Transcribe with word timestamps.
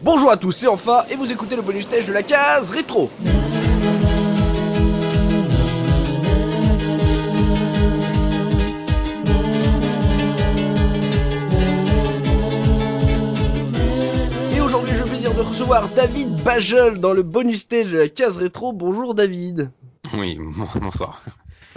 Bonjour 0.00 0.30
à 0.30 0.36
tous, 0.36 0.52
c'est 0.52 0.68
enfin 0.68 1.02
et 1.10 1.16
vous 1.16 1.32
écoutez 1.32 1.56
le 1.56 1.62
bonus 1.62 1.84
stage 1.84 2.06
de 2.06 2.12
la 2.12 2.22
case 2.22 2.70
rétro. 2.70 3.10
Et 14.54 14.60
aujourd'hui, 14.60 14.94
j'ai 14.94 15.00
le 15.00 15.08
plaisir 15.08 15.34
de 15.34 15.40
recevoir 15.40 15.88
David 15.88 16.44
Bajel 16.44 17.00
dans 17.00 17.12
le 17.12 17.24
bonus 17.24 17.62
stage 17.62 17.90
de 17.90 17.98
la 17.98 18.08
case 18.08 18.36
rétro. 18.36 18.72
Bonjour 18.72 19.14
David. 19.14 19.72
Oui, 20.14 20.38
bonsoir. 20.80 21.24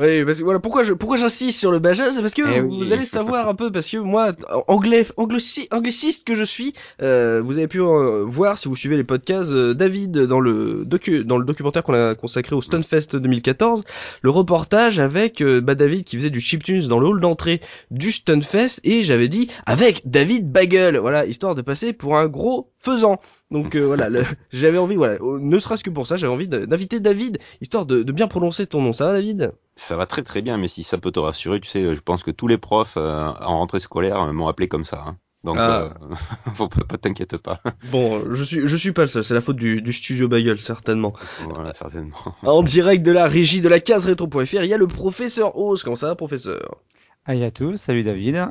Oui, 0.02 0.26
parce 0.26 0.40
que 0.40 0.44
voilà, 0.44 0.60
pourquoi 0.60 0.84
je, 0.84 0.94
pourquoi 0.94 1.18
j'insiste 1.18 1.60
sur 1.60 1.72
le 1.72 1.80
Bajel, 1.80 2.12
c'est 2.12 2.22
parce 2.22 2.34
que 2.34 2.42
Eh 2.56 2.60
vous 2.60 2.82
oui. 2.82 2.94
allez 2.94 3.06
savoir 3.06 3.48
un 3.48 3.56
peu, 3.56 3.72
parce 3.72 3.88
que 3.90 3.98
moi, 3.98 4.34
anglais, 4.68 5.06
angliciste 5.18 6.24
que 6.26 6.34
je 6.34 6.44
suis, 6.44 6.74
euh, 7.02 7.42
vous 7.44 7.58
avez 7.60 7.68
pu 7.68 7.80
euh, 7.80 8.24
voir 8.26 8.58
si 8.58 8.68
vous 8.68 8.76
suivez 8.76 8.98
les 8.98 9.04
podcasts, 9.04 9.52
euh, 9.52 9.74
David 9.74 10.18
dans 10.18 10.40
le 10.40 10.84
docu, 10.86 11.24
dans 11.24 11.38
le 11.38 11.46
documentaire 11.46 11.84
qu'on 11.84 11.94
a 11.94 12.16
consacré 12.16 12.56
au 12.56 12.62
Stunfest 12.62 13.16
2014, 13.16 13.84
le 14.22 14.30
reportage 14.30 15.00
avec 15.00 15.44
bah, 15.44 15.76
David 15.76 16.04
qui 16.04 16.16
faisait 16.16 16.30
du 16.30 16.42
chiptunes 16.42 16.88
dans 16.88 17.00
le 17.00 17.08
hall 17.08 17.20
d'entrée 17.22 17.62
du 17.92 18.12
Stunfest 18.12 18.80
et 18.84 19.04
j'avais 19.04 19.28
dit 19.28 19.50
avec 19.66 20.10
David 20.10 20.52
Bagel, 20.52 20.98
voilà, 20.98 21.26
histoire 21.26 21.54
de 21.56 21.62
passer 21.62 21.94
pour 21.94 22.18
un 22.18 22.28
gros 22.28 22.72
faisant. 22.80 23.20
Donc 23.52 23.76
euh, 23.76 23.86
voilà, 23.86 24.08
j'avais 24.52 24.78
envie, 24.78 24.96
voilà, 24.96 25.18
ne 25.22 25.60
serait-ce 25.60 25.84
que 25.84 25.90
pour 25.90 26.08
ça, 26.08 26.16
j'avais 26.16 26.34
envie 26.34 26.48
d'inviter 26.48 27.00
David, 27.00 27.38
histoire 27.60 27.86
de, 27.86 28.02
de 28.02 28.12
bien 28.12 28.28
prononcer 28.28 28.66
ton 28.66 28.82
nom. 28.82 28.94
Ça 28.94 29.08
va, 29.08 29.14
David? 29.14 29.52
Ça 29.76 29.96
va 29.98 30.06
très 30.06 30.24
très 30.24 30.42
bien, 30.42 30.58
mais 30.58 30.68
si 30.70 30.84
ça 30.84 30.98
peut 30.98 31.12
te 31.12 31.20
rassurer, 31.20 31.60
tu 31.60 31.68
sais, 31.70 31.96
je 31.96 32.02
pense 32.02 32.24
que 32.24 32.32
tous 32.32 32.48
les 32.48 32.58
profs 32.58 32.96
euh, 32.98 33.28
en 33.42 33.58
rentrée 33.60 33.80
scolaire 33.82 34.22
euh, 34.22 34.32
m'ont 34.32 34.48
appelé 34.48 34.68
comme 34.68 34.86
ça. 34.86 35.04
hein. 35.06 35.18
Donc, 35.44 35.58
Ah. 35.60 35.82
euh, 35.82 36.16
faut 36.54 36.68
pas, 36.68 36.84
pas 36.86 36.98
t'inquiète 36.98 37.36
pas. 37.38 37.62
Bon, 37.92 38.22
je 38.36 38.44
suis, 38.44 38.62
je 38.68 38.76
suis 38.78 38.92
pas 38.92 39.02
le 39.02 39.08
seul, 39.08 39.24
c'est 39.24 39.34
la 39.34 39.42
faute 39.42 39.56
du, 39.58 39.82
du 39.82 39.92
studio 39.92 40.28
Bagel, 40.28 40.60
certainement. 40.60 41.14
voilà, 41.50 41.74
certainement. 41.74 42.16
En 42.44 42.62
direct 42.64 43.04
de 43.04 43.12
la 43.12 43.28
régie 43.28 43.60
de 43.62 43.68
la 43.68 43.80
case 43.80 44.06
rétro.fr, 44.06 44.64
il 44.64 44.70
y 44.70 44.74
a 44.74 44.78
le 44.78 44.88
professeur 44.88 45.58
Oz. 45.58 45.82
Comment 45.84 45.96
ça 45.96 46.08
va, 46.08 46.16
professeur? 46.16 46.78
Allez 47.26 47.44
à 47.44 47.52
tous, 47.52 47.76
salut 47.76 48.04
David. 48.04 48.46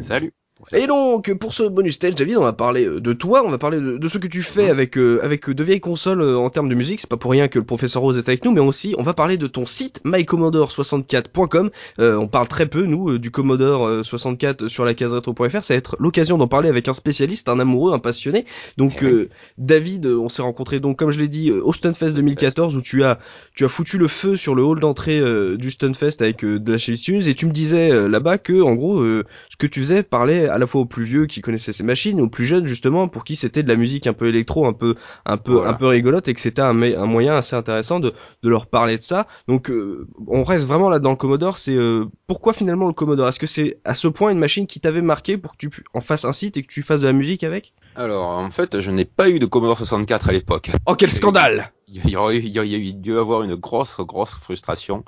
Salut. 0.00 0.32
Et 0.72 0.86
donc, 0.86 1.32
pour 1.34 1.52
ce 1.52 1.62
bonus 1.62 1.94
stage, 1.94 2.14
David, 2.16 2.36
on 2.36 2.42
va 2.42 2.52
parler 2.52 2.86
euh, 2.86 3.00
de 3.00 3.12
toi, 3.12 3.42
on 3.44 3.50
va 3.50 3.58
parler 3.58 3.78
de, 3.78 3.96
de 3.96 4.08
ce 4.08 4.18
que 4.18 4.26
tu 4.26 4.42
fais 4.42 4.68
avec, 4.68 4.98
euh, 4.98 5.20
avec 5.22 5.48
de 5.48 5.64
vieilles 5.64 5.80
consoles 5.80 6.20
euh, 6.20 6.36
en 6.36 6.50
termes 6.50 6.68
de 6.68 6.74
musique. 6.74 7.00
C'est 7.00 7.08
pas 7.08 7.16
pour 7.16 7.30
rien 7.30 7.48
que 7.48 7.58
le 7.58 7.64
professeur 7.64 8.02
Rose 8.02 8.18
est 8.18 8.28
avec 8.28 8.44
nous, 8.44 8.52
mais 8.52 8.60
aussi, 8.60 8.94
on 8.98 9.02
va 9.02 9.14
parler 9.14 9.36
de 9.36 9.46
ton 9.46 9.66
site 9.66 10.00
mycommodore64.com. 10.04 11.70
Euh, 12.00 12.16
on 12.16 12.26
parle 12.26 12.48
très 12.48 12.66
peu, 12.66 12.84
nous, 12.84 13.10
euh, 13.10 13.18
du 13.18 13.30
Commodore 13.30 13.86
euh, 13.86 14.02
64 14.02 14.68
sur 14.68 14.84
la 14.84 14.94
case 14.94 15.12
rétro.fr. 15.12 15.62
Ça 15.62 15.74
va 15.74 15.78
être 15.78 15.96
l'occasion 16.00 16.38
d'en 16.38 16.48
parler 16.48 16.68
avec 16.68 16.88
un 16.88 16.92
spécialiste, 16.92 17.48
un 17.48 17.60
amoureux, 17.60 17.92
un 17.92 17.98
passionné. 17.98 18.44
Donc, 18.76 18.98
Eh 19.02 19.06
euh, 19.06 19.28
David, 19.58 20.06
euh, 20.06 20.18
on 20.18 20.28
s'est 20.28 20.42
rencontré 20.42 20.80
donc, 20.80 20.98
comme 20.98 21.12
je 21.12 21.20
l'ai 21.20 21.28
dit, 21.28 21.50
euh, 21.50 21.62
au 21.64 21.72
Stunfest 21.72 22.14
2014, 22.14 22.76
où 22.76 22.82
tu 22.82 23.04
as, 23.04 23.18
tu 23.54 23.64
as 23.64 23.68
foutu 23.68 23.96
le 23.96 24.08
feu 24.08 24.36
sur 24.36 24.54
le 24.54 24.62
hall 24.64 24.80
d'entrée 24.80 25.18
euh, 25.18 25.56
du 25.56 25.70
Stunfest 25.70 26.20
avec 26.20 26.44
euh, 26.44 26.58
de 26.58 26.72
la 26.72 26.78
chiptunes, 26.78 27.26
et 27.26 27.34
tu 27.34 27.46
me 27.46 27.52
disais 27.52 27.90
euh, 27.90 28.08
là-bas 28.08 28.38
que, 28.38 28.60
en 28.60 28.74
gros, 28.74 29.00
euh, 29.00 29.24
que 29.58 29.66
tu 29.66 29.80
faisais 29.80 30.02
parlait 30.02 30.48
à 30.48 30.56
la 30.58 30.66
fois 30.66 30.82
aux 30.82 30.86
plus 30.86 31.04
vieux 31.04 31.26
qui 31.26 31.40
connaissaient 31.40 31.72
ces 31.72 31.82
machines, 31.82 32.20
aux 32.20 32.28
plus 32.28 32.46
jeunes 32.46 32.66
justement 32.66 33.08
pour 33.08 33.24
qui 33.24 33.36
c'était 33.36 33.62
de 33.62 33.68
la 33.68 33.76
musique 33.76 34.06
un 34.06 34.12
peu 34.12 34.28
électro, 34.28 34.66
un 34.66 34.72
peu 34.72 34.94
un 35.26 35.36
peu 35.36 35.52
Voilà. 35.54 35.70
un 35.70 35.74
peu 35.74 35.86
rigolote 35.86 36.28
et 36.28 36.34
que 36.34 36.40
c'était 36.40 36.62
un, 36.62 36.80
un 36.80 37.06
moyen 37.06 37.34
assez 37.34 37.56
intéressant 37.56 37.98
de, 38.00 38.12
de 38.42 38.48
leur 38.48 38.66
parler 38.68 38.96
de 38.96 39.02
ça. 39.02 39.26
Donc 39.48 39.70
euh, 39.70 40.06
on 40.26 40.44
reste 40.44 40.64
vraiment 40.66 40.88
là 40.88 40.98
dans 41.00 41.10
le 41.10 41.16
Commodore. 41.16 41.58
C'est 41.58 41.74
euh, 41.74 42.04
pourquoi 42.26 42.52
finalement 42.52 42.86
le 42.86 42.92
Commodore? 42.94 43.28
Est-ce 43.28 43.40
que 43.40 43.46
c'est 43.48 43.78
à 43.84 43.94
ce 43.94 44.08
point 44.08 44.30
une 44.30 44.38
machine 44.38 44.66
qui 44.66 44.80
t'avait 44.80 45.02
marqué 45.02 45.36
pour 45.36 45.52
que 45.52 45.58
tu 45.58 45.70
en 45.92 46.00
fasses 46.00 46.24
un 46.24 46.32
site 46.32 46.56
et 46.56 46.62
que 46.62 46.72
tu 46.72 46.82
fasses 46.82 47.00
de 47.00 47.06
la 47.06 47.12
musique 47.12 47.42
avec? 47.44 47.72
Alors, 47.96 48.28
en 48.28 48.50
fait, 48.50 48.80
je 48.80 48.90
n'ai 48.92 49.04
pas 49.04 49.28
eu 49.28 49.40
de 49.40 49.46
Commodore 49.46 49.78
64 49.78 50.28
à 50.28 50.32
l'époque. 50.32 50.70
Oh 50.86 50.94
quel 50.94 51.10
scandale 51.10 51.72
Il 51.90 52.08
y 52.10 52.16
aurait 52.16 52.36
il 52.38 52.48
y 52.48 52.58
aurait 52.58 52.68
eu 52.70 52.92
dû 52.94 53.16
avoir 53.18 53.42
une 53.42 53.54
grosse, 53.54 53.96
grosse 54.00 54.30
frustration. 54.34 55.04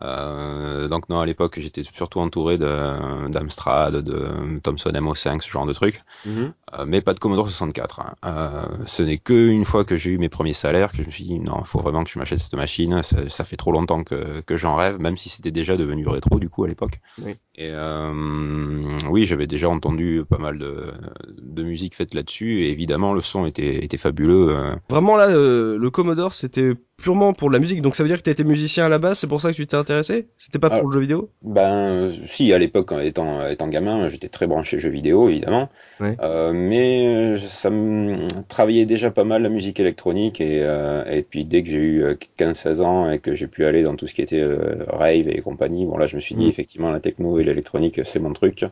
Euh, 0.00 0.88
donc 0.88 1.08
non, 1.10 1.20
à 1.20 1.26
l'époque, 1.26 1.58
j'étais 1.60 1.82
surtout 1.82 2.18
entouré 2.20 2.56
de 2.56 3.28
d'Amstrad, 3.28 3.96
de 3.96 4.58
Thomson 4.60 4.90
MO5, 4.90 5.42
ce 5.42 5.50
genre 5.50 5.66
de 5.66 5.72
trucs. 5.74 6.00
Euh, 6.26 6.84
mais 6.86 7.02
pas 7.02 7.12
de 7.12 7.18
Commodore 7.18 7.46
64. 7.46 8.00
hein. 8.00 8.14
Euh, 8.24 8.62
ce 8.86 9.02
n'est 9.02 9.18
que 9.18 9.48
une 9.48 9.66
fois 9.66 9.84
que 9.84 9.96
j'ai 9.96 10.10
eu 10.10 10.18
mes 10.18 10.30
premiers 10.30 10.54
salaires 10.54 10.92
que 10.92 10.98
je 10.98 11.02
me 11.04 11.10
suis 11.10 11.24
dit 11.24 11.38
non, 11.40 11.56
il 11.60 11.66
faut 11.66 11.78
vraiment 11.78 12.04
que 12.04 12.10
je 12.10 12.18
m'achète 12.18 12.40
cette 12.40 12.54
machine. 12.54 13.02
Ça, 13.02 13.28
ça 13.28 13.44
fait 13.44 13.56
trop 13.56 13.72
longtemps 13.72 14.02
que, 14.02 14.40
que 14.40 14.56
j'en 14.56 14.76
rêve, 14.76 14.98
même 14.98 15.18
si 15.18 15.28
c'était 15.28 15.50
déjà 15.50 15.76
devenu 15.76 16.06
rétro 16.08 16.38
du 16.38 16.48
coup 16.48 16.64
à 16.64 16.68
l'époque. 16.68 17.00
Oui. 17.22 17.32
Et 17.54 17.68
euh, 17.70 18.98
oui, 19.10 19.26
j'avais 19.26 19.46
déjà 19.46 19.68
entendu 19.68 20.22
pas 20.28 20.38
mal 20.38 20.58
de, 20.58 20.90
de 21.38 21.62
musique 21.62 21.94
faite 21.94 22.14
là-dessus. 22.14 22.62
Et 22.64 22.70
évidemment, 22.70 23.12
le 23.12 23.20
son 23.20 23.44
était, 23.44 23.84
était 23.84 23.98
fabuleux. 23.98 24.48
euh. 24.56 24.74
Vraiment 24.88 25.16
là 25.16 25.28
euh, 25.28 25.76
le 25.76 25.90
Commodore 25.90 26.21
c'était 26.30 26.70
purement 26.96 27.32
pour 27.32 27.50
la 27.50 27.58
musique. 27.58 27.82
Donc 27.82 27.96
ça 27.96 28.04
veut 28.04 28.08
dire 28.08 28.18
que 28.18 28.22
t'étais 28.22 28.44
musicien 28.44 28.86
à 28.86 28.88
la 28.88 28.98
base, 28.98 29.18
c'est 29.18 29.26
pour 29.26 29.40
ça 29.40 29.50
que 29.50 29.56
tu 29.56 29.66
t'es 29.66 29.76
intéressé? 29.76 30.28
C'était 30.38 30.60
pas 30.60 30.68
Ah. 30.70 30.78
pour 30.78 30.88
le 30.88 30.94
jeu 30.94 31.00
vidéo? 31.00 31.30
Ben, 31.42 32.08
si, 32.28 32.52
à 32.52 32.58
l'époque, 32.58 32.92
étant, 33.02 33.44
étant 33.48 33.66
gamin, 33.66 34.08
j'étais 34.08 34.28
très 34.28 34.46
branché 34.46 34.78
jeux 34.78 34.90
vidéo, 34.90 35.28
évidemment. 35.28 35.68
Ouais. 36.00 36.16
Euh, 36.22 36.52
mais 36.54 37.06
euh, 37.34 37.36
ça 37.36 37.70
me 37.70 38.28
travaillait 38.46 38.86
déjà 38.86 39.10
pas 39.10 39.24
mal 39.24 39.42
la 39.42 39.48
musique 39.48 39.80
électronique. 39.80 40.40
Et, 40.40 40.60
euh, 40.62 41.02
et 41.10 41.22
puis, 41.22 41.44
dès 41.44 41.64
que 41.64 41.68
j'ai 41.70 41.78
eu 41.78 42.02
euh, 42.04 42.14
15-16 42.38 42.80
ans 42.82 43.10
et 43.10 43.18
que 43.18 43.34
j'ai 43.34 43.48
pu 43.48 43.64
aller 43.64 43.82
dans 43.82 43.96
tout 43.96 44.06
ce 44.06 44.14
qui 44.14 44.22
était 44.22 44.40
euh, 44.40 44.84
rave 44.86 45.26
et 45.28 45.40
compagnie, 45.40 45.86
bon, 45.86 45.96
là, 45.96 46.06
je 46.06 46.14
me 46.14 46.20
suis 46.20 46.36
dit, 46.36 46.46
Mm. 46.46 46.50
effectivement, 46.50 46.90
la 46.92 47.00
techno 47.00 47.40
et 47.40 47.42
l'électronique, 47.42 48.00
c'est 48.04 48.20
mon 48.20 48.32
truc. 48.32 48.64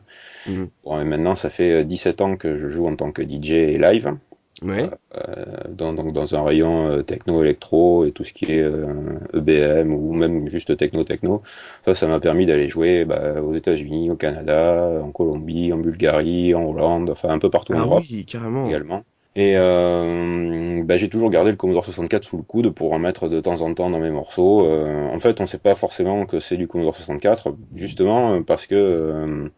Mm. 0.47 0.63
Bon, 0.85 1.01
et 1.01 1.03
maintenant, 1.03 1.35
ça 1.35 1.49
fait 1.49 1.81
euh, 1.81 1.83
17 1.83 2.21
ans 2.21 2.37
que 2.37 2.55
je 2.55 2.69
joue 2.69 2.87
en 2.87 2.95
tant 2.95 3.11
que 3.11 3.21
DJ 3.23 3.51
et 3.51 3.77
live. 3.77 4.15
Ouais. 4.61 4.89
Euh, 5.15 5.45
dans, 5.69 5.93
dans 5.93 6.35
un 6.35 6.43
rayon 6.43 6.87
euh, 6.87 7.01
techno-électro 7.03 8.05
et 8.05 8.11
tout 8.11 8.23
ce 8.23 8.31
qui 8.33 8.45
est 8.45 8.61
euh, 8.61 9.19
EBM 9.33 9.93
ou 9.93 10.13
même 10.13 10.47
juste 10.49 10.75
techno-techno. 10.77 11.41
Ça, 11.83 11.95
ça 11.95 12.07
m'a 12.07 12.19
permis 12.19 12.45
d'aller 12.45 12.67
jouer 12.67 13.05
bah, 13.05 13.41
aux 13.41 13.53
États-Unis, 13.55 14.09
au 14.11 14.15
Canada, 14.15 15.01
en 15.03 15.11
Colombie, 15.11 15.73
en 15.73 15.77
Bulgarie, 15.79 16.53
en 16.55 16.63
Hollande, 16.69 17.09
enfin 17.09 17.29
un 17.29 17.39
peu 17.39 17.49
partout 17.49 17.73
en 17.73 17.79
Ah 17.79 17.85
Europe 17.85 18.03
oui, 18.09 18.25
carrément. 18.25 18.67
également. 18.67 19.03
Et 19.35 19.53
euh, 19.57 20.83
bah, 20.85 20.97
j'ai 20.97 21.09
toujours 21.09 21.29
gardé 21.29 21.51
le 21.51 21.57
Commodore 21.57 21.85
64 21.85 22.23
sous 22.25 22.37
le 22.37 22.43
coude 22.43 22.69
pour 22.71 22.93
en 22.93 22.99
mettre 22.99 23.29
de 23.29 23.39
temps 23.41 23.61
en 23.61 23.73
temps 23.73 23.89
dans 23.89 23.99
mes 23.99 24.11
morceaux. 24.11 24.65
Euh, 24.67 25.07
en 25.07 25.19
fait, 25.19 25.41
on 25.41 25.45
sait 25.45 25.57
pas 25.59 25.75
forcément 25.75 26.25
que 26.25 26.39
c'est 26.39 26.57
du 26.57 26.67
Commodore 26.67 26.95
64, 26.95 27.55
justement 27.73 28.33
euh, 28.35 28.41
parce 28.41 28.67
que 28.67 28.75
euh, 28.75 29.49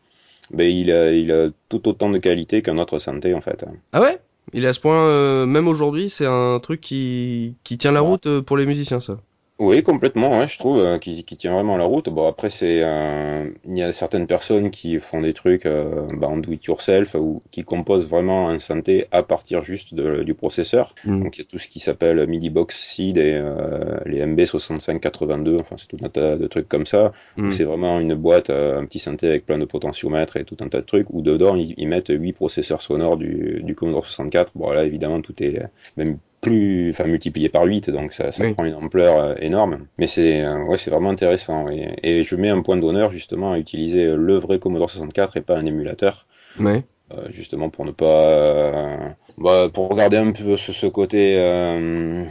bah, 0.51 0.63
il, 0.65 0.91
a, 0.91 1.11
il 1.11 1.31
a 1.31 1.49
tout 1.69 1.87
autant 1.87 2.09
de 2.09 2.17
qualité 2.19 2.61
qu'un 2.61 2.77
autre 2.77 2.99
synthé 2.99 3.33
en 3.33 3.41
fait. 3.41 3.65
Ah 3.91 4.01
ouais? 4.01 4.19
Il 4.53 4.63
est 4.65 4.67
à 4.67 4.73
ce 4.73 4.79
point, 4.79 5.05
euh, 5.07 5.45
même 5.45 5.67
aujourd'hui, 5.67 6.09
c'est 6.09 6.25
un 6.25 6.59
truc 6.61 6.79
qui, 6.81 7.57
qui 7.63 7.77
tient 7.77 7.91
la 7.91 8.03
Ouais. 8.03 8.09
route 8.09 8.25
euh, 8.27 8.41
pour 8.41 8.57
les 8.57 8.65
musiciens, 8.65 8.99
ça. 8.99 9.17
Oui, 9.59 9.83
complètement, 9.83 10.39
ouais, 10.39 10.47
je 10.47 10.57
trouve, 10.57 10.79
euh, 10.79 10.97
qui, 10.97 11.23
qui 11.23 11.37
tient 11.37 11.53
vraiment 11.53 11.77
la 11.77 11.83
route. 11.85 12.09
Bon, 12.09 12.27
après, 12.27 12.49
c'est, 12.49 12.81
euh, 12.83 13.47
il 13.65 13.77
y 13.77 13.83
a 13.83 13.93
certaines 13.93 14.25
personnes 14.25 14.71
qui 14.71 14.99
font 14.99 15.21
des 15.21 15.33
trucs 15.33 15.67
euh, 15.67 16.07
bah, 16.17 16.27
en 16.27 16.37
do 16.37 16.51
it 16.51 16.65
yourself 16.65 17.13
ou 17.13 17.43
qui 17.51 17.63
composent 17.63 18.09
vraiment 18.09 18.49
un 18.49 18.57
synthé 18.57 19.05
à 19.11 19.21
partir 19.21 19.61
juste 19.61 19.93
de- 19.93 20.23
du 20.23 20.33
processeur. 20.33 20.95
Mm. 21.05 21.23
Donc, 21.23 21.37
il 21.37 21.41
y 21.41 21.43
a 21.43 21.45
tout 21.45 21.59
ce 21.59 21.67
qui 21.67 21.79
s'appelle 21.79 22.25
MIDI 22.27 22.49
Box 22.49 22.75
Seed 22.77 23.17
et 23.19 23.35
euh, 23.35 23.99
les 24.07 24.21
MB6582, 24.25 25.59
enfin, 25.59 25.75
c'est 25.77 25.87
tout 25.87 26.03
un 26.03 26.09
tas 26.09 26.35
de 26.35 26.47
trucs 26.47 26.67
comme 26.67 26.87
ça. 26.87 27.11
Mm. 27.37 27.51
C'est 27.51 27.63
vraiment 27.63 27.99
une 27.99 28.15
boîte, 28.15 28.49
euh, 28.49 28.79
un 28.79 28.85
petit 28.85 28.99
synthé 28.99 29.27
avec 29.27 29.45
plein 29.45 29.59
de 29.59 29.65
potentiomètres 29.65 30.35
et 30.37 30.45
tout 30.45 30.57
un 30.61 30.67
tas 30.67 30.81
de 30.81 30.85
trucs 30.85 31.07
où 31.11 31.21
dedans, 31.21 31.55
ils, 31.55 31.75
ils 31.77 31.87
mettent 31.87 32.09
huit 32.11 32.33
processeurs 32.33 32.81
sonores 32.81 33.17
du, 33.17 33.61
du 33.63 33.75
Commodore 33.75 34.05
64. 34.05 34.53
Bon, 34.55 34.71
là, 34.71 34.83
évidemment, 34.83 35.21
tout 35.21 35.41
est 35.43 35.59
euh, 35.61 35.67
même 35.95 36.17
plus, 36.43 36.89
enfin, 36.91 37.05
multiplié 37.05 37.49
par 37.49 37.63
8, 37.63 37.89
donc 37.89 38.13
ça, 38.13 38.31
ça 38.31 38.43
Oui. 38.43 38.53
prend 38.53 38.65
une 38.65 38.75
ampleur 38.75 39.17
euh, 39.19 39.35
énorme. 39.39 39.87
Mais 39.97 40.07
c'est, 40.07 40.43
euh, 40.43 40.63
ouais, 40.65 40.77
c'est 40.77 40.91
vraiment 40.91 41.09
intéressant. 41.09 41.69
Et, 41.69 41.95
et 42.03 42.23
je 42.23 42.35
mets 42.35 42.49
un 42.49 42.61
point 42.61 42.77
d'honneur, 42.77 43.09
justement, 43.11 43.53
à 43.53 43.59
utiliser 43.59 44.13
le 44.15 44.35
vrai 44.35 44.59
Commodore 44.59 44.89
64 44.89 45.37
et 45.37 45.41
pas 45.41 45.57
un 45.57 45.65
émulateur. 45.65 46.27
Ouais. 46.59 46.83
Euh, 47.13 47.27
justement 47.29 47.69
pour 47.69 47.85
ne 47.85 47.91
pas 47.91 48.05
euh, 48.05 48.97
bah, 49.37 49.69
pour 49.71 49.89
regarder 49.89 50.15
un 50.17 50.31
peu 50.31 50.55
ce, 50.55 50.71
ce 50.71 50.87
côté 50.87 51.35
euh, 51.37 52.23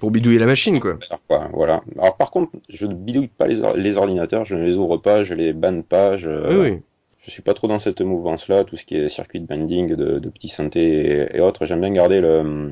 Pour 0.00 0.10
bidouiller 0.10 0.38
la 0.38 0.46
machine, 0.46 0.80
quoi. 0.80 0.96
voilà 1.52 1.82
alors 1.98 2.16
par 2.16 2.30
contre 2.30 2.52
je 2.70 2.86
ne 2.86 2.94
bidouille 2.94 3.28
pas 3.28 3.46
les, 3.46 3.60
or- 3.62 3.76
les 3.76 3.96
ordinateurs 3.98 4.46
je 4.46 4.54
ne 4.54 4.64
les 4.64 4.76
ouvre 4.76 4.96
pas 4.96 5.24
je 5.24 5.34
les 5.34 5.52
banne 5.52 5.82
pas 5.82 6.16
je, 6.16 6.30
Oui, 6.30 6.70
oui. 6.70 6.78
je 7.20 7.30
suis 7.30 7.42
pas 7.42 7.52
trop 7.52 7.68
dans 7.68 7.78
cette 7.78 8.00
mouvance 8.00 8.48
là 8.48 8.64
tout 8.64 8.76
ce 8.76 8.86
qui 8.86 8.96
est 8.96 9.10
circuit 9.10 9.40
de 9.40 9.46
binding 9.46 9.94
de, 9.94 10.18
de 10.18 10.28
petits 10.30 10.48
synthés 10.48 11.26
et, 11.32 11.36
et 11.36 11.40
autres 11.40 11.66
j'aime 11.66 11.80
bien 11.82 11.92
garder 11.92 12.20
le 12.22 12.70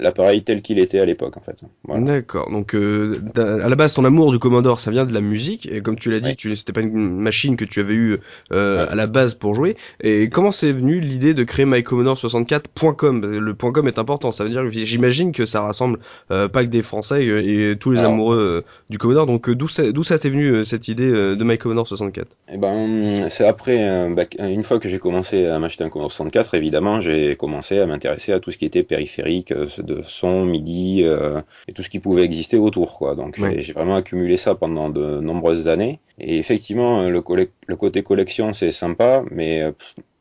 l'appareil 0.00 0.42
tel 0.42 0.62
qu'il 0.62 0.78
était 0.78 0.98
à 0.98 1.04
l'époque 1.04 1.36
en 1.36 1.40
fait. 1.40 1.62
D'accord. 1.88 2.50
Donc 2.50 2.74
euh, 2.74 3.20
à 3.36 3.68
la 3.68 3.76
base 3.76 3.94
ton 3.94 4.04
amour 4.04 4.32
du 4.32 4.38
Commodore 4.38 4.80
ça 4.80 4.90
vient 4.90 5.04
de 5.04 5.12
la 5.12 5.20
musique 5.20 5.70
et 5.70 5.80
comme 5.80 5.96
tu 5.96 6.10
l'as 6.10 6.20
dit, 6.20 6.36
tu 6.36 6.54
c'était 6.56 6.72
pas 6.72 6.80
une 6.80 7.20
machine 7.20 7.56
que 7.56 7.64
tu 7.64 7.80
avais 7.80 7.94
eu 7.94 8.18
euh, 8.52 8.86
à 8.88 8.94
la 8.94 9.06
base 9.06 9.34
pour 9.34 9.54
jouer. 9.54 9.76
Et 10.02 10.28
comment 10.28 10.52
c'est 10.52 10.72
venu 10.72 11.00
l'idée 11.00 11.34
de 11.34 11.44
créer 11.44 11.66
mycommodore64.com 11.66 13.38
Le 13.38 13.54
.com 13.54 13.88
est 13.88 13.98
important. 13.98 14.32
Ça 14.32 14.44
veut 14.44 14.50
dire 14.50 14.62
j'imagine 14.70 15.32
que 15.32 15.46
ça 15.46 15.62
rassemble 15.62 15.98
euh, 16.30 16.48
pas 16.48 16.64
que 16.64 16.70
des 16.70 16.82
Français 16.82 17.24
et, 17.24 17.76
tous 17.78 17.90
les 17.90 18.00
amoureux 18.00 18.64
du 18.88 18.98
Commodore. 18.98 19.26
Donc 19.26 19.50
d'où 19.50 19.68
ça 19.68 19.92
d'où 19.92 20.02
ça 20.02 20.18
t'est 20.18 20.30
venu 20.30 20.64
cette 20.64 20.88
idée 20.88 21.10
de 21.10 21.44
mycommodore 21.44 21.86
64 21.86 22.26
Eh 22.52 22.58
ben 22.58 23.28
c'est 23.28 23.46
après 23.46 24.08
bah, 24.10 24.24
une 24.38 24.62
fois 24.62 24.78
que 24.78 24.88
j'ai 24.88 24.98
commencé 24.98 25.46
à 25.46 25.58
m'acheter 25.58 25.84
un 25.84 25.88
Commodore 25.88 26.12
64 26.12 26.54
évidemment 26.54 27.00
j'ai 27.00 27.36
commencé 27.36 27.78
à 27.78 27.86
m'intéresser 27.86 28.32
à 28.32 28.40
tout 28.40 28.50
ce 28.50 28.58
qui 28.58 28.64
était 28.64 28.82
périphérique 28.82 29.52
de 29.90 30.02
son, 30.02 30.44
MIDI 30.44 31.02
euh, 31.04 31.38
et 31.68 31.72
tout 31.72 31.82
ce 31.82 31.90
qui 31.90 31.98
pouvait 31.98 32.24
exister 32.24 32.56
autour. 32.56 32.98
Quoi. 32.98 33.14
Donc 33.14 33.36
j'ai 33.36 33.72
vraiment 33.72 33.96
accumulé 33.96 34.36
ça 34.36 34.54
pendant 34.54 34.90
de 34.90 35.20
nombreuses 35.20 35.68
années. 35.68 36.00
Et 36.18 36.38
effectivement, 36.38 37.08
le, 37.08 37.22
le 37.66 37.76
côté 37.76 38.02
collection, 38.02 38.52
c'est 38.52 38.72
sympa, 38.72 39.24
mais 39.30 39.62
euh, 39.62 39.72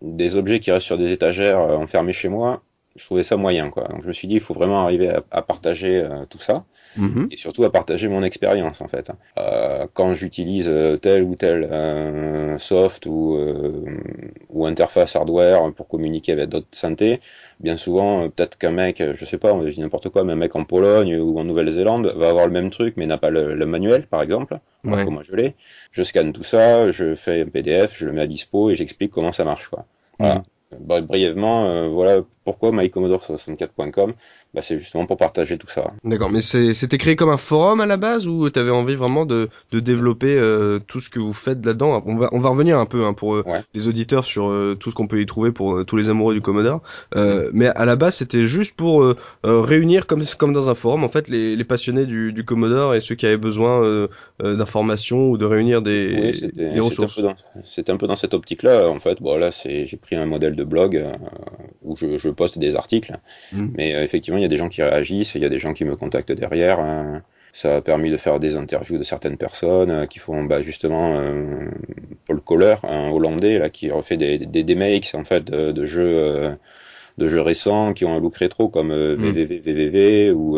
des 0.02 0.38
objets 0.38 0.60
qui 0.60 0.72
restent 0.72 0.88
sur 0.88 0.98
des 0.98 1.12
étagères 1.12 1.60
euh, 1.60 1.76
enfermés 1.76 2.14
chez 2.14 2.30
moi, 2.30 2.64
je 2.96 3.06
trouvais 3.06 3.24
ça 3.24 3.38
moyen 3.38 3.70
quoi. 3.70 3.88
Donc 3.88 4.02
je 4.02 4.08
me 4.08 4.14
suis 4.14 4.28
dit 4.28 4.36
il 4.36 4.42
faut 4.42 4.54
vraiment 4.54 4.84
arriver 4.84 5.10
à, 5.32 5.42
partager 5.42 6.02
euh, 6.02 6.26
tout 6.30 6.40
ça 6.40 6.66
mm-hmm. 6.98 7.28
et 7.32 7.38
surtout 7.38 7.64
à 7.64 7.72
partager 7.72 8.08
mon 8.08 8.24
expérience 8.24 8.82
en 8.82 8.88
fait. 8.88 9.12
Euh, 9.38 9.88
quand 9.94 10.14
j'utilise 10.14 10.68
euh, 10.68 10.98
tel 10.98 11.24
ou 11.24 11.36
tel 11.36 11.68
euh, 11.72 12.58
soft 12.58 13.06
ou, 13.06 13.38
ou 14.50 14.66
interface 14.66 15.16
hardware 15.16 15.72
pour 15.74 15.88
communiquer 15.88 16.34
avec 16.34 16.50
d'autres 16.50 16.68
synthés, 16.72 17.20
bien 17.60 17.78
souvent 17.78 18.30
peut-être 18.30 18.58
qu'un 18.58 18.72
mec, 18.72 19.04
je 19.14 19.26
sais 19.26 19.38
pas, 19.38 19.54
on 19.54 19.64
dit 19.64 19.80
n'importe 19.80 20.10
quoi, 20.10 20.24
mais 20.24 20.34
un 20.34 20.38
mec 20.38 20.56
en 20.56 20.64
Pologne 20.64 21.18
ou 21.18 21.40
en 21.40 21.44
Nouvelle-Zélande 21.44 22.14
va 22.16 22.30
avoir 22.30 22.48
le 22.48 22.54
même 22.54 22.70
truc 22.70 22.96
mais 22.98 23.06
n'a 23.06 23.18
pas 23.18 23.30
le, 23.30 23.66
manuel 23.66 24.08
par 24.08 24.22
exemple. 24.22 24.60
Ouais. 24.84 25.06
Moi 25.06 25.24
je 25.24 25.36
l'ai. 25.36 25.56
Je 25.92 26.04
scanne 26.04 26.34
tout 26.34 26.44
ça, 26.44 26.92
je 26.92 27.16
fais 27.16 27.42
un 27.42 27.48
PDF, 27.48 27.98
je 27.98 28.06
le 28.06 28.14
mets 28.14 28.22
à 28.22 28.28
dispo 28.28 28.70
et 28.70 28.76
j'explique 28.76 29.12
comment 29.12 29.32
ça 29.32 29.44
marche 29.44 29.68
quoi. 29.68 29.86
Voilà. 30.20 30.36
Mm. 30.36 30.44
Brièvement, 31.02 31.90
voilà 31.90 32.22
pourquoi 32.50 32.72
mycommodore64.com 32.72 34.14
bah, 34.56 34.62
C'est 34.64 34.80
justement 34.80 35.06
pour 35.06 35.18
partager 35.18 35.60
tout 35.60 35.68
ça. 35.68 35.88
D'accord, 36.04 36.32
mais 36.32 36.42
c'était 36.42 36.98
créé 36.98 37.16
comme 37.16 37.30
un 37.30 37.38
forum 37.38 37.80
à 37.80 37.86
la 37.86 37.96
base 37.96 38.28
ou 38.28 38.50
tu 38.50 38.58
avais 38.58 38.72
envie 38.72 38.96
vraiment 38.96 39.28
de, 39.28 39.50
de 39.72 39.80
développer 39.80 40.36
euh, 40.36 40.80
tout 40.80 41.00
ce 41.00 41.12
que 41.12 41.20
vous 41.20 41.34
faites 41.34 41.64
là-dedans? 41.64 42.02
On 42.08 42.16
va, 42.16 42.30
on 42.32 42.40
va 42.40 42.50
revenir 42.50 42.80
un 42.80 42.88
peu 42.88 43.06
hein, 43.06 43.14
pour 43.14 43.36
euh, 43.36 43.44
les 43.76 43.88
auditeurs 43.88 44.26
sur 44.26 44.50
euh, 44.50 44.76
tout 44.80 44.90
ce 44.90 44.96
qu'on 44.96 45.06
peut 45.06 45.22
y 45.22 45.28
trouver 45.28 45.52
pour 45.52 45.86
tous 45.86 45.96
les 45.96 46.10
amoureux 46.10 46.34
du 46.34 46.42
Commodore. 46.42 46.82
Mm. 47.16 47.50
Mais 47.54 47.68
à 47.68 47.86
la 47.86 47.96
base, 47.96 48.16
c'était 48.16 48.46
juste 48.46 48.76
pour 48.76 49.06
réunir, 49.44 50.08
comme, 50.08 50.24
comme 50.40 50.54
dans 50.54 50.72
un 50.72 50.76
forum, 50.76 51.04
en 51.04 51.10
fait, 51.10 51.28
les, 51.28 51.56
les 51.56 51.64
passionnés 51.64 52.08
du, 52.08 52.34
du, 52.34 52.44
Commodore 52.44 52.96
et 52.96 53.02
ceux 53.02 53.14
qui 53.14 53.28
avaient 53.28 53.38
besoin 53.38 54.08
d'informations 54.40 55.30
ou 55.30 55.38
de 55.38 55.46
réunir 55.46 55.84
des, 55.84 56.32
des 56.56 56.80
ressources. 56.80 57.22
C'était 57.64 57.92
un, 57.92 57.98
peu 57.98 58.08
dans 58.08 58.16
cette 58.16 58.34
optique-là. 58.34 58.90
En 58.90 58.98
fait, 58.98 59.22
bon, 59.22 59.38
là, 59.38 59.52
j'ai 59.52 59.98
pris 59.98 60.16
un 60.16 60.26
modèle 60.26 60.56
de 60.56 60.64
blog 60.64 61.06
où 61.84 61.96
je, 61.96 62.18
je 62.18 62.30
poste 62.40 62.58
des 62.58 62.76
articles. 62.76 63.14
Mm. 63.52 63.68
Mais 63.78 63.94
euh, 63.94 64.04
effectivement, 64.04 64.40
il 64.40 64.42
y 64.42 64.46
a 64.52 64.54
des 64.56 64.62
gens 64.64 64.70
qui 64.70 64.82
réagissent, 64.82 65.36
il 65.36 65.42
y 65.42 65.46
a 65.46 65.50
des 65.50 65.60
gens 65.60 65.74
qui 65.74 65.86
me 65.86 65.96
contactent 65.96 66.32
derrière. 66.32 66.80
Hein. 66.80 67.22
Ça 67.52 67.78
a 67.78 67.82
permis 67.82 68.12
de 68.12 68.18
faire 68.18 68.40
des 68.40 68.56
interviews 68.56 68.98
de 68.98 69.04
certaines 69.04 69.38
personnes 69.38 69.92
euh, 69.92 70.06
qui 70.06 70.20
font 70.20 70.46
bah, 70.46 70.62
justement 70.62 71.20
euh, 71.20 71.70
Paul 72.26 72.40
Kohler, 72.42 72.76
un 72.84 73.10
Hollandais, 73.10 73.60
là, 73.60 73.70
qui 73.70 73.92
refait 73.92 74.18
des, 74.18 74.38
des, 74.40 74.64
des 74.64 74.76
makes 74.76 75.12
en 75.14 75.26
fait 75.26 75.46
de, 75.52 75.86
jeux 75.86 76.58
de 77.18 77.28
jeux 77.28 77.42
récents 77.42 77.94
qui 77.94 78.06
ont 78.06 78.16
un 78.16 78.22
look 78.22 78.38
rétro 78.38 78.70
comme 78.70 78.94
VVVVV 78.94 80.32
mm. 80.32 80.38
ou 80.38 80.58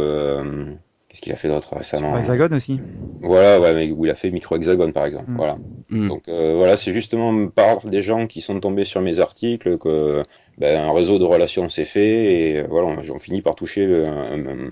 Qu'est-ce 1.11 1.21
qu'il 1.21 1.33
a 1.33 1.35
fait 1.35 1.49
d'autre 1.49 1.75
récemment 1.75 2.17
Hexagone 2.17 2.53
aussi. 2.53 2.79
Voilà, 3.19 3.59
ouais, 3.59 3.91
où 3.91 4.05
il 4.05 4.11
a 4.11 4.15
fait 4.15 4.31
Micro 4.31 4.55
Hexagone 4.55 4.93
par 4.93 5.05
exemple. 5.05 5.29
Mm. 5.29 5.35
Voilà. 5.35 5.57
Donc 5.89 6.23
voilà, 6.27 6.77
c'est 6.77 6.93
justement 6.93 7.47
par 7.47 7.85
des 7.85 8.01
gens 8.01 8.25
qui 8.25 8.39
sont 8.39 8.57
tombés 8.61 8.85
sur 8.85 9.01
mes 9.01 9.19
articles 9.19 9.77
que 9.77 10.23
ben, 10.57 10.77
un 10.77 10.93
réseau 10.93 11.17
de 11.17 11.23
relations 11.23 11.69
s'est 11.69 11.85
fait 11.85 12.33
et 12.33 12.59
euh, 12.59 12.67
voilà, 12.69 12.89
on, 12.89 13.17
finit 13.17 13.41
par 13.41 13.55
toucher 13.55 13.87
euh, 13.89 14.69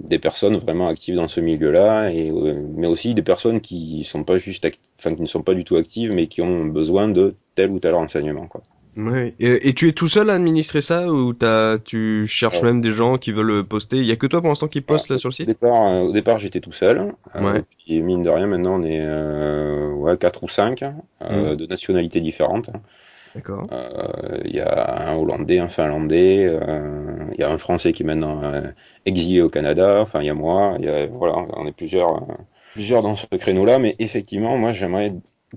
des 0.00 0.18
personnes 0.18 0.56
vraiment 0.56 0.88
actives 0.88 1.16
dans 1.16 1.28
ce 1.28 1.40
milieu-là, 1.40 2.10
et 2.10 2.30
euh, 2.30 2.66
mais 2.74 2.86
aussi 2.86 3.12
des 3.12 3.22
personnes 3.22 3.60
qui 3.60 4.02
sont 4.04 4.24
pas 4.24 4.38
juste, 4.38 4.66
enfin 4.98 5.14
qui 5.14 5.20
ne 5.20 5.26
sont 5.26 5.42
pas 5.42 5.54
du 5.54 5.64
tout 5.64 5.76
actives, 5.76 6.12
mais 6.12 6.26
qui 6.26 6.40
ont 6.42 6.66
besoin 6.66 7.08
de 7.08 7.34
tel 7.54 7.70
ou 7.70 7.80
tel 7.80 7.94
renseignement, 7.94 8.46
quoi. 8.46 8.62
Ouais. 8.96 9.34
Et, 9.38 9.74
tu 9.74 9.88
es 9.88 9.92
tout 9.92 10.08
seul 10.08 10.30
à 10.30 10.34
administrer 10.34 10.80
ça 10.80 11.12
ou 11.12 11.34
as, 11.42 11.76
tu 11.84 12.26
cherches 12.26 12.62
même 12.62 12.80
des 12.80 12.90
gens 12.90 13.18
qui 13.18 13.32
veulent 13.32 13.64
poster? 13.64 13.98
Il 13.98 14.06
y 14.06 14.12
a 14.12 14.16
que 14.16 14.26
toi 14.26 14.40
pour 14.40 14.48
l'instant 14.48 14.68
qui 14.68 14.80
poste 14.80 15.10
là 15.10 15.18
sur 15.18 15.28
le 15.28 15.34
site? 15.34 15.48
Au 15.48 15.52
départ, 15.52 16.04
au 16.04 16.12
départ 16.12 16.38
j'étais 16.38 16.60
tout 16.60 16.72
seul. 16.72 17.12
Ouais. 17.34 17.62
et 17.88 18.00
mine 18.00 18.22
de 18.22 18.30
rien, 18.30 18.46
maintenant 18.46 18.80
on 18.80 18.82
est 18.82 19.00
euh, 19.00 19.90
ouais, 19.90 20.16
4 20.16 20.42
ou 20.44 20.48
5 20.48 20.80
mmh. 20.82 21.56
de 21.56 21.66
nationalités 21.66 22.20
différentes. 22.20 22.70
D'accord. 23.36 23.66
Euh, 23.70 24.38
il 24.46 24.56
y 24.56 24.60
a 24.60 25.10
un 25.10 25.14
Hollandais, 25.14 25.58
un 25.58 25.68
Finlandais, 25.68 26.46
euh, 26.46 27.26
il 27.34 27.40
y 27.40 27.44
a 27.44 27.50
un 27.50 27.58
Français 27.58 27.92
qui 27.92 28.02
est 28.02 28.06
maintenant 28.06 28.42
euh, 28.42 28.62
exilé 29.04 29.42
au 29.42 29.50
Canada. 29.50 30.00
Enfin, 30.00 30.22
il 30.22 30.26
y 30.26 30.30
a 30.30 30.34
moi. 30.34 30.78
Y 30.80 30.88
a, 30.88 31.06
voilà, 31.06 31.46
on 31.54 31.66
est 31.66 31.76
plusieurs, 31.76 32.26
plusieurs 32.72 33.02
dans 33.02 33.14
ce 33.14 33.26
créneau-là. 33.26 33.78
Mais 33.78 33.94
effectivement, 33.98 34.56
moi, 34.56 34.72
j'aimerais 34.72 35.12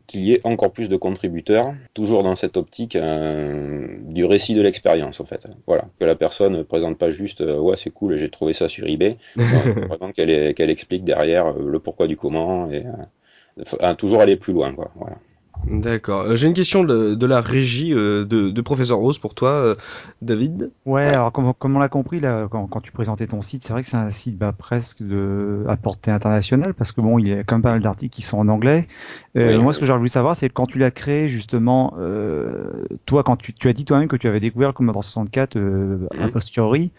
qu'il 0.07 0.21
y 0.21 0.33
ait 0.33 0.41
encore 0.43 0.71
plus 0.71 0.87
de 0.87 0.95
contributeurs, 0.95 1.73
toujours 1.93 2.23
dans 2.23 2.35
cette 2.35 2.57
optique 2.57 2.95
du 2.95 4.25
récit 4.25 4.55
de 4.55 4.61
l'expérience 4.61 5.19
en 5.19 5.25
fait. 5.25 5.47
Voilà, 5.67 5.85
que 5.99 6.05
la 6.05 6.15
personne 6.15 6.53
ne 6.53 6.63
présente 6.63 6.97
pas 6.97 7.11
juste 7.11 7.41
ouais 7.41 7.75
c'est 7.77 7.89
cool, 7.89 8.15
j'ai 8.17 8.29
trouvé 8.29 8.53
ça 8.53 8.69
sur 8.69 8.87
eBay, 8.87 9.17
vraiment 9.35 10.11
qu'elle 10.15 10.53
qu'elle 10.53 10.69
explique 10.69 11.03
derrière 11.03 11.53
le 11.53 11.79
pourquoi 11.79 12.07
du 12.07 12.15
comment 12.15 12.69
et 12.71 12.83
toujours 13.97 14.21
aller 14.21 14.35
plus 14.35 14.53
loin 14.53 14.73
quoi. 14.73 14.91
Voilà. 14.95 15.17
D'accord. 15.67 16.21
Euh, 16.21 16.35
j'ai 16.35 16.47
une 16.47 16.53
question 16.53 16.83
de, 16.83 17.15
de 17.15 17.25
la 17.25 17.41
régie 17.41 17.93
euh, 17.93 18.25
de, 18.25 18.49
de, 18.49 18.61
professeur 18.61 18.97
Rose 18.97 19.19
pour 19.19 19.35
toi, 19.35 19.49
euh, 19.49 19.75
David. 20.21 20.71
Ouais, 20.85 21.07
alors 21.07 21.31
comme, 21.31 21.53
comme 21.53 21.75
on 21.75 21.79
l'a 21.79 21.89
compris 21.89 22.19
là, 22.19 22.47
quand, 22.49 22.65
quand, 22.67 22.81
tu 22.81 22.91
présentais 22.91 23.27
ton 23.27 23.41
site, 23.41 23.63
c'est 23.63 23.73
vrai 23.73 23.83
que 23.83 23.89
c'est 23.89 23.97
un 23.97 24.09
site 24.09 24.37
bah, 24.37 24.53
presque 24.57 25.03
de 25.03 25.65
à 25.67 25.75
portée 25.75 26.11
internationale 26.11 26.73
parce 26.73 26.91
que 26.91 27.01
bon, 27.01 27.19
il 27.19 27.27
y 27.27 27.33
a 27.33 27.43
quand 27.43 27.55
même 27.55 27.61
pas 27.61 27.71
mal 27.71 27.81
d'articles 27.81 28.15
qui 28.15 28.21
sont 28.21 28.37
en 28.37 28.47
anglais. 28.47 28.87
moi, 29.35 29.73
ce 29.73 29.79
que 29.79 29.85
j'aurais 29.85 29.99
voulu 29.99 30.09
savoir, 30.09 30.35
c'est 30.35 30.49
quand 30.49 30.65
tu 30.65 30.79
l'as 30.79 30.91
créé 30.91 31.29
justement, 31.29 31.93
toi, 33.05 33.23
quand 33.23 33.35
tu, 33.35 33.53
tu 33.53 33.67
as 33.67 33.73
dit 33.73 33.85
toi-même 33.85 34.07
que 34.07 34.15
tu 34.15 34.27
avais 34.27 34.39
découvert 34.39 34.69
le 34.69 34.73
Commodore 34.73 35.03
64 35.03 35.57
a 35.57 35.59
mmh. 35.59 36.31
posteriori. 36.31 36.91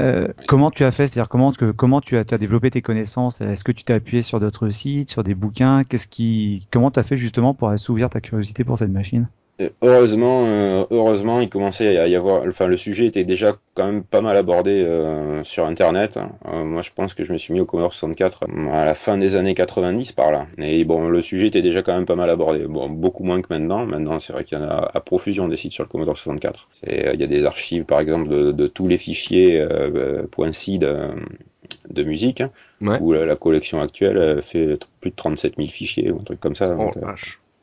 Euh, 0.00 0.28
comment 0.46 0.70
tu 0.70 0.84
as 0.84 0.90
fait 0.90 1.06
C'est-à-dire 1.06 1.28
comment, 1.28 1.52
que, 1.52 1.72
comment 1.72 2.00
tu 2.00 2.16
as, 2.16 2.24
as, 2.30 2.38
développé 2.38 2.70
tes 2.70 2.82
connaissances? 2.82 3.40
Est-ce 3.40 3.64
que 3.64 3.72
tu 3.72 3.84
t'es 3.84 3.94
appuyé 3.94 4.22
sur 4.22 4.40
d'autres 4.40 4.70
sites, 4.70 5.10
sur 5.10 5.24
des 5.24 5.34
bouquins? 5.34 5.84
Qu'est-ce 5.84 6.06
qui, 6.06 6.66
comment 6.70 6.90
tu 6.90 7.00
as 7.00 7.02
fait 7.02 7.16
justement 7.16 7.54
pour 7.54 7.68
assouvir 7.68 8.10
ta 8.10 8.20
curiosité 8.20 8.64
pour 8.64 8.78
cette 8.78 8.90
machine? 8.90 9.28
Heureusement, 9.82 10.44
euh, 10.46 10.84
heureusement, 10.90 11.40
il 11.40 11.48
commençait 11.48 11.98
à 11.98 12.06
y 12.06 12.14
avoir, 12.14 12.44
enfin, 12.46 12.66
le 12.66 12.76
sujet 12.76 13.06
était 13.06 13.24
déjà 13.24 13.56
quand 13.74 13.86
même 13.86 14.04
pas 14.04 14.20
mal 14.20 14.36
abordé 14.36 14.82
euh, 14.82 15.42
sur 15.42 15.66
Internet. 15.66 16.18
Euh, 16.46 16.64
moi, 16.64 16.82
je 16.82 16.90
pense 16.94 17.14
que 17.14 17.24
je 17.24 17.32
me 17.32 17.38
suis 17.38 17.52
mis 17.52 17.60
au 17.60 17.64
Commodore 17.64 17.92
64 17.92 18.44
à 18.70 18.84
la 18.84 18.94
fin 18.94 19.18
des 19.18 19.34
années 19.34 19.54
90 19.54 20.12
par 20.12 20.30
là. 20.30 20.46
Et 20.58 20.84
bon, 20.84 21.08
le 21.08 21.20
sujet 21.20 21.48
était 21.48 21.62
déjà 21.62 21.82
quand 21.82 21.94
même 21.94 22.06
pas 22.06 22.14
mal 22.14 22.30
abordé. 22.30 22.66
Bon, 22.66 22.88
beaucoup 22.88 23.24
moins 23.24 23.42
que 23.42 23.48
maintenant. 23.50 23.84
Maintenant, 23.84 24.20
c'est 24.20 24.32
vrai 24.32 24.44
qu'il 24.44 24.58
y 24.58 24.60
en 24.60 24.64
a 24.64 24.90
à 24.94 25.00
profusion 25.00 25.48
des 25.48 25.56
sites 25.56 25.72
sur 25.72 25.82
le 25.82 25.88
Commodore 25.88 26.16
64. 26.16 26.68
Il 26.86 27.20
y 27.20 27.24
a 27.24 27.26
des 27.26 27.44
archives, 27.44 27.84
par 27.84 28.00
exemple, 28.00 28.28
de, 28.28 28.52
de 28.52 28.66
tous 28.68 28.86
les 28.86 28.98
fichiers 28.98 29.58
de, 29.58 31.14
de 31.90 32.02
musique, 32.04 32.42
hein, 32.42 32.50
où 33.00 33.12
la, 33.12 33.36
collection 33.36 33.80
actuelle 33.80 34.40
fait 34.42 34.78
plus 35.00 35.10
de 35.10 35.16
37 35.16 35.54
000 35.56 35.68
fichiers 35.68 36.12
ou 36.12 36.20
un 36.20 36.24
truc 36.24 36.38
comme 36.38 36.54
ça. 36.54 36.74
Donc, 36.74 36.94
oh, 36.96 37.06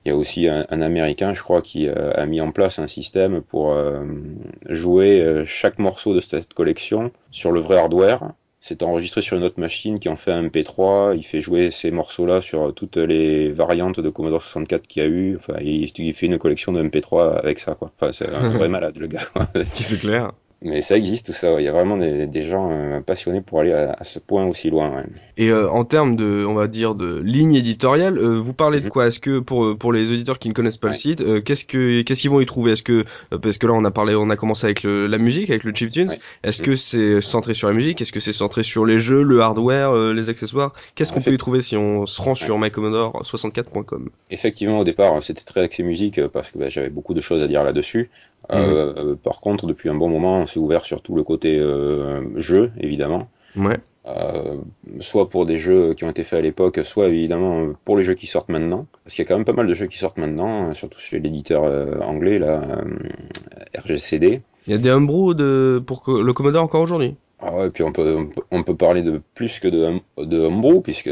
il 0.06 0.10
y 0.10 0.12
a 0.12 0.16
aussi 0.16 0.48
un, 0.48 0.66
Américain, 0.70 1.34
je 1.34 1.42
crois, 1.42 1.64
qui 1.64 1.88
euh, 1.88 2.12
a 2.14 2.28
mis 2.28 2.40
en 2.40 2.52
place 2.52 2.78
un 2.78 2.88
système 2.88 3.42
pour 3.42 3.74
euh, 3.74 4.06
jouer 4.70 5.22
euh, 5.22 5.46
chaque 5.46 5.80
morceau 5.80 6.14
de 6.14 6.20
cette 6.20 6.54
collection 6.54 7.12
sur 7.32 7.52
le 7.52 7.60
vrai 7.60 7.78
hardware. 7.78 8.34
C'est 8.60 8.84
enregistré 8.84 9.22
sur 9.22 9.36
une 9.36 9.44
autre 9.44 9.60
machine 9.60 10.00
qui 10.00 10.10
en 10.10 10.16
fait 10.16 10.32
un 10.32 10.44
MP3. 10.44 11.16
Il 11.16 11.24
fait 11.24 11.42
jouer 11.42 11.72
ces 11.72 11.90
morceaux-là 11.90 12.42
sur 12.42 12.74
toutes 12.74 12.98
les 12.98 13.52
variantes 13.52 14.00
de 14.00 14.10
Commodore 14.10 14.42
64 14.42 14.86
qu'il 14.86 15.04
y 15.04 15.06
a 15.06 15.10
eu. 15.10 15.36
Enfin, 15.38 15.56
il, 15.62 15.92
il, 15.98 16.14
fait 16.14 16.26
une 16.28 16.38
collection 16.38 16.72
de 16.72 16.84
MP3 16.84 17.38
avec 17.38 17.58
ça, 17.58 17.74
quoi. 17.74 17.92
Enfin, 18.00 18.12
c'est 18.14 18.30
un 18.30 18.50
vrai 18.58 18.70
malade, 18.70 18.98
le 18.98 19.08
gars. 19.08 19.28
c'est 19.74 20.00
clair. 20.00 20.34
Mais 20.62 20.82
ça 20.82 20.98
existe 20.98 21.28
tout 21.28 21.34
ça, 21.34 21.60
il 21.60 21.64
y 21.64 21.68
a 21.68 21.72
vraiment 21.72 21.98
des, 21.98 22.28
des 22.28 22.44
gens 22.44 22.72
euh, 22.72 23.02
passionnés 23.02 23.42
pour 23.42 23.60
aller 23.60 23.74
à, 23.74 24.04
ce 24.04 24.20
point 24.20 24.46
aussi 24.46 24.70
loin. 24.70 25.04
Et 25.38 25.50
euh, 25.50 25.70
en 25.70 25.84
termes 25.84 26.16
de, 26.16 26.46
on 26.48 26.54
va 26.54 26.68
dire, 26.68 26.96
de 26.96 27.20
ligne 27.20 27.56
éditoriale, 27.56 28.18
euh, 28.18 28.40
vous 28.40 28.54
parlez 28.54 28.80
de 28.80 28.86
mhm. 28.86 28.92
quoi? 28.92 29.08
Est-ce 29.08 29.20
que 29.20 29.40
pour 29.40 29.78
pour 29.78 29.92
les 29.92 30.12
auditeurs 30.12 30.40
qui 30.40 30.50
ne 30.50 30.54
connaissent 30.54 30.78
pas 30.78 30.88
le 30.88 30.94
site, 30.94 31.44
qu'est-ce 31.44 31.66
que 31.66 32.02
qu'est-ce 32.02 32.22
qu'ils 32.22 32.32
vont 32.32 32.40
y 32.40 32.46
trouver? 32.46 32.72
Est-ce 32.72 32.84
que 32.84 33.06
parce 33.42 33.58
que 33.58 33.68
là 33.68 33.74
on 33.74 33.84
a 33.86 33.92
parlé, 33.92 34.16
on 34.16 34.30
a 34.30 34.38
commencé 34.38 34.66
avec 34.66 34.84
le, 34.84 35.08
la 35.08 35.18
musique, 35.18 35.50
avec 35.50 35.66
le 35.66 35.74
chiptunes. 35.76 36.16
Est-ce 36.44 36.64
que 36.64 36.76
c'est 36.76 37.22
centré 37.22 37.54
sur 37.54 37.68
la 37.68 37.76
musique? 37.76 38.02
Est-ce 38.02 38.12
que 38.12 38.20
c'est 38.20 38.34
centré 38.34 38.64
sur 38.64 38.86
les 38.86 38.98
jeux, 38.98 39.22
le 39.22 39.42
hardware, 39.42 39.94
les 40.14 40.30
accessoires? 40.30 40.74
Qu'est-ce 40.96 41.12
qu'on 41.12 41.22
peut 41.22 41.34
y 41.34 41.38
trouver 41.38 41.62
si 41.62 41.76
on 41.76 42.06
se 42.06 42.22
rend 42.22 42.34
sur 42.34 42.58
mycommodore64.com 42.58 44.10
Effectivement, 44.32 44.80
au 44.80 44.84
départ, 44.84 45.22
c'était 45.22 45.44
très 45.44 45.62
axé 45.62 45.84
musique 45.84 46.26
parce 46.28 46.50
que 46.50 46.58
bah, 46.58 46.70
j'avais 46.70 46.90
beaucoup 46.90 47.14
de 47.14 47.22
choses 47.22 47.44
à 47.44 47.48
dire 47.48 47.64
là-dessus. 47.64 48.10
Mhm. 48.52 49.18
par 49.24 49.42
contre, 49.42 49.66
depuis 49.66 49.90
un 49.90 49.96
bon 49.96 50.08
moment, 50.08 50.45
on 50.46 50.48
s'est 50.48 50.60
ouvert 50.60 50.86
sur 50.86 51.02
tout 51.02 51.16
le 51.16 51.24
côté 51.24 51.60
jeu, 52.36 52.72
évidemment. 52.80 53.28
Ouais. 53.56 53.80
Euh, 54.08 54.58
soit 55.00 55.30
pour 55.30 55.48
des 55.48 55.58
jeux 55.58 55.96
qui 55.96 56.04
ont 56.04 56.10
été 56.12 56.24
faits 56.24 56.38
à 56.38 56.42
l'époque, 56.42 56.80
soit 56.84 57.08
évidemment 57.08 57.70
pour 57.86 57.98
les 57.98 58.04
jeux 58.04 58.14
qui 58.14 58.28
sortent 58.28 58.50
maintenant. 58.50 58.86
Parce 59.04 59.16
qu'il 59.16 59.24
y 59.24 59.25
a 59.25 59.28
quand 59.28 59.36
même 59.36 59.46
pas 59.46 59.54
mal 59.54 59.66
de 59.66 59.74
jeux 59.74 59.88
qui 59.88 59.98
sortent 59.98 60.18
maintenant, 60.18 60.74
surtout 60.75 61.00
chez 61.00 61.20
l'éditeur 61.20 61.64
euh, 61.64 62.00
anglais, 62.02 62.38
là, 62.38 62.62
euh, 62.62 63.80
RGCD. 63.80 64.42
Il 64.68 64.72
y 64.72 64.75
a 64.75 64.78
des 64.78 64.92
homebrew 64.92 65.34
de, 65.34 65.82
pour 65.86 66.04
le 66.08 66.34
Commodore 66.34 66.64
encore 66.64 66.82
aujourd'hui. 66.82 67.16
Ah 67.40 67.56
ouais, 67.56 67.70
puis 67.70 67.84
on 67.84 67.92
peut, 67.92 68.28
on 68.52 68.64
peut, 68.64 68.75
parler 68.75 69.02
de 69.02 69.22
plus 69.34 69.60
que 69.60 69.68
de, 69.68 70.00
de 70.24 70.40
homebrew, 70.40 70.82
puisque 70.82 71.12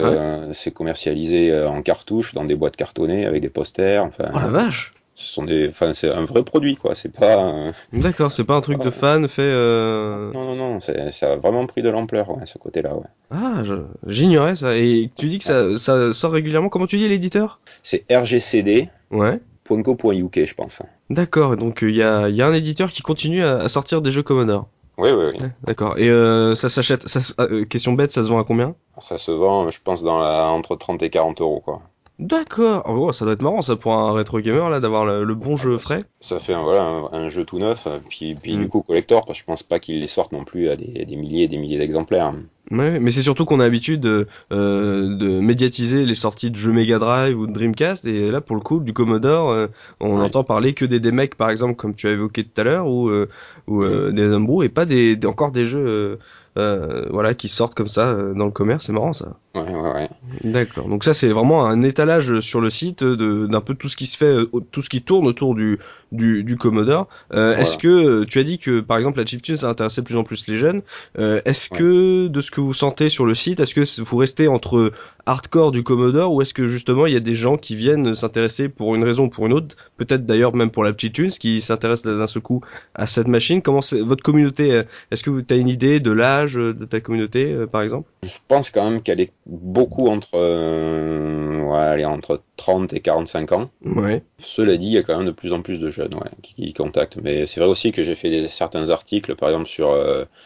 c'est 0.51 0.71
commercialisé 0.71 1.65
en 1.65 1.81
cartouche 1.81 2.33
dans 2.33 2.45
des 2.45 2.55
boîtes 2.55 2.77
cartonnées 2.77 3.25
avec 3.25 3.41
des 3.41 3.49
posters. 3.49 4.03
Enfin, 4.05 4.31
oh 4.33 4.39
la 4.39 4.47
vache 4.47 4.93
ce 5.23 5.33
sont 5.33 5.43
des, 5.43 5.69
enfin, 5.69 5.93
c'est 5.93 6.09
un 6.09 6.25
vrai 6.25 6.43
produit, 6.43 6.75
quoi. 6.75 6.95
C'est 6.95 7.11
pas. 7.11 7.71
D'accord, 7.93 8.31
c'est 8.31 8.43
pas 8.43 8.55
un 8.55 8.61
truc 8.61 8.79
de 8.79 8.89
fan 8.89 9.27
fait. 9.27 9.41
Euh... 9.41 10.31
Non, 10.33 10.43
non, 10.43 10.55
non, 10.55 10.79
ça 10.79 11.31
a 11.31 11.35
vraiment 11.37 11.65
pris 11.65 11.81
de 11.81 11.89
l'ampleur, 11.89 12.29
ouais, 12.29 12.45
ce 12.45 12.57
côté-là, 12.57 12.95
ouais. 12.95 13.07
Ah, 13.31 13.63
j'ignorais 14.07 14.55
ça. 14.55 14.75
Et 14.77 15.09
tu 15.15 15.27
dis 15.27 15.39
que 15.39 15.45
ça, 15.45 15.77
ça 15.77 16.13
sort 16.13 16.31
régulièrement. 16.31 16.69
Comment 16.69 16.87
tu 16.87 16.97
dis 16.97 17.07
l'éditeur? 17.07 17.59
C'est 17.81 18.05
RGCD. 18.11 18.89
Ouais. 19.11 19.39
.co.uk, 19.65 20.45
je 20.45 20.53
pense. 20.53 20.81
D'accord, 21.09 21.55
donc 21.55 21.79
il 21.81 21.95
y 21.95 22.03
a, 22.03 22.29
y 22.29 22.41
a 22.41 22.47
un 22.47 22.53
éditeur 22.53 22.89
qui 22.89 23.01
continue 23.01 23.43
à, 23.43 23.67
sortir 23.69 24.01
des 24.01 24.11
jeux 24.11 24.23
Commodore. 24.23 24.67
Oui, 24.97 25.09
oui, 25.11 25.33
oui. 25.33 25.47
D'accord. 25.63 25.97
Et 25.97 26.09
euh, 26.09 26.53
ça 26.53 26.69
s'achète. 26.69 27.07
Ça, 27.07 27.19
euh, 27.39 27.65
question 27.65 27.93
bête, 27.93 28.11
ça 28.11 28.21
se 28.23 28.27
vend 28.27 28.39
à 28.39 28.43
combien? 28.43 28.75
Ça 28.99 29.17
se 29.17 29.31
vend, 29.31 29.71
je 29.71 29.79
pense, 29.83 30.03
dans 30.03 30.19
la, 30.19 30.49
entre 30.49 30.75
30 30.75 31.01
et 31.01 31.09
40 31.09 31.41
euros, 31.41 31.61
quoi. 31.61 31.81
D'accord. 32.19 32.83
Oh, 32.87 33.11
ça 33.11 33.25
doit 33.25 33.33
être 33.33 33.41
marrant 33.41 33.61
ça 33.61 33.75
pour 33.75 33.93
un 33.93 34.13
rétro 34.13 34.39
gamer 34.39 34.69
là 34.69 34.79
d'avoir 34.79 35.05
le, 35.05 35.35
bon 35.35 35.57
jeu 35.57 35.77
frais. 35.77 36.05
Ça 36.19 36.39
fait 36.39 36.53
un, 36.53 36.61
voilà 36.61 36.83
un, 37.11 37.29
jeu 37.29 37.43
tout 37.43 37.59
neuf 37.59 37.87
puis 38.09 38.35
puis 38.35 38.55
du 38.55 38.65
mm. 38.65 38.69
coup 38.69 38.81
collector 38.81 39.25
parce 39.25 39.39
que 39.39 39.41
je 39.41 39.45
pense 39.45 39.63
pas 39.63 39.79
qu'ils 39.79 39.99
les 39.99 40.07
sortent 40.07 40.31
non 40.31 40.43
plus 40.43 40.69
à 40.69 40.75
des, 40.75 41.05
des 41.05 41.15
milliers 41.15 41.43
et 41.43 41.47
des 41.47 41.57
milliers 41.57 41.79
d'exemplaires. 41.79 42.33
Ouais, 42.71 42.99
mais 42.99 43.11
c'est 43.11 43.21
surtout 43.21 43.43
qu'on 43.45 43.59
a 43.59 43.63
l'habitude 43.63 43.99
de, 43.99 44.27
euh, 44.51 45.15
de, 45.17 45.39
médiatiser 45.39 46.05
les 46.05 46.15
sorties 46.15 46.49
de 46.49 46.55
jeux 46.55 46.71
Mega 46.71 46.97
Drive 46.97 47.37
ou 47.37 47.45
de 47.45 47.51
Dreamcast, 47.51 48.05
et 48.05 48.31
là, 48.31 48.39
pour 48.39 48.55
le 48.55 48.61
coup, 48.61 48.79
du 48.79 48.93
Commodore, 48.93 49.51
euh, 49.51 49.67
on 49.99 50.19
entend 50.21 50.45
parler 50.45 50.73
que 50.73 50.85
des, 50.85 50.99
des 50.99 51.11
mecs, 51.11 51.35
par 51.35 51.49
exemple, 51.49 51.75
comme 51.75 51.93
tu 51.93 52.07
as 52.07 52.11
évoqué 52.11 52.45
tout 52.45 52.61
à 52.61 52.63
l'heure, 52.63 52.87
ou, 52.87 53.09
euh, 53.09 53.29
ou 53.67 53.83
euh, 53.83 54.11
mm. 54.11 54.15
des 54.15 54.23
homebrew, 54.23 54.63
et 54.63 54.69
pas 54.69 54.85
des, 54.85 55.19
encore 55.25 55.51
des 55.51 55.65
jeux 55.65 56.19
euh, 56.57 57.05
voilà, 57.09 57.33
qui 57.33 57.49
sortent 57.49 57.75
comme 57.75 57.89
ça 57.89 58.13
dans 58.13 58.45
le 58.45 58.51
commerce, 58.51 58.85
c'est 58.85 58.93
marrant 58.93 59.13
ça. 59.13 59.37
Ouais, 59.55 59.61
ouais, 59.61 59.93
ouais. 59.93 60.09
D'accord. 60.43 60.87
Donc 60.87 61.03
ça, 61.03 61.13
c'est 61.13 61.27
vraiment 61.27 61.65
un 61.65 61.83
étalage 61.83 62.39
sur 62.39 62.59
le 62.59 62.69
site 62.69 63.03
d'un 63.03 63.61
peu 63.61 63.75
tout 63.75 63.87
ce 63.87 63.95
qui 63.95 64.07
se 64.07 64.17
fait, 64.17 64.35
tout 64.71 64.81
ce 64.81 64.89
qui 64.89 65.01
tourne 65.03 65.27
autour 65.27 65.53
du, 65.53 65.79
du, 66.11 66.43
du 66.43 66.57
Commodore. 66.57 67.07
Est-ce 67.31 67.77
que 67.77 68.23
tu 68.23 68.39
as 68.39 68.43
dit 68.43 68.57
que, 68.57 68.79
par 68.79 68.97
exemple, 68.97 69.19
la 69.19 69.25
chiptune, 69.25 69.57
ça 69.57 69.69
intéressait 69.69 70.01
de 70.01 70.05
plus 70.07 70.17
en 70.17 70.23
plus 70.23 70.47
les 70.47 70.57
jeunes. 70.57 70.81
Est-ce 71.15 71.69
que 71.69 72.27
de 72.27 72.41
ce 72.41 72.51
que 72.51 72.61
vous 72.61 72.73
sentez 72.73 73.09
sur 73.09 73.25
le 73.25 73.35
site 73.35 73.59
Est-ce 73.59 73.75
que 73.75 74.01
vous 74.01 74.17
restez 74.17 74.47
entre 74.47 74.91
hardcore 75.25 75.71
du 75.71 75.83
Commodore 75.83 76.33
ou 76.33 76.41
est-ce 76.41 76.53
que 76.53 76.67
justement 76.67 77.05
il 77.05 77.13
y 77.13 77.17
a 77.17 77.21
des 77.21 77.35
gens 77.35 77.57
qui 77.57 77.75
viennent 77.75 78.13
s'intéresser 78.15 78.69
pour 78.69 78.95
une 78.95 79.03
raison 79.03 79.25
ou 79.25 79.29
pour 79.29 79.45
une 79.45 79.53
autre 79.53 79.75
Peut-être 79.97 80.25
d'ailleurs 80.25 80.55
même 80.55 80.69
pour 80.69 80.83
la 80.83 80.91
petite 80.91 81.13
tunes 81.13 81.29
qui 81.29 81.61
s'intéressent 81.61 82.17
d'un 82.17 82.27
seul 82.27 82.41
coup 82.41 82.61
à 82.95 83.07
cette 83.07 83.27
machine? 83.27 83.61
Comment 83.61 83.81
c'est 83.81 84.01
votre 84.01 84.23
communauté 84.23 84.73
euh, 84.73 84.83
Est-ce 85.11 85.23
que 85.23 85.29
vous 85.29 85.41
avez 85.49 85.59
une 85.59 85.69
idée 85.69 85.99
de 85.99 86.11
l'âge 86.11 86.55
de 86.55 86.85
ta 86.85 86.99
communauté 86.99 87.51
euh, 87.51 87.67
par 87.67 87.81
exemple? 87.81 88.09
Je 88.23 88.37
pense 88.47 88.69
quand 88.69 88.89
même 88.89 89.01
qu'elle 89.01 89.21
est 89.21 89.31
beaucoup 89.45 90.07
entre 90.07 90.35
euh, 90.35 91.61
ouais, 91.61 92.05
entre 92.05 92.41
30 92.57 92.93
et 92.93 92.99
45 92.99 93.51
ans. 93.51 93.69
Ouais. 93.85 94.23
Cela 94.37 94.77
dit, 94.77 94.87
il 94.87 94.93
y 94.93 94.97
a 94.97 95.03
quand 95.03 95.17
même 95.17 95.25
de 95.25 95.31
plus 95.31 95.53
en 95.53 95.61
plus 95.61 95.79
de 95.79 95.89
jeunes 95.89 96.15
ouais, 96.15 96.29
qui, 96.41 96.55
qui 96.55 96.73
contactent. 96.73 97.17
Mais 97.21 97.47
c'est 97.47 97.59
vrai 97.59 97.69
aussi 97.69 97.91
que 97.91 98.03
j'ai 98.03 98.15
fait 98.15 98.29
des, 98.29 98.47
certains 98.47 98.89
articles, 98.89 99.35
par 99.35 99.49
exemple 99.49 99.67
sur 99.67 99.95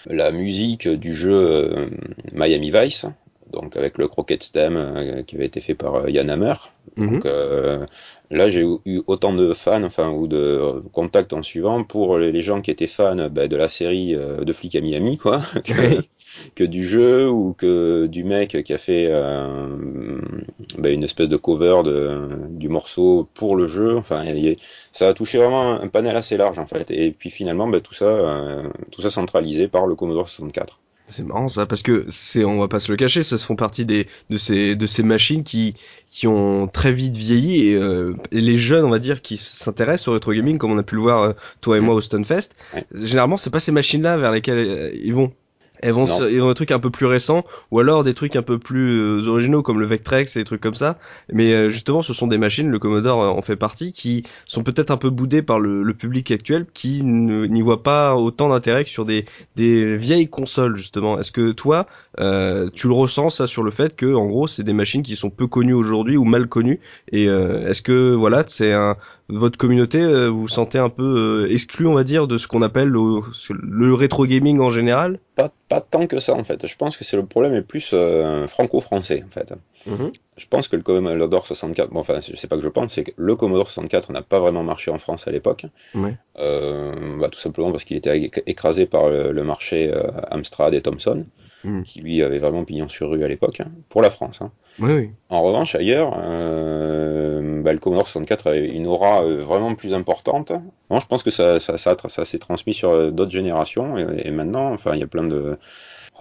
la 0.09 0.31
musique 0.31 0.87
du 0.87 1.13
jeu 1.13 1.89
Miami 2.33 2.71
Vice, 2.71 3.05
donc 3.51 3.77
avec 3.77 3.97
le 3.97 4.07
croquet 4.07 4.37
stem 4.41 4.75
euh, 4.75 5.23
qui 5.23 5.35
avait 5.35 5.45
été 5.45 5.61
fait 5.61 5.75
par 5.75 5.95
euh, 5.95 6.09
Yann 6.09 6.29
Hammer. 6.29 6.53
Mhm. 6.95 7.09
Donc 7.09 7.25
euh, 7.25 7.85
là 8.31 8.49
j'ai 8.49 8.65
eu 8.85 9.01
autant 9.07 9.33
de 9.33 9.53
fans, 9.53 9.83
enfin 9.83 10.09
ou 10.09 10.27
de 10.27 10.81
contacts 10.91 11.33
en 11.33 11.43
suivant 11.43 11.83
pour 11.83 12.17
les, 12.17 12.41
gens 12.41 12.61
qui 12.61 12.71
étaient 12.71 12.87
fans 12.87 13.29
bah, 13.29 13.47
de 13.47 13.55
la 13.55 13.69
série 13.69 14.15
de 14.15 14.53
Flic 14.53 14.75
à 14.75 14.81
Miami, 14.81 15.17
quoi, 15.17 15.41
que, 16.55 16.63
du 16.63 16.85
jeu 16.85 17.29
ou 17.29 17.53
que 17.53 18.07
du 18.07 18.23
mec 18.23 18.63
qui 18.63 18.73
a 18.73 18.77
fait 18.77 19.09
bah, 20.77 20.89
une 20.89 21.03
espèce 21.03 21.29
de 21.29 21.37
cover 21.37 21.81
de, 21.83 22.47
du 22.49 22.69
morceau 22.69 23.27
pour 23.33 23.55
le 23.55 23.67
jeu. 23.67 23.97
Enfin, 23.97 24.23
ça 24.91 25.09
a 25.09 25.13
touché 25.13 25.37
vraiment 25.37 25.73
un 25.81 25.87
panel 25.89 26.15
assez 26.15 26.37
large 26.37 26.57
en 26.57 26.67
fait. 26.67 26.89
Et 26.89 27.11
puis 27.11 27.29
finalement, 27.29 27.67
bah, 27.67 27.81
tout 27.81 27.93
ça, 27.93 28.63
tout 28.91 29.01
ça 29.01 29.09
centralisé 29.09 29.67
par 29.67 29.87
le 29.87 29.95
Commodore 29.95 30.29
64. 30.29 30.79
C'est 31.09 31.23
marrant 31.25 31.47
ça 31.47 31.65
parce 31.65 31.81
que 31.81 32.05
c'est 32.09 32.43
on 32.43 32.59
va 32.59 32.67
pas 32.67 32.81
se 32.81 32.91
le 32.91 32.97
cacher, 32.97 33.23
ça 33.23 33.37
se 33.37 33.45
font 33.45 33.55
partie 33.55 33.85
des 33.85 34.07
de 34.29 34.35
ces 34.35 34.75
de 34.75 34.85
ces 34.85 35.03
machines 35.03 35.43
qui 35.43 35.73
qui 36.09 36.27
ont 36.27 36.67
très 36.67 36.91
vite 36.91 37.15
vieilli 37.15 37.69
et, 37.69 37.75
euh, 37.75 38.13
les 38.31 38.57
jeunes 38.57 38.83
on 38.83 38.89
va 38.89 38.99
dire 38.99 39.21
qui 39.21 39.37
s'intéressent 39.37 40.09
au 40.09 40.13
rétro 40.13 40.33
gaming 40.33 40.57
comme 40.57 40.71
on 40.71 40.77
a 40.77 40.83
pu 40.83 40.95
le 40.95 41.01
voir 41.01 41.23
euh, 41.23 41.33
toi 41.61 41.77
et 41.77 41.79
moi 41.79 41.95
au 41.95 42.01
Stunfest. 42.01 42.49
Généralement 42.93 43.37
c'est 43.37 43.49
pas 43.49 43.61
ces 43.61 43.71
machines 43.71 44.01
là 44.01 44.17
vers 44.17 44.33
lesquelles 44.33 44.57
euh, 44.57 44.91
ils 44.93 45.13
vont. 45.13 45.31
Elles 45.81 45.93
vont, 45.93 46.05
ils 46.27 46.41
vont 46.41 46.49
des 46.49 46.55
trucs 46.55 46.71
un 46.71 46.79
peu 46.79 46.89
plus 46.89 47.05
récents 47.05 47.45
ou 47.71 47.79
alors 47.79 48.03
des 48.03 48.13
trucs 48.13 48.35
un 48.35 48.41
peu 48.41 48.57
plus 48.57 48.99
euh, 48.99 49.27
originaux 49.27 49.61
comme 49.61 49.79
le 49.79 49.85
Vectrex 49.85 50.35
et 50.35 50.39
des 50.39 50.45
trucs 50.45 50.61
comme 50.61 50.75
ça. 50.75 50.97
Mais 51.31 51.53
euh, 51.53 51.69
justement, 51.69 52.01
ce 52.01 52.13
sont 52.13 52.27
des 52.27 52.37
machines, 52.37 52.69
le 52.69 52.79
Commodore 52.79 53.19
en 53.19 53.41
fait 53.41 53.55
partie, 53.55 53.91
qui 53.91 54.23
sont 54.45 54.63
peut-être 54.63 54.91
un 54.91 54.97
peu 54.97 55.09
boudées 55.09 55.41
par 55.41 55.59
le, 55.59 55.83
le 55.83 55.93
public 55.93 56.31
actuel 56.31 56.65
qui 56.73 57.03
n'y 57.03 57.61
voit 57.61 57.83
pas 57.83 58.15
autant 58.15 58.49
d'intérêt 58.49 58.83
que 58.83 58.89
sur 58.89 59.05
des, 59.05 59.25
des 59.55 59.97
vieilles 59.97 60.27
consoles 60.27 60.75
justement. 60.75 61.19
Est-ce 61.19 61.31
que 61.31 61.51
toi, 61.51 61.87
euh, 62.19 62.69
tu 62.73 62.87
le 62.87 62.93
ressens 62.93 63.29
ça 63.29 63.47
sur 63.47 63.63
le 63.63 63.71
fait 63.71 63.95
que 63.95 64.13
en 64.13 64.25
gros, 64.25 64.47
c'est 64.47 64.63
des 64.63 64.73
machines 64.73 65.03
qui 65.03 65.15
sont 65.15 65.29
peu 65.29 65.47
connues 65.47 65.73
aujourd'hui 65.73 66.17
ou 66.17 66.23
mal 66.23 66.47
connues? 66.47 66.79
Et 67.11 67.25
est-ce 67.25 67.81
que 67.81 68.13
voilà, 68.13 68.43
c'est 68.47 68.73
un 68.73 68.95
votre 69.29 69.57
communauté, 69.57 70.05
vous 70.29 70.41
vous 70.41 70.47
sentez 70.47 70.77
un 70.77 70.89
peu 70.89 71.47
exclu, 71.51 71.85
on 71.87 71.93
va 71.93 72.03
dire, 72.03 72.27
de 72.27 72.37
ce 72.37 72.47
qu'on 72.47 72.61
appelle 72.61 72.87
le, 72.87 73.19
le 73.49 73.93
rétro 73.93 74.25
gaming 74.25 74.59
en 74.59 74.71
général? 74.71 75.19
Pas, 75.35 75.51
pas 75.67 75.81
tant 75.81 76.07
que 76.07 76.19
ça 76.19 76.33
en 76.33 76.43
fait. 76.43 76.65
Je 76.65 76.75
pense 76.77 76.97
que 76.97 77.03
c'est 77.03 77.17
le 77.17 77.25
problème 77.25 77.53
est 77.53 77.61
plus 77.61 77.91
euh, 77.93 78.47
franco-français 78.47 79.23
en 79.27 79.31
fait. 79.31 79.53
Mhm. 79.87 80.11
Je 80.37 80.45
pense 80.47 80.67
que 80.67 80.75
le 80.75 80.83
Commodore 80.83 81.45
64, 81.45 81.89
bon 81.89 81.99
enfin 81.99 82.19
je 82.21 82.35
sais 82.35 82.47
pas 82.47 82.57
que 82.57 82.61
je 82.61 82.69
pense, 82.69 82.93
c'est 82.93 83.03
que 83.03 83.11
le 83.15 83.35
Commodore 83.35 83.67
64 83.67 84.11
n'a 84.11 84.21
pas 84.21 84.39
vraiment 84.39 84.63
marché 84.63 84.91
en 84.91 84.99
France 84.99 85.27
à 85.27 85.31
l'époque. 85.31 85.65
Euh, 86.37 87.17
bah, 87.19 87.29
tout 87.29 87.39
simplement 87.39 87.71
parce 87.71 87.83
qu'il 87.83 87.97
était 87.97 88.29
écrasé 88.45 88.85
par 88.85 89.09
le, 89.09 89.43
marché 89.43 89.91
euh, 89.93 90.11
Amstrad 90.29 90.73
et 90.73 90.81
Thomson. 90.81 91.23
Hmm. 91.63 91.81
qui 91.81 92.01
lui 92.01 92.21
avait 92.21 92.37
vraiment 92.37 92.63
pignon 92.65 92.87
sur 92.87 93.09
rue 93.09 93.23
à 93.23 93.27
l'époque, 93.27 93.61
hein, 93.61 93.71
pour 93.89 94.03
la 94.03 94.11
France. 94.11 94.43
Hein. 94.43 94.51
Oui, 94.79 94.91
oui. 94.91 95.09
En 95.29 95.41
revanche, 95.41 95.73
ailleurs, 95.73 96.13
euh, 96.15 97.63
bah, 97.63 97.73
le 97.73 97.79
Commodore 97.79 98.05
64 98.05 98.47
avait 98.47 98.67
une 98.67 98.85
aura 98.85 99.23
euh, 99.23 99.41
vraiment 99.41 99.73
plus 99.73 99.95
importante. 99.95 100.51
Bon, 100.91 100.99
je 100.99 101.07
pense 101.07 101.23
que 101.23 101.31
ça, 101.31 101.59
ça, 101.59 101.79
ça, 101.79 101.97
ça 102.07 102.25
s'est 102.25 102.37
transmis 102.37 102.75
sur 102.75 102.91
euh, 102.91 103.09
d'autres 103.09 103.31
générations, 103.31 103.97
et, 103.97 104.27
et, 104.27 104.29
maintenant, 104.29 104.71
enfin, 104.71 104.91
il 104.93 104.99
y 104.99 105.03
a 105.03 105.07
plein 105.07 105.23
de 105.23 105.57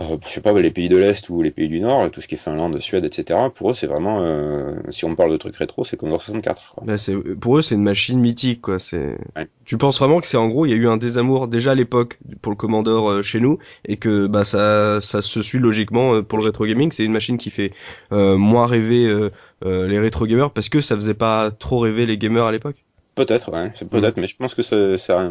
euh, 0.01 0.17
je 0.23 0.29
sais 0.29 0.41
pas, 0.41 0.53
les 0.53 0.71
pays 0.71 0.89
de 0.89 0.97
l'Est 0.97 1.31
ou 1.31 1.43
les 1.43 1.51
pays 1.51 1.69
du 1.69 1.81
Nord, 1.81 2.11
tout 2.11 2.21
ce 2.21 2.29
qui 2.29 2.35
est 2.35 2.39
Finlande, 2.39 2.79
Suède, 2.81 3.05
etc., 3.05 3.41
pour 3.55 3.71
eux, 3.71 3.75
c'est 3.75 3.87
vraiment, 3.87 4.21
euh, 4.21 4.75
si 4.91 5.05
on 5.05 5.15
parle 5.15 5.33
de 5.33 5.37
trucs 5.37 5.57
rétro, 5.57 5.85
c'est 5.85 5.97
Commodore 5.97 6.21
64. 6.21 6.75
Quoi. 6.75 6.85
Bah, 6.87 6.95
pour 7.41 7.59
eux, 7.59 7.63
c'est 7.63 7.75
une 7.75 7.83
machine 7.83 8.21
mythique, 8.21 8.61
quoi. 8.61 8.79
C'est... 8.79 9.17
Tu 9.65 9.79
penses 9.79 9.99
vraiment 9.99 10.21
que 10.21 10.27
c'est 10.27 10.37
en 10.37 10.49
gros, 10.49 10.67
il 10.67 10.71
y 10.71 10.73
a 10.73 10.77
eu 10.77 10.87
un 10.87 10.99
désamour 10.99 11.49
déjà 11.49 11.73
à 11.73 11.75
l'époque 11.75 12.19
pour 12.43 12.53
le 12.53 12.57
Commodore 12.57 13.11
euh, 13.11 13.23
chez 13.23 13.41
nous, 13.41 13.59
et 13.87 13.97
que 13.97 14.27
bah 14.27 14.45
ça, 14.45 15.01
ça 15.01 15.23
se 15.23 15.43
suit 15.43 15.59
logiquement 15.59 16.17
euh, 16.17 16.23
pour 16.23 16.39
le 16.39 16.45
rétro 16.45 16.67
gaming. 16.67 16.91
C'est 16.93 17.05
une 17.05 17.13
machine 17.13 17.39
qui 17.39 17.51
fait 17.51 17.73
moins 18.11 18.67
rêver 18.67 19.31
les 19.65 19.99
rétro 19.99 20.27
gamers 20.27 20.51
parce 20.51 20.69
que 20.69 20.81
ça 20.81 20.97
faisait 20.97 21.15
pas 21.15 21.51
trop 21.51 21.79
rêver 21.79 22.07
les 22.07 22.19
gamers 22.19 22.45
à 22.45 22.53
l'époque. 22.53 22.86
Peut-être, 23.17 23.51
ouais, 23.51 23.73
c'est 23.75 23.89
peut-être, 23.89 24.19
mm. 24.19 24.21
mais 24.21 24.27
je 24.29 24.37
pense 24.37 24.55
que 24.55 24.61
ça, 24.61 25.31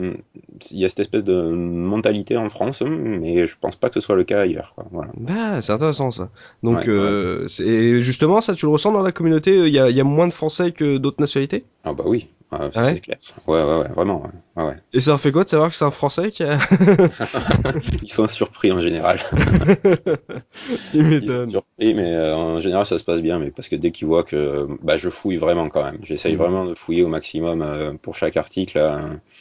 il 0.72 0.80
y 0.80 0.86
a 0.86 0.90
cette 0.90 1.02
espèce 1.02 1.24
de 1.24 1.52
mentalité 1.52 2.36
en 2.36 2.50
France, 2.50 2.82
mais 2.82 3.46
je 3.46 3.56
pense 3.60 3.76
pas 3.76 3.90
que 3.90 3.94
ce 3.94 4.02
soit 4.02 4.16
le 4.16 4.24
cas 4.24 4.42
ailleurs. 4.42 4.74
Quoi. 4.74 4.86
Voilà. 4.92 5.12
Bah, 5.16 5.62
c'est 5.62 5.72
intéressant 5.72 6.10
ça. 6.10 6.30
Donc, 6.64 6.88
euh, 6.88 7.48
c'est 7.48 8.02
justement 8.02 8.42
ça, 8.42 8.56
tu 8.56 8.66
le 8.66 8.72
ressens 8.72 8.92
dans 8.92 9.04
la 9.04 9.12
communauté, 9.12 9.56
il 9.68 9.74
y 9.74 9.80
a, 9.80 9.92
y 9.92 10.02
a 10.02 10.04
moins 10.04 10.28
de 10.28 10.34
Français 10.34 10.72
que 10.72 10.98
d'autres 10.98 11.22
nationalités? 11.22 11.64
Ah 11.84 11.94
bah 11.94 12.06
oui, 12.08 12.28
ah, 12.60 12.70
ah 12.74 12.84
ouais, 12.84 13.00
clair. 13.00 13.18
Ouais, 13.48 13.62
ouais, 13.62 13.78
ouais, 13.80 13.88
vraiment. 13.90 14.24
Ouais. 14.56 14.64
ouais. 14.64 14.76
Et 14.94 15.00
ça 15.00 15.12
leur 15.12 15.20
fait 15.20 15.32
quoi 15.32 15.44
de 15.44 15.50
savoir 15.50 15.70
que 15.70 15.76
c'est 15.76 15.86
un 15.86 15.92
Français 15.92 16.32
qui 16.32 16.44
a... 16.44 16.58
Ils 18.02 18.08
sont 18.08 18.28
surpris 18.28 18.72
en 18.72 18.80
général. 18.80 19.20
Ils 20.94 21.30
sont 21.30 21.46
surpris, 21.46 21.94
mais 21.94 22.14
euh, 22.14 22.36
en 22.36 22.60
général 22.60 22.86
ça 22.86 22.98
se 22.98 23.04
passe 23.04 23.22
bien, 23.22 23.40
mais 23.40 23.52
parce 23.52 23.68
que 23.68 23.76
dès 23.76 23.92
qu'ils 23.92 24.08
voient 24.08 24.24
que 24.24 24.68
bah, 24.84 24.98
je 24.98 25.10
fouille 25.10 25.38
vraiment 25.38 25.70
quand 25.70 25.84
même. 25.84 25.98
J'essaye 26.04 26.34
mm. 26.34 26.38
vraiment 26.38 26.66
de 26.66 26.74
fouiller 26.74 27.04
au 27.04 27.10
maximum 27.10 27.62
euh, 27.62 27.94
pour 28.02 28.16
chaque 28.16 28.38
article. 28.38 28.80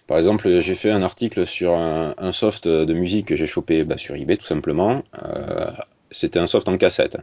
Par 0.07 0.19
exemple, 0.19 0.61
j'ai 0.61 0.75
fait 0.75 0.91
un 0.91 1.03
article 1.03 1.47
sur 1.47 1.75
un, 1.75 2.15
un, 2.19 2.33
soft 2.33 2.69
de 2.69 2.95
musique 2.95 3.27
que 3.27 3.37
j'ai 3.37 3.47
chopé 3.47 3.85
bah, 3.85 3.99
sur 3.99 4.15
eBay 4.15 4.37
tout 4.37 4.47
simplement. 4.47 5.03
Euh, 5.23 5.71
c'était 6.15 6.39
un 6.39 6.47
soft 6.47 6.69
en 6.69 6.79
cassette. 6.79 7.17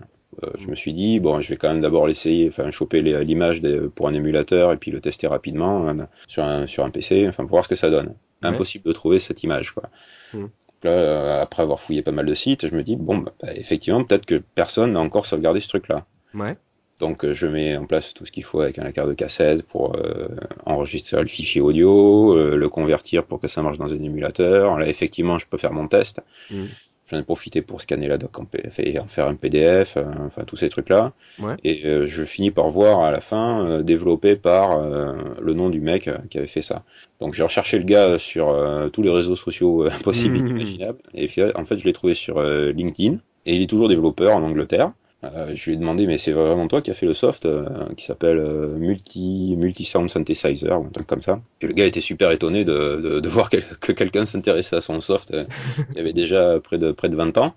Euh, 0.44 0.50
je 0.58 0.68
me 0.68 0.76
suis 0.76 0.94
dit, 0.94 1.20
bon, 1.20 1.40
je 1.42 1.50
vais 1.50 1.58
quand 1.58 1.70
même 1.70 1.82
d'abord 1.82 2.08
l'essayer, 2.08 2.48
enfin, 2.48 2.70
choper 2.72 3.02
l'image 3.02 3.62
pour 3.96 4.08
un 4.08 4.14
émulateur 4.14 4.72
et 4.72 4.78
puis 4.78 4.92
le 4.92 5.02
tester 5.02 5.28
rapidement 5.28 5.88
euh, 5.88 5.94
sur, 6.28 6.44
un, 6.44 6.68
sur 6.68 6.84
un 6.84 6.90
PC, 6.90 7.28
enfin, 7.28 7.44
pour 7.44 7.52
voir 7.52 7.64
ce 7.64 7.70
que 7.70 7.76
ça 7.76 7.90
donne. 7.90 8.14
Impossible 8.44 8.86
de 8.86 8.94
trouver 8.94 9.20
cette 9.20 9.44
image, 9.44 9.72
quoi. 9.72 9.84
Hmm. 10.34 10.48
là, 10.84 11.42
après 11.42 11.62
avoir 11.62 11.80
fouillé 11.80 12.02
pas 12.02 12.12
mal 12.12 12.26
de 12.26 12.34
sites, 12.34 12.68
je 12.68 12.76
me 12.76 12.82
dis 12.82 12.96
bon, 12.96 13.20
bah, 13.20 13.34
effectivement, 13.56 14.04
peut-être 14.04 14.26
que 14.26 14.42
personne 14.56 14.94
n'a 14.94 15.00
encore 15.00 15.26
sauvegardé 15.26 15.62
ce 15.62 15.68
truc-là. 15.68 16.06
Ouais. 16.34 16.58
Donc 16.98 17.32
je 17.32 17.48
mets 17.48 17.78
en 17.78 17.86
place 17.86 18.14
tout 18.14 18.26
ce 18.26 18.32
qu'il 18.32 18.44
faut 18.44 18.62
avec 18.62 18.78
un 18.78 18.92
carte 18.92 19.10
de 19.10 19.16
cassette 19.16 19.64
pour 19.64 19.96
enregistrer 20.68 21.20
le 21.20 21.28
fichier 21.28 21.60
audio, 21.60 22.56
le 22.56 22.70
convertir 22.70 23.24
pour 23.26 23.40
que 23.40 23.48
ça 23.48 23.64
marche 23.64 23.80
dans 23.80 23.92
un 23.92 24.04
émulateur. 24.04 24.78
Là 24.78 24.88
effectivement 24.88 25.40
je 25.40 25.48
peux 25.48 25.58
faire 25.58 25.74
mon 25.74 25.88
test. 25.88 26.22
Mm 26.52 26.66
j'en 27.12 27.20
ai 27.20 27.24
profité 27.24 27.62
pour 27.62 27.82
scanner 27.82 28.08
la 28.08 28.18
doc 28.18 28.40
en, 28.40 28.44
en 28.44 29.08
faire 29.08 29.28
un 29.28 29.36
PDF, 29.36 29.98
euh, 29.98 30.06
enfin 30.26 30.44
tous 30.44 30.56
ces 30.56 30.70
trucs-là. 30.70 31.14
Et 31.64 31.86
euh, 31.86 32.08
je 32.08 32.24
finis 32.24 32.52
par 32.52 32.70
voir 32.70 33.02
à 33.02 33.12
la 33.12 33.22
fin 33.22 33.66
euh, 33.66 33.84
développé 33.84 34.36
par 34.36 34.82
le 34.82 35.54
nom 35.54 35.70
du 35.70 35.82
mec 35.82 36.10
qui 36.30 36.38
avait 36.38 36.48
fait 36.48 36.62
ça. 36.62 36.84
Donc 37.20 37.34
j'ai 37.34 37.44
recherché 37.44 37.78
le 37.78 37.84
gars 37.84 38.18
sur 38.18 38.56
tous 38.92 39.02
les 39.02 39.10
réseaux 39.10 39.36
sociaux 39.36 39.88
possibles 40.04 40.38
et 40.38 40.42
mmh. 40.42 40.48
imaginables. 40.48 41.00
Et 41.14 41.28
en 41.56 41.66
fait 41.66 41.78
je 41.78 41.86
l'ai 41.86 41.94
trouvé 41.94 42.14
sur 42.14 42.42
LinkedIn. 42.42 43.18
Et 43.46 43.56
il 43.56 43.62
est 43.64 43.68
toujours 43.68 43.90
développeur 43.90 44.36
en 44.36 44.44
Angleterre. 44.44 44.92
Euh, 45.24 45.52
je 45.54 45.66
lui 45.66 45.74
ai 45.74 45.78
demandé, 45.78 46.08
mais 46.08 46.18
c'est 46.18 46.32
vraiment 46.32 46.68
toi 46.68 46.82
qui 46.82 46.90
as 46.90 46.96
fait 46.96 47.06
le 47.06 47.14
soft 47.14 47.46
euh, 47.46 47.66
qui 47.96 48.06
s'appelle 48.06 48.40
euh, 48.40 48.76
Multi 48.76 49.56
Multi 49.56 49.86
Sound 49.86 50.10
Synthesizer 50.10 50.82
ou 50.82 50.86
un 50.86 50.90
truc 50.90 51.06
comme 51.06 51.22
ça. 51.22 51.42
Et 51.62 51.68
le 51.68 51.74
gars 51.74 51.86
était 51.86 52.02
super 52.02 52.32
étonné 52.32 52.66
de, 52.66 53.00
de, 53.02 53.20
de 53.20 53.30
voir 53.30 53.52
que 53.52 53.92
quelqu'un 53.92 54.26
s'intéressait 54.26 54.78
à 54.78 54.82
son 54.82 55.00
soft. 55.00 55.34
il 55.94 56.00
avait 56.00 56.14
déjà 56.14 56.60
près 56.60 56.80
de 56.80 56.92
près 56.92 57.08
de 57.10 57.16
20 57.16 57.38
ans. 57.38 57.54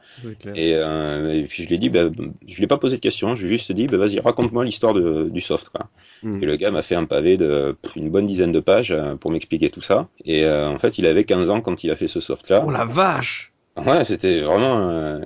Et, 0.54 0.73
et, 0.73 1.44
puis 1.49 1.62
je 1.62 1.68
lui 1.68 1.76
ai 1.76 1.78
dit, 1.78 1.88
bah, 1.88 2.11
je 2.47 2.56
lui 2.56 2.64
ai 2.64 2.66
pas 2.66 2.76
posé 2.76 2.97
de 2.97 3.00
questions, 3.00 3.35
je 3.35 3.47
lui 3.47 3.54
ai 3.54 3.56
juste 3.56 3.73
dit, 3.73 3.87
bah, 3.87 3.97
vas-y 3.97 4.21
raconte-moi 4.21 4.64
l'histoire 4.64 4.94
du 4.94 5.40
soft. 5.40 5.71
Quoi. 5.71 5.88
Hmm. 6.23 6.42
Et 6.42 6.47
le 6.47 6.56
gars 6.56 6.71
m'a 6.71 6.83
fait 6.83 6.97
un 6.97 7.06
pavé 7.06 7.38
de 7.38 7.76
une 7.97 8.11
bonne 8.11 8.26
dizaine 8.26 8.52
de 8.52 8.61
pages 8.61 8.94
pour 9.21 9.30
m'expliquer 9.30 9.71
tout 9.71 9.83
ça. 9.83 10.09
Et 10.26 10.47
en 10.47 10.78
fait, 10.78 10.99
il 10.99 11.06
avait 11.06 11.25
15 11.25 11.49
ans 11.49 11.62
quand 11.62 11.83
il 11.83 11.90
a 11.90 11.97
fait 11.97 12.09
ce 12.09 12.21
soft 12.21 12.50
là. 12.50 12.62
Oh 12.66 12.71
la 12.71 12.85
vache 12.85 13.52
Ouais, 13.76 14.04
c'était 14.04 14.42
vraiment 14.42 15.21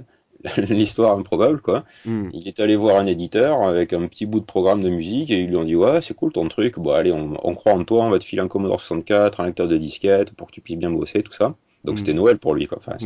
l'histoire 0.68 1.18
improbable 1.18 1.60
quoi. 1.60 1.84
Hmm. 2.04 2.28
Il 2.32 2.46
est 2.46 2.60
allé 2.60 2.76
voir 2.76 2.96
un 2.96 3.06
éditeur 3.06 3.62
avec 3.62 3.92
un 3.92 4.06
petit 4.06 4.26
bout 4.26 4.40
de 4.40 4.44
programme 4.44 4.82
de 4.82 4.88
musique 4.88 5.30
et 5.30 5.40
ils 5.40 5.48
lui 5.48 5.56
ont 5.56 5.64
dit 5.64 5.76
ouais 5.76 6.00
c'est 6.00 6.14
cool 6.14 6.32
ton 6.32 6.48
truc, 6.48 6.78
bon 6.78 6.92
allez 6.92 7.12
on, 7.12 7.34
on, 7.42 7.54
croit 7.54 7.72
en 7.72 7.84
toi, 7.84 8.04
on 8.04 8.10
va 8.10 8.18
te 8.18 8.24
filer 8.24 8.42
un 8.42 8.48
Commodore 8.48 8.80
64, 8.80 9.40
un 9.40 9.46
lecteur 9.46 9.68
de 9.68 9.76
disquette 9.76 10.32
pour 10.32 10.46
que 10.46 10.52
tu 10.52 10.60
puisses 10.60 10.78
bien 10.78 10.90
bosser 10.90 11.22
tout 11.22 11.32
ça. 11.32 11.54
Donc 11.84 11.94
hmm. 11.94 11.98
c'était 11.98 12.14
Noël 12.14 12.38
pour 12.38 12.54
lui 12.54 12.66
quoi. 12.66 12.78
Enfin, 12.78 12.96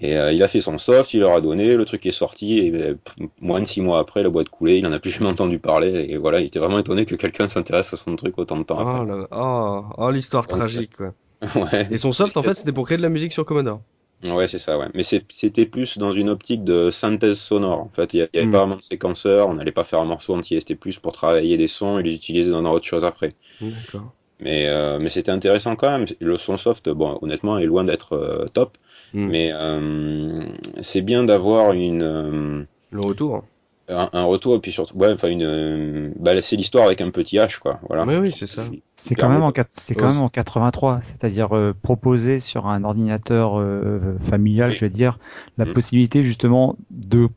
et 0.00 0.16
euh, 0.16 0.32
il 0.32 0.42
a 0.44 0.48
fait 0.48 0.60
son 0.60 0.78
soft, 0.78 1.12
il 1.12 1.20
leur 1.20 1.32
a 1.32 1.40
donné, 1.40 1.76
le 1.76 1.84
truc 1.84 2.06
est 2.06 2.12
sorti 2.12 2.58
et 2.58 2.70
ben, 2.70 2.96
moins 3.40 3.60
de 3.60 3.66
six 3.66 3.80
mois 3.80 3.98
après 3.98 4.22
la 4.22 4.30
boîte 4.30 4.48
coulée, 4.48 4.78
il 4.78 4.86
en 4.86 4.92
a 4.92 5.00
plus 5.00 5.10
jamais 5.10 5.28
entendu 5.28 5.58
parler 5.58 6.06
et 6.08 6.16
voilà 6.16 6.38
il 6.38 6.46
était 6.46 6.60
vraiment 6.60 6.78
étonné 6.78 7.04
que 7.04 7.16
quelqu'un 7.16 7.48
s'intéresse 7.48 7.92
à 7.92 7.96
son 7.96 8.14
truc 8.14 8.38
autant 8.38 8.58
de 8.58 8.62
temps. 8.62 8.78
Oh, 8.80 9.26
oh, 9.32 9.84
oh 9.96 10.10
l'histoire 10.10 10.46
tragique 10.46 10.96
quoi. 10.96 11.14
ouais. 11.56 11.88
Et 11.90 11.98
son 11.98 12.12
soft 12.12 12.36
en 12.36 12.42
fait 12.44 12.54
c'était 12.54 12.72
pour 12.72 12.86
créer 12.86 12.96
de 12.96 13.02
la 13.02 13.08
musique 13.08 13.32
sur 13.32 13.44
Commodore. 13.44 13.80
Ouais, 14.24 14.48
c'est 14.48 14.58
ça, 14.58 14.78
ouais. 14.78 14.88
Mais 14.94 15.04
c'était 15.04 15.66
plus 15.66 15.98
dans 15.98 16.10
une 16.10 16.28
optique 16.28 16.64
de 16.64 16.90
synthèse 16.90 17.38
sonore. 17.38 17.80
En 17.80 17.88
fait, 17.88 18.14
il 18.14 18.16
n'y 18.16 18.22
avait 18.22 18.46
hmm. 18.46 18.50
pas 18.50 18.58
vraiment 18.58 18.76
de 18.76 18.82
séquenceur, 18.82 19.48
on 19.48 19.54
n'allait 19.54 19.72
pas 19.72 19.84
faire 19.84 20.00
un 20.00 20.04
morceau 20.04 20.34
entier, 20.34 20.58
c'était 20.58 20.74
plus 20.74 20.98
pour 20.98 21.12
travailler 21.12 21.56
des 21.56 21.68
sons 21.68 21.98
et 21.98 22.02
les 22.02 22.14
utiliser 22.14 22.50
dans 22.50 22.64
autre 22.72 22.86
chose 22.86 23.04
après. 23.04 23.34
D'accord. 23.60 24.12
Mais, 24.40 24.66
euh, 24.68 24.98
mais 25.00 25.08
c'était 25.08 25.30
intéressant 25.30 25.76
quand 25.76 25.90
même. 25.90 26.06
Le 26.20 26.36
son 26.36 26.56
soft, 26.56 26.88
bon, 26.88 27.18
honnêtement, 27.22 27.58
est 27.58 27.66
loin 27.66 27.84
d'être 27.84 28.14
euh, 28.14 28.46
top. 28.46 28.76
Hmm. 29.14 29.28
Mais 29.28 29.50
euh, 29.52 30.40
c'est 30.80 31.02
bien 31.02 31.24
d'avoir 31.24 31.72
une. 31.72 32.66
Le 32.90 33.00
retour 33.00 33.44
un, 33.88 34.24
retour 34.24 34.56
et 34.56 34.58
puis 34.58 34.72
surtout 34.72 34.96
ouais 34.96 35.10
enfin 35.10 35.28
une 35.28 36.12
bah 36.18 36.38
c'est 36.42 36.56
l'histoire 36.56 36.86
avec 36.86 37.00
un 37.00 37.10
petit 37.10 37.36
H 37.36 37.58
quoi 37.58 37.80
voilà 37.88 38.04
oui 38.04 38.16
oui 38.16 38.32
c'est 38.36 38.46
ça 38.46 38.62
c'est 38.98 39.14
quand 39.14 39.28
même 39.28 39.42
en 39.42 39.52
c'est 39.70 39.94
quand 39.94 40.08
même 40.08 40.20
en 40.20 40.28
83 40.28 41.00
c'est-à-dire 41.02 41.56
euh, 41.56 41.72
proposer 41.80 42.40
sur 42.40 42.66
un 42.66 42.82
ordinateur 42.84 43.58
euh, 43.58 44.16
familial 44.28 44.72
je 44.72 44.80
vais 44.80 44.90
dire 44.90 45.18
la 45.56 45.64
mm. 45.64 45.72
possibilité 45.72 46.22
justement 46.24 46.76
de 46.90 47.28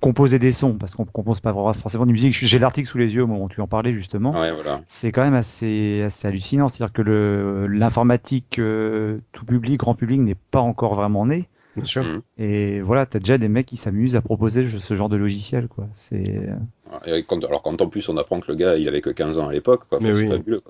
composer 0.00 0.38
des 0.38 0.52
sons 0.52 0.74
parce 0.78 0.94
qu'on 0.94 1.04
compose 1.04 1.40
pas 1.40 1.52
forcément 1.74 2.06
de 2.06 2.12
musique 2.12 2.34
j'ai 2.34 2.58
l'article 2.58 2.88
sous 2.88 2.98
les 2.98 3.14
yeux 3.14 3.24
au 3.24 3.26
moment 3.26 3.44
où 3.44 3.48
tu 3.48 3.60
en 3.60 3.66
parlais 3.66 3.92
justement. 3.92 4.32
Ouais, 4.32 4.52
voilà. 4.52 4.80
c'est 4.86 5.12
quand 5.12 5.22
même 5.22 5.34
assez 5.34 6.02
assez 6.02 6.26
hallucinant. 6.28 6.68
C'est-à-dire 6.68 6.92
que 6.92 7.02
le 7.02 7.66
l'informatique 7.66 8.58
euh, 8.58 9.18
tout 9.32 9.44
public 9.44 9.78
grand 9.78 9.94
public 9.94 10.20
n'est 10.20 10.36
pas 10.50 10.60
encore 10.60 10.94
vraiment 10.94 11.26
né 11.26 11.48
Bien 11.76 11.84
sûr. 11.84 12.02
Mm. 12.02 12.22
Et 12.38 12.80
voilà, 12.80 13.06
t'as 13.06 13.18
déjà 13.18 13.38
des 13.38 13.48
mecs 13.48 13.66
qui 13.66 13.76
s'amusent 13.76 14.16
à 14.16 14.20
proposer 14.20 14.64
ce 14.64 14.94
genre 14.94 15.08
de 15.08 15.16
logiciel, 15.16 15.68
quoi. 15.68 15.88
C'est. 15.94 16.48
alors 16.90 17.62
quand 17.62 17.80
en 17.80 17.88
plus 17.88 18.08
on 18.08 18.16
apprend 18.16 18.40
que 18.40 18.50
le 18.50 18.56
gars 18.56 18.76
il 18.76 18.86
avait 18.88 19.00
que 19.00 19.10
15 19.10 19.38
ans 19.38 19.48
à 19.48 19.52
l'époque, 19.52 19.88
quoi. 19.88 19.98
C'est 20.00 20.26
fabuleux. 20.26 20.60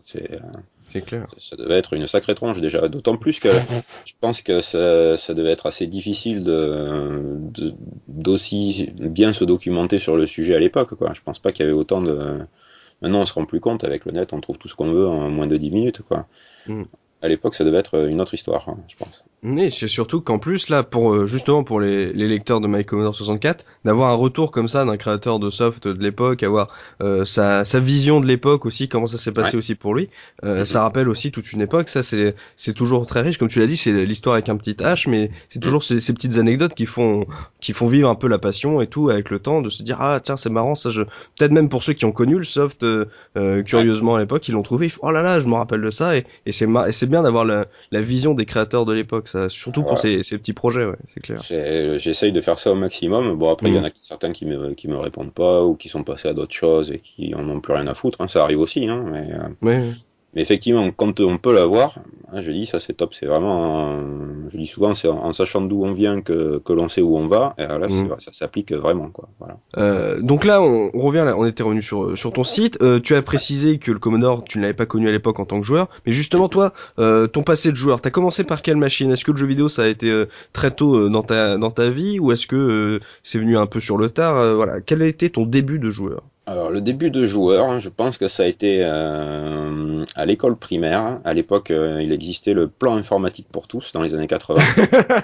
C'est 0.86 1.00
clair. 1.00 1.26
Ça 1.38 1.56
devait 1.56 1.78
être 1.78 1.94
une 1.94 2.06
sacrée 2.06 2.34
tronche 2.34 2.60
déjà. 2.60 2.88
D'autant 2.88 3.16
plus 3.16 3.40
que 3.40 3.48
je 4.04 4.12
pense 4.20 4.42
que 4.42 4.60
ça, 4.60 5.16
ça, 5.16 5.34
devait 5.34 5.50
être 5.50 5.66
assez 5.66 5.86
difficile 5.86 6.44
de 6.44 7.40
d'aussi 8.08 8.90
bien 8.98 9.32
se 9.32 9.44
documenter 9.44 9.98
sur 9.98 10.16
le 10.16 10.26
sujet 10.26 10.54
à 10.54 10.58
l'époque, 10.58 10.94
quoi. 10.94 11.12
Je 11.14 11.20
pense 11.22 11.38
pas 11.38 11.52
qu'il 11.52 11.64
y 11.64 11.68
avait 11.68 11.76
autant 11.76 12.02
de. 12.02 12.38
Maintenant 13.00 13.22
on 13.22 13.24
se 13.24 13.32
rend 13.32 13.46
plus 13.46 13.58
compte 13.58 13.82
avec 13.82 14.04
le 14.04 14.12
net, 14.12 14.32
on 14.32 14.40
trouve 14.40 14.58
tout 14.58 14.68
ce 14.68 14.76
qu'on 14.76 14.92
veut 14.92 15.08
en 15.08 15.28
moins 15.28 15.48
de 15.48 15.56
10 15.56 15.70
minutes, 15.72 16.02
quoi. 16.02 16.26
Mm 16.68 16.82
à 17.22 17.28
l'époque, 17.28 17.54
ça 17.54 17.64
devait 17.64 17.78
être 17.78 18.08
une 18.08 18.20
autre 18.20 18.34
histoire, 18.34 18.68
hein, 18.68 18.76
je 18.88 18.96
pense. 18.96 19.24
Mais 19.44 19.70
c'est 19.70 19.88
surtout 19.88 20.20
qu'en 20.20 20.38
plus, 20.38 20.68
là, 20.68 20.84
pour 20.84 21.12
euh, 21.12 21.26
justement 21.26 21.64
pour 21.64 21.80
les, 21.80 22.12
les, 22.12 22.28
lecteurs 22.28 22.60
de 22.60 22.68
My 22.68 22.84
Commodore 22.84 23.14
64, 23.14 23.64
d'avoir 23.84 24.10
un 24.10 24.14
retour 24.14 24.52
comme 24.52 24.68
ça 24.68 24.84
d'un 24.84 24.96
créateur 24.96 25.40
de 25.40 25.50
soft 25.50 25.88
de 25.88 26.00
l'époque, 26.00 26.44
avoir 26.44 26.68
euh, 27.00 27.24
sa, 27.24 27.64
sa 27.64 27.80
vision 27.80 28.20
de 28.20 28.26
l'époque 28.26 28.66
aussi, 28.66 28.88
comment 28.88 29.08
ça 29.08 29.18
s'est 29.18 29.32
passé 29.32 29.56
aussi 29.56 29.74
pour 29.74 29.94
lui, 29.94 30.10
euh, 30.44 30.62
mm-hmm. 30.62 30.66
ça 30.66 30.82
rappelle 30.82 31.08
aussi 31.08 31.32
toute 31.32 31.52
une 31.52 31.60
époque. 31.60 31.88
Ça, 31.88 32.04
c'est 32.04 32.36
c'est 32.56 32.72
toujours 32.72 33.04
très 33.06 33.20
riche, 33.20 33.36
comme 33.36 33.48
tu 33.48 33.58
l'as 33.58 33.66
dit, 33.66 33.76
c'est 33.76 34.04
l'histoire 34.04 34.34
avec 34.34 34.48
un 34.48 34.56
petit 34.56 34.74
H, 34.74 35.10
mais 35.10 35.32
c'est 35.48 35.58
mm. 35.58 35.62
toujours 35.62 35.82
ces, 35.82 35.98
ces, 35.98 36.12
petites 36.12 36.38
anecdotes 36.38 36.74
qui 36.74 36.86
font 36.86 37.26
qui 37.60 37.72
font 37.72 37.88
vivre 37.88 38.08
un 38.08 38.14
peu 38.14 38.28
la 38.28 38.38
passion 38.38 38.80
et 38.80 38.86
tout 38.86 39.10
avec 39.10 39.30
le 39.30 39.40
temps, 39.40 39.60
de 39.60 39.70
se 39.70 39.82
dire 39.82 39.96
ah 40.00 40.20
tiens 40.22 40.36
c'est 40.36 40.50
marrant 40.50 40.76
ça. 40.76 40.90
Je 40.90 41.02
peut-être 41.02 41.50
même 41.50 41.68
pour 41.68 41.82
ceux 41.82 41.94
qui 41.94 42.04
ont 42.04 42.12
connu 42.12 42.36
le 42.36 42.44
soft 42.44 42.86
curieusement 43.64 44.14
à 44.14 44.20
l'époque, 44.20 44.46
ils 44.48 44.52
l'ont 44.52 44.62
trouvé, 44.62 44.88
oh 45.02 45.10
là 45.10 45.22
là, 45.22 45.40
je 45.40 45.48
me 45.48 45.54
rappelle 45.54 45.82
de 45.82 45.90
ça 45.90 46.16
et, 46.16 46.26
et 46.46 46.52
c'est 46.52 46.68
c'est 46.90 47.08
bien 47.12 47.22
d'avoir 47.22 47.44
la, 47.44 47.66
la, 47.92 48.00
vision 48.00 48.34
des 48.34 48.44
créateurs 48.44 48.84
de 48.84 48.92
l'époque, 48.92 49.28
ça, 49.28 49.48
surtout 49.48 49.84
pour 49.84 49.98
ces, 49.98 50.24
ces, 50.24 50.36
petits 50.38 50.52
projets, 50.52 50.84
ouais, 50.84 50.96
c'est 51.06 51.20
clair. 51.20 51.40
J'essaye 51.98 52.32
de 52.32 52.40
faire 52.40 52.58
ça 52.58 52.72
au 52.72 52.74
maximum. 52.74 53.36
Bon, 53.36 53.52
après, 53.52 53.68
il 53.68 53.76
y 53.76 53.78
en 53.78 53.84
a 53.84 53.88
mm. 53.88 53.92
certains 53.94 54.32
qui 54.32 54.46
me, 54.46 54.74
qui 54.74 54.88
me 54.88 54.96
répondent 54.96 55.32
pas 55.32 55.64
ou 55.64 55.76
qui 55.76 55.88
sont 55.88 56.02
passés 56.02 56.28
à 56.28 56.34
d'autres 56.34 56.54
choses 56.54 56.90
et 56.90 56.98
qui 56.98 57.34
en 57.34 57.48
ont 57.48 57.60
plus 57.60 57.74
rien 57.74 57.86
à 57.86 57.94
foutre. 57.94 58.20
Hein. 58.20 58.28
Ça 58.28 58.42
arrive 58.42 58.58
aussi, 58.58 58.88
hein, 58.88 59.04
mais. 59.12 59.28
Euh... 59.32 59.92
Mais 60.34 60.40
effectivement, 60.40 60.90
quand 60.92 61.20
on 61.20 61.36
peut 61.36 61.54
l'avoir, 61.54 61.98
hein, 62.32 62.40
je 62.40 62.50
dis 62.50 62.64
ça 62.64 62.80
c'est 62.80 62.94
top, 62.94 63.12
c'est 63.12 63.26
vraiment, 63.26 64.00
je 64.48 64.56
dis 64.56 64.66
souvent 64.66 64.94
c'est 64.94 65.08
en, 65.08 65.32
sachant 65.34 65.60
d'où 65.60 65.84
on 65.84 65.92
vient 65.92 66.22
que, 66.22 66.58
que 66.58 66.72
l'on 66.72 66.88
sait 66.88 67.02
où 67.02 67.18
on 67.18 67.26
va, 67.26 67.54
et 67.58 67.64
là 67.64 67.86
mm. 67.86 68.16
ça 68.18 68.32
s'applique 68.32 68.72
vraiment 68.72 69.10
quoi. 69.10 69.28
Voilà. 69.38 69.58
Euh, 69.76 70.22
donc 70.22 70.44
là 70.46 70.62
on, 70.62 70.90
revient, 70.94 71.24
là, 71.26 71.36
on 71.36 71.44
était 71.44 71.62
revenu 71.62 71.82
sur 71.82 72.16
sur 72.16 72.32
ton 72.32 72.44
site, 72.44 72.78
euh, 72.80 72.98
tu 72.98 73.14
as 73.14 73.20
précisé 73.20 73.78
que 73.78 73.92
le 73.92 73.98
Commodore 73.98 74.42
tu 74.44 74.56
ne 74.56 74.62
l'avais 74.62 74.74
pas 74.74 74.86
connu 74.86 75.06
à 75.06 75.12
l'époque 75.12 75.38
en 75.38 75.44
tant 75.44 75.60
que 75.60 75.66
joueur, 75.66 75.90
mais 76.06 76.12
justement 76.12 76.48
toi, 76.48 76.72
euh, 76.98 77.26
ton 77.26 77.42
passé 77.42 77.70
de 77.70 77.76
joueur, 77.76 78.00
t'as 78.00 78.10
commencé 78.10 78.42
par 78.44 78.62
quelle 78.62 78.78
machine? 78.78 79.10
Est-ce 79.12 79.26
que 79.26 79.32
le 79.32 79.36
jeu 79.36 79.46
vidéo 79.46 79.68
ça 79.68 79.82
a 79.82 79.88
été 79.88 80.10
euh, 80.10 80.28
très 80.54 80.70
tôt 80.70 81.10
dans 81.10 81.22
ta 81.22 81.58
dans 81.58 81.70
ta 81.70 81.90
vie? 81.90 82.18
Ou 82.18 82.32
est-ce 82.32 82.46
que 82.46 83.00
c'est 83.22 83.38
venu 83.38 83.58
un 83.58 83.66
peu 83.66 83.80
sur 83.80 83.98
le 83.98 84.08
tard? 84.08 84.56
Voilà, 84.56 84.80
quel 84.80 85.02
a 85.02 85.06
été 85.06 85.28
ton 85.28 85.44
début 85.44 85.78
de 85.78 85.90
joueur? 85.90 86.22
Alors 86.44 86.70
le 86.70 86.80
début 86.80 87.12
de 87.12 87.24
joueur, 87.24 87.78
je 87.78 87.88
pense 87.88 88.18
que 88.18 88.26
ça 88.26 88.42
a 88.42 88.46
été 88.46 88.80
euh, 88.82 90.04
à 90.16 90.26
l'école 90.26 90.56
primaire. 90.56 91.20
À 91.24 91.34
l'époque, 91.34 91.70
euh, 91.70 92.02
il 92.02 92.12
existait 92.12 92.52
le 92.52 92.66
plan 92.66 92.96
informatique 92.96 93.46
pour 93.50 93.68
tous 93.68 93.92
dans 93.92 94.02
les 94.02 94.14
années 94.14 94.26
80. 94.26 94.60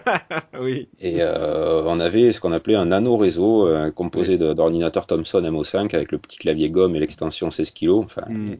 oui. 0.61 0.89
Et 1.01 1.17
euh, 1.19 1.83
on 1.87 1.99
avait 1.99 2.31
ce 2.31 2.41
qu'on 2.41 2.53
appelait 2.53 2.77
un 2.77 2.87
nano 2.87 3.17
réseau 3.17 3.69
composé 3.97 4.39
d'ordinateurs 4.39 5.07
Thomson 5.07 5.41
MO5 5.41 5.93
avec 5.95 6.13
le 6.13 6.19
petit 6.19 6.39
clavier 6.39 6.71
gomme 6.71 6.95
et 6.95 7.01
l'extension 7.01 7.51
16 7.51 7.73
kg. 7.73 7.91
Enfin, 7.91 8.23
mm. 8.29 8.55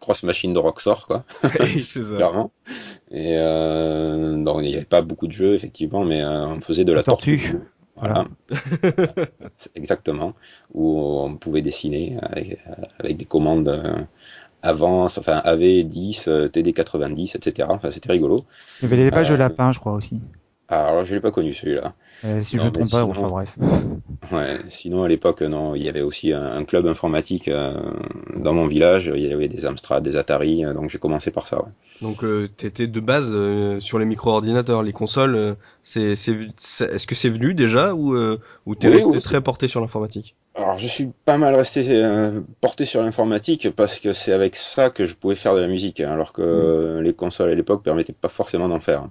grosse 0.00 0.22
machine 0.22 0.52
de 0.52 0.58
Roxor 0.60 1.08
quoi. 1.08 1.24
c'est 1.42 2.04
ça. 2.04 2.14
Clairement. 2.14 2.52
Et 3.10 3.34
donc 3.34 4.60
il 4.62 4.68
n'y 4.68 4.76
avait 4.76 4.84
pas 4.84 5.02
beaucoup 5.02 5.26
de 5.26 5.32
jeux 5.32 5.54
effectivement, 5.54 6.04
mais 6.04 6.24
on 6.24 6.60
faisait 6.60 6.84
de 6.84 6.92
la, 6.92 7.02
tortue. 7.02 7.56
Voilà. 7.96 8.26
Exactement. 9.74 10.34
Où 10.72 10.98
on 10.98 11.36
pouvait 11.36 11.62
dessiner 11.62 12.18
avec, 12.22 13.16
des 13.16 13.24
commandes 13.24 13.68
euh, 13.68 14.02
avance, 14.62 15.18
enfin 15.18 15.40
AV10, 15.44 16.48
TD90, 16.48 17.36
etc. 17.36 17.68
Enfin, 17.70 17.90
c'était 17.90 18.12
rigolo. 18.12 18.44
Il 18.80 18.88
y 18.88 18.92
avait 18.92 19.04
les 19.04 19.10
pages 19.10 19.28
de 19.28 19.34
euh, 19.34 19.38
lapin, 19.38 19.72
je 19.72 19.78
crois 19.78 19.92
aussi. 19.92 20.20
Alors, 20.68 21.04
je 21.04 21.14
l'ai 21.14 21.20
pas 21.20 21.30
connu 21.30 21.52
celui-là. 21.52 21.92
Euh, 22.24 22.42
si 22.42 22.56
je 22.56 22.62
ne 22.62 22.66
me 22.66 22.72
trompe 22.72 22.90
pas, 22.90 23.04
enfin 23.04 23.28
bref. 23.28 23.50
Ouais, 24.32 24.56
sinon 24.68 25.02
à 25.02 25.08
l'époque, 25.08 25.42
non, 25.42 25.74
il 25.74 25.82
y 25.82 25.88
avait 25.88 26.00
aussi 26.00 26.32
un, 26.32 26.64
club 26.64 26.86
informatique 26.86 27.48
euh, 27.48 27.74
dans 28.36 28.54
mon 28.54 28.66
village. 28.66 29.12
Il 29.14 29.26
y 29.26 29.32
avait 29.32 29.48
des 29.48 29.66
Amstrad, 29.66 30.02
des 30.02 30.16
Atari, 30.16 30.64
euh, 30.64 30.72
donc 30.72 30.88
j'ai 30.88 30.98
commencé 30.98 31.30
par 31.30 31.46
ça. 31.46 31.58
Ouais. 31.58 31.70
Donc, 32.00 32.24
euh, 32.24 32.48
t'étais 32.56 32.86
de 32.86 33.00
base 33.00 33.36
sur 33.80 33.98
les 33.98 34.06
micro-ordinateurs, 34.06 34.82
les 34.82 34.92
consoles. 34.92 35.56
c'est, 35.82 36.16
c'est, 36.16 36.32
est-ce 36.80 37.06
que 37.06 37.14
c'est 37.14 37.28
venu 37.28 37.52
déjà 37.54 37.94
ou 37.94 38.16
ou 38.66 38.74
t'es 38.74 38.88
resté 38.88 39.18
très 39.20 39.40
porté 39.42 39.68
sur 39.68 39.80
l'informatique? 39.80 40.34
Alors, 40.54 40.78
je 40.78 40.86
suis 40.86 41.10
pas 41.24 41.36
mal 41.36 41.54
resté 41.54 42.02
porté 42.60 42.86
sur 42.86 43.02
l'informatique 43.02 43.68
parce 43.74 44.00
que 44.00 44.12
c'est 44.12 44.32
avec 44.32 44.56
ça 44.56 44.88
que 44.88 45.04
je 45.04 45.14
pouvais 45.14 45.36
faire 45.36 45.54
de 45.54 45.60
la 45.60 45.68
musique, 45.68 46.00
hein, 46.00 46.10
alors 46.10 46.32
que 46.32 47.00
mm. 47.00 47.02
les 47.02 47.12
consoles 47.12 47.50
à 47.50 47.54
l'époque 47.54 47.82
permettaient 47.82 48.14
pas 48.14 48.28
forcément 48.28 48.68
d'en 48.68 48.80
faire. 48.80 49.08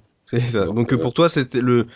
Donc, 0.54 0.96
pour 0.96 1.14
toi, 1.14 1.30
c'était 1.30 1.62
le, 1.62 1.88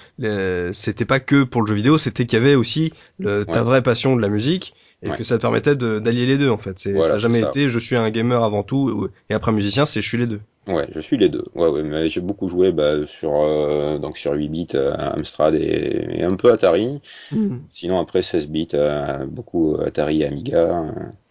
c'était 0.73 1.05
pas 1.05 1.19
que 1.19 1.43
pour 1.43 1.61
le 1.61 1.67
jeu 1.67 1.75
vidéo, 1.75 1.97
c'était 1.97 2.25
qu'il 2.25 2.37
y 2.37 2.41
avait 2.41 2.55
aussi 2.55 2.91
le, 3.19 3.45
ta 3.45 3.63
vraie 3.63 3.81
passion 3.81 4.15
de 4.15 4.21
la 4.21 4.29
musique 4.29 4.75
et 5.03 5.09
que 5.11 5.23
ça 5.23 5.37
te 5.37 5.41
permettait 5.41 5.75
d'allier 5.75 6.25
les 6.25 6.37
deux 6.37 6.49
en 6.49 6.57
fait. 6.57 6.79
ça 6.79 6.89
n'a 6.91 7.17
jamais 7.17 7.41
été 7.41 7.69
je 7.69 7.79
suis 7.79 7.95
un 7.95 8.09
gamer 8.09 8.43
avant 8.43 8.63
tout 8.63 9.09
et 9.29 9.33
après 9.33 9.51
musicien, 9.51 9.85
c'est 9.85 10.01
je 10.01 10.07
suis 10.07 10.17
les 10.17 10.27
deux. 10.27 10.41
Ouais, 10.67 10.85
je 10.93 10.99
suis 10.99 11.17
les 11.17 11.29
deux. 11.29 11.45
Ouais, 11.55 11.69
ouais, 11.69 11.81
mais 11.81 12.09
j'ai 12.09 12.19
beaucoup 12.19 12.49
joué 12.49 12.73
bah, 12.73 13.05
sur 13.05 13.41
euh, 13.41 13.97
donc 13.99 14.17
sur 14.17 14.33
8 14.33 14.49
bits, 14.49 14.67
euh, 14.75 14.93
Amstrad 14.97 15.55
et, 15.55 16.21
un 16.23 16.35
peu 16.35 16.51
Atari. 16.51 16.99
Hmm. 17.31 17.59
Sinon 17.69 17.99
après 17.99 18.21
16 18.21 18.49
bits, 18.49 18.67
euh, 18.73 19.25
beaucoup 19.27 19.77
Atari 19.79 20.23
et 20.23 20.27
Amiga. 20.27 20.83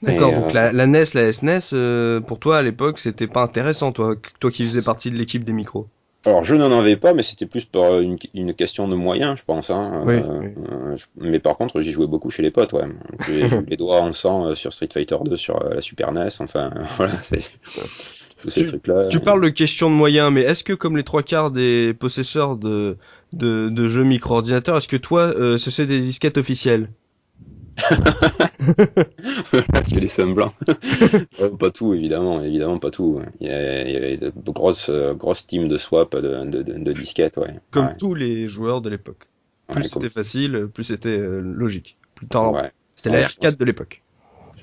D'accord. 0.02 0.32
Donc 0.32 0.52
la, 0.54 0.72
la, 0.72 0.86
NES, 0.86 1.04
la 1.12 1.32
SNES, 1.32 2.22
pour 2.26 2.38
toi 2.38 2.58
à 2.58 2.62
l'époque, 2.62 2.98
c'était 2.98 3.26
pas 3.26 3.42
intéressant, 3.42 3.92
toi, 3.92 4.14
toi 4.40 4.50
qui 4.50 4.62
faisais 4.62 4.82
partie 4.82 5.10
de 5.10 5.16
l'équipe 5.16 5.44
des 5.44 5.52
micros. 5.52 5.86
Alors 6.26 6.44
je 6.44 6.54
n'en 6.56 6.76
avais 6.76 6.96
pas, 6.96 7.14
mais 7.14 7.22
c'était 7.22 7.46
plus 7.46 7.64
pour 7.64 7.98
une, 8.00 8.16
une, 8.34 8.52
question 8.52 8.88
de 8.88 8.96
moyens, 8.96 9.38
je 9.38 9.44
pense. 9.44 9.70
Hein. 9.70 10.04
Euh, 10.08 10.96
mais 11.20 11.38
par 11.38 11.56
contre, 11.56 11.80
j'y 11.80 11.92
jouais 11.92 12.06
beaucoup 12.06 12.30
chez 12.30 12.42
les 12.42 12.50
potes. 12.50 12.72
Ouais. 12.72 12.86
J'ai 13.26 13.48
joué 13.48 13.64
les 13.68 13.76
doigts 13.76 14.00
en 14.00 14.12
sang 14.12 14.46
euh, 14.46 14.54
sur 14.54 14.72
Street 14.72 14.88
Fighter 14.92 15.16
2, 15.24 15.36
sur 15.36 15.62
euh, 15.62 15.74
la 15.74 15.80
Super 15.80 16.12
NES. 16.12 16.28
Enfin, 16.40 16.70
voilà, 16.96 17.12
c'est 17.12 17.44
tous 18.40 18.50
ces 18.50 18.66
trucs-là. 18.66 19.08
Tu 19.08 19.20
parles 19.20 19.42
de 19.42 19.48
question 19.48 19.88
de 19.88 19.94
moyens, 19.94 20.32
mais 20.32 20.42
est-ce 20.42 20.64
que 20.64 20.72
comme 20.72 20.96
les 20.96 21.04
trois 21.04 21.22
quarts 21.22 21.50
des 21.50 21.94
possesseurs 21.94 22.56
de 22.56 22.96
de, 23.32 23.68
de 23.68 23.88
jeux 23.88 24.04
micro-ordinateurs, 24.04 24.76
est-ce 24.78 24.88
que 24.88 24.96
toi, 24.96 25.22
euh, 25.22 25.58
ce 25.58 25.70
c'est 25.70 25.86
des 25.86 26.00
disquettes 26.00 26.38
officielles? 26.38 26.88
je 28.58 29.94
fais 29.94 30.00
les 30.00 30.08
semblants. 30.08 30.52
pas 31.58 31.70
tout, 31.70 31.94
évidemment, 31.94 32.42
évidemment 32.42 32.78
pas 32.78 32.90
tout. 32.90 33.20
Il 33.40 33.48
y, 33.48 33.50
avait 33.50 34.16
de 34.16 34.32
grosses, 34.46 34.90
grosses 34.90 35.46
teams 35.46 35.68
de 35.68 35.76
swap 35.76 36.16
de, 36.16 36.44
de, 36.44 36.92
disquettes, 36.92 37.36
ouais. 37.36 37.60
Comme 37.70 37.96
tous 37.98 38.14
les 38.14 38.48
joueurs 38.48 38.80
de 38.80 38.90
l'époque. 38.90 39.28
Plus 39.68 39.84
c'était 39.84 40.10
facile, 40.10 40.68
plus 40.72 40.84
c'était 40.84 41.18
euh, 41.18 41.40
logique. 41.40 41.96
Plus 42.14 42.26
tard, 42.26 42.52
c'était 42.94 43.10
la 43.10 43.22
R4 43.22 43.56
de 43.56 43.64
l'époque. 43.64 44.02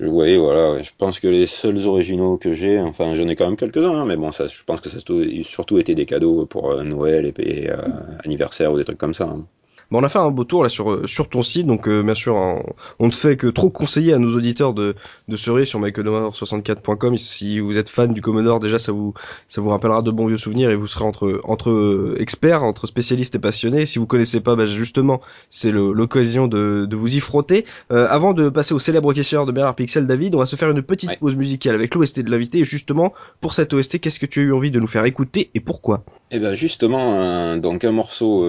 Oui, 0.00 0.36
voilà. 0.36 0.82
Je 0.82 0.90
pense 0.96 1.20
que 1.20 1.28
les 1.28 1.46
seuls 1.46 1.86
originaux 1.86 2.36
que 2.36 2.54
j'ai, 2.54 2.80
enfin, 2.80 3.14
j'en 3.14 3.28
ai 3.28 3.36
quand 3.36 3.46
même 3.46 3.56
quelques-uns, 3.56 3.92
hein, 3.92 4.04
mais 4.06 4.16
bon, 4.16 4.32
ça, 4.32 4.46
je 4.48 4.64
pense 4.64 4.80
que 4.80 4.88
ça 4.88 4.98
a 4.98 5.42
surtout 5.44 5.78
été 5.78 5.94
des 5.94 6.06
cadeaux 6.06 6.46
pour 6.46 6.72
euh, 6.72 6.82
Noël 6.82 7.32
et, 7.38 7.70
euh, 7.70 7.76
anniversaire 8.24 8.72
ou 8.72 8.76
des 8.76 8.84
trucs 8.84 8.98
comme 8.98 9.14
ça. 9.14 9.24
Hein. 9.24 9.46
Bon, 9.90 10.00
on 10.00 10.04
a 10.04 10.08
fait 10.08 10.18
un 10.18 10.30
beau 10.30 10.44
tour 10.44 10.62
là 10.62 10.68
sur 10.68 10.90
euh, 10.90 11.06
sur 11.06 11.28
ton 11.28 11.42
site, 11.42 11.66
donc 11.66 11.88
euh, 11.88 12.02
bien 12.02 12.14
sûr, 12.14 12.34
on, 12.34 13.06
ne 13.06 13.12
fait 13.12 13.36
que 13.36 13.46
trop 13.46 13.70
conseiller 13.70 14.14
à 14.14 14.18
nos 14.18 14.34
auditeurs 14.34 14.72
de 14.72 14.94
de 15.28 15.36
se 15.36 15.64
sur 15.64 15.80
mycommodore64.com. 15.80 17.16
Si 17.18 17.60
vous 17.60 17.78
êtes 17.78 17.88
fan 17.88 18.12
du 18.12 18.22
Commodore, 18.22 18.60
déjà 18.60 18.78
ça 18.78 18.92
vous 18.92 19.14
ça 19.48 19.60
vous 19.60 19.70
rappellera 19.70 20.02
de 20.02 20.10
bons 20.10 20.26
vieux 20.26 20.36
souvenirs 20.36 20.70
et 20.70 20.74
vous 20.74 20.86
serez 20.86 21.04
entre 21.04 21.40
entre 21.44 21.70
euh, 21.70 22.16
experts, 22.18 22.62
entre 22.62 22.86
spécialistes 22.86 23.34
et 23.34 23.38
passionnés. 23.38 23.86
Si 23.86 23.98
vous 23.98 24.06
connaissez 24.06 24.40
pas, 24.40 24.56
bah, 24.56 24.64
justement, 24.64 25.20
c'est 25.50 25.70
l'occasion 25.70 26.48
de 26.48 26.86
de 26.88 26.96
vous 26.96 27.14
y 27.14 27.20
frotter. 27.20 27.64
avant 27.90 28.32
de 28.32 28.48
passer 28.48 28.74
au 28.74 28.78
célèbre 28.78 29.12
questionnaire 29.12 29.46
de 29.46 29.52
Bernard 29.52 29.74
Pixel, 29.76 30.06
David, 30.06 30.34
on 30.34 30.38
va 30.38 30.46
se 30.46 30.56
faire 30.56 30.70
une 30.70 30.82
petite 30.82 31.18
pause 31.18 31.36
musicale 31.36 31.74
avec 31.74 31.94
l'OST 31.94 32.20
de 32.20 32.30
l'invité. 32.30 32.58
Et 32.58 32.64
justement, 32.64 33.12
pour 33.40 33.54
cette 33.54 33.72
OST, 33.74 34.00
qu'est-ce 34.00 34.18
que 34.18 34.26
tu 34.26 34.40
as 34.40 34.42
eu 34.44 34.52
envie 34.52 34.70
de 34.70 34.80
nous 34.80 34.86
faire 34.86 35.04
écouter 35.04 35.50
et 35.54 35.60
pourquoi? 35.60 36.04
Eh 36.30 36.38
ben 36.38 36.54
justement, 36.54 37.56
donc 37.56 37.84
un 37.84 37.92
morceau 37.92 38.44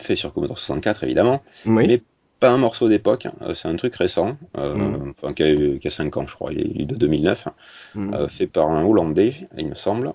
fait 0.00 0.16
sur 0.16 0.32
Commodore 0.32 0.58
64 0.58 0.71
évidemment, 1.02 1.42
mais 1.66 2.02
pas 2.42 2.50
un 2.50 2.58
morceau 2.58 2.88
d'époque, 2.88 3.26
hein. 3.26 3.32
euh, 3.42 3.54
c'est 3.54 3.68
un 3.68 3.76
truc 3.76 3.94
récent, 3.94 4.36
euh, 4.58 4.74
mm. 4.74 5.10
enfin 5.10 5.32
qui 5.32 5.44
a, 5.44 5.78
qui 5.78 5.86
a 5.86 5.90
5 5.92 6.16
ans 6.16 6.26
je 6.26 6.34
crois, 6.34 6.50
il 6.52 6.82
est 6.82 6.84
de 6.84 6.96
2009, 6.96 7.46
mm. 7.94 8.14
euh, 8.14 8.26
fait 8.26 8.48
par 8.48 8.68
un 8.68 8.84
Hollandais, 8.84 9.32
il 9.56 9.68
me 9.68 9.76
semble, 9.76 10.12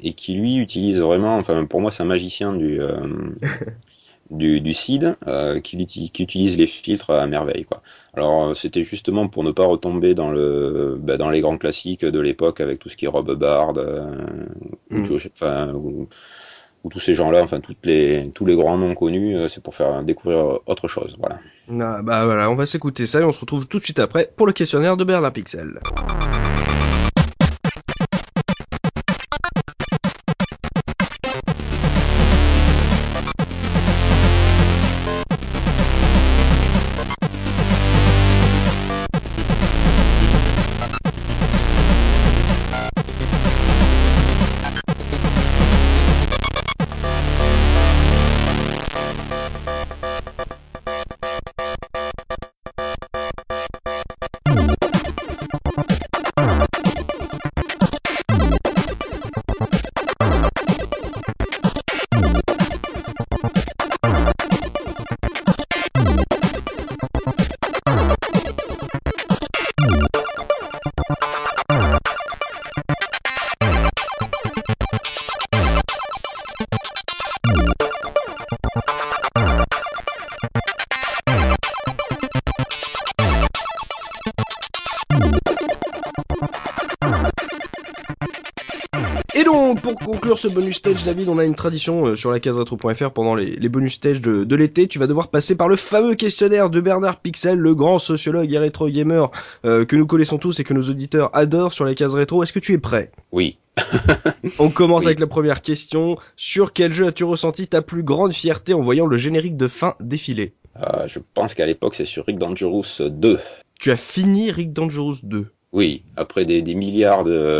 et 0.00 0.12
qui 0.12 0.34
lui 0.34 0.58
utilise 0.58 1.00
vraiment, 1.00 1.36
enfin 1.36 1.66
pour 1.66 1.80
moi 1.80 1.90
c'est 1.90 2.04
un 2.04 2.06
magicien 2.06 2.52
du 2.52 2.78
du, 4.30 4.60
du 4.60 4.72
CID 4.72 5.16
qui, 5.64 5.86
qui, 5.86 6.22
utilise 6.22 6.58
les 6.58 6.66
filtres 6.68 7.10
à 7.10 7.26
merveille 7.26 7.64
quoi. 7.64 7.82
Alors 8.14 8.54
c'était 8.54 8.84
justement 8.84 9.26
pour 9.26 9.42
ne 9.42 9.50
pas 9.50 9.66
retomber 9.66 10.14
dans 10.14 10.30
le 10.30 10.96
bah, 11.00 11.16
dans 11.16 11.30
les 11.30 11.40
grands 11.40 11.58
classiques 11.58 12.04
de 12.04 12.20
l'époque 12.20 12.60
avec 12.60 12.78
tout 12.78 12.88
ce 12.88 12.96
qui 12.96 13.06
est 13.06 13.08
Rob 13.08 13.32
Bard, 13.34 13.74
mm. 14.90 15.04
enfin 15.32 15.72
tous 16.88 17.00
ces 17.00 17.14
gens-là, 17.14 17.42
enfin 17.42 17.60
toutes 17.60 17.84
les, 17.84 18.30
tous 18.34 18.46
les 18.46 18.56
grands 18.56 18.76
noms 18.76 18.94
connus, 18.94 19.36
euh, 19.36 19.48
c'est 19.48 19.62
pour 19.62 19.74
faire 19.74 20.02
découvrir 20.02 20.58
autre 20.66 20.88
chose. 20.88 21.16
Voilà. 21.18 21.38
Ah, 21.80 22.02
bah 22.02 22.24
voilà, 22.24 22.50
on 22.50 22.54
va 22.54 22.66
s'écouter 22.66 23.06
ça 23.06 23.20
et 23.20 23.24
on 23.24 23.32
se 23.32 23.40
retrouve 23.40 23.66
tout 23.66 23.78
de 23.78 23.84
suite 23.84 23.98
après 23.98 24.30
pour 24.36 24.46
le 24.46 24.52
questionnaire 24.52 24.96
de 24.96 25.04
Berlin 25.04 25.30
Pixel. 25.30 25.80
Pour 90.36 90.42
conclure 90.42 90.52
ce 90.52 90.54
bonus 90.54 90.76
stage, 90.76 91.04
David, 91.04 91.28
on 91.28 91.38
a 91.38 91.44
une 91.44 91.54
tradition 91.54 92.06
euh, 92.06 92.16
sur 92.16 92.30
la 92.30 92.40
case 92.40 92.56
retro.fr 92.56 93.10
pendant 93.10 93.34
les, 93.34 93.68
bonus 93.68 93.94
stages 93.94 94.20
de, 94.20 94.56
l'été. 94.56 94.86
Tu 94.86 94.98
vas 94.98 95.06
devoir 95.06 95.28
passer 95.28 95.56
par 95.56 95.68
le 95.68 95.76
fameux 95.76 96.14
questionnaire 96.14 96.68
de 96.68 96.80
Bernard 96.80 97.20
Pixel, 97.20 97.58
le 97.58 97.74
grand 97.74 97.98
sociologue 97.98 98.52
et 98.52 98.58
rétro 98.58 98.88
gamer 98.88 99.30
euh, 99.64 99.84
que 99.84 99.96
nous 99.96 100.06
connaissons 100.06 100.38
tous 100.38 100.60
et 100.60 100.64
que 100.64 100.74
nos 100.74 100.82
auditeurs 100.82 101.30
adorent 101.32 101.72
sur 101.72 101.84
la 101.84 101.94
case 101.94 102.14
rétro. 102.14 102.42
Est-ce 102.42 102.52
que 102.52 102.58
tu 102.58 102.74
es 102.74 102.78
prêt? 102.78 103.10
Oui. 103.32 103.58
on 104.58 104.68
commence 104.70 105.06
avec 105.06 105.20
la 105.20 105.26
première 105.26 105.62
question. 105.62 106.18
Sur 106.36 106.72
quel 106.72 106.92
jeu 106.92 107.06
as-tu 107.06 107.24
ressenti 107.24 107.66
ta 107.66 107.82
plus 107.82 108.02
grande 108.02 108.32
fierté 108.32 108.74
en 108.74 108.82
voyant 108.82 109.06
le 109.06 109.16
générique 109.16 109.56
de 109.56 109.68
fin 109.68 109.94
défiler? 110.00 110.52
Euh, 110.80 111.06
Je 111.06 111.20
pense 111.34 111.54
qu'à 111.54 111.66
l'époque 111.66 111.94
c'est 111.94 112.04
sur 112.04 112.26
Rick 112.26 112.38
Dangerous 112.38 113.00
2. 113.00 113.38
Tu 113.78 113.90
as 113.90 113.96
fini 113.96 114.50
Rick 114.50 114.72
Dangerous 114.72 115.16
2 115.22 115.46
oui, 115.72 116.02
après 116.16 116.44
des, 116.44 116.62
des 116.62 116.74
milliards 116.74 117.24
de... 117.24 117.58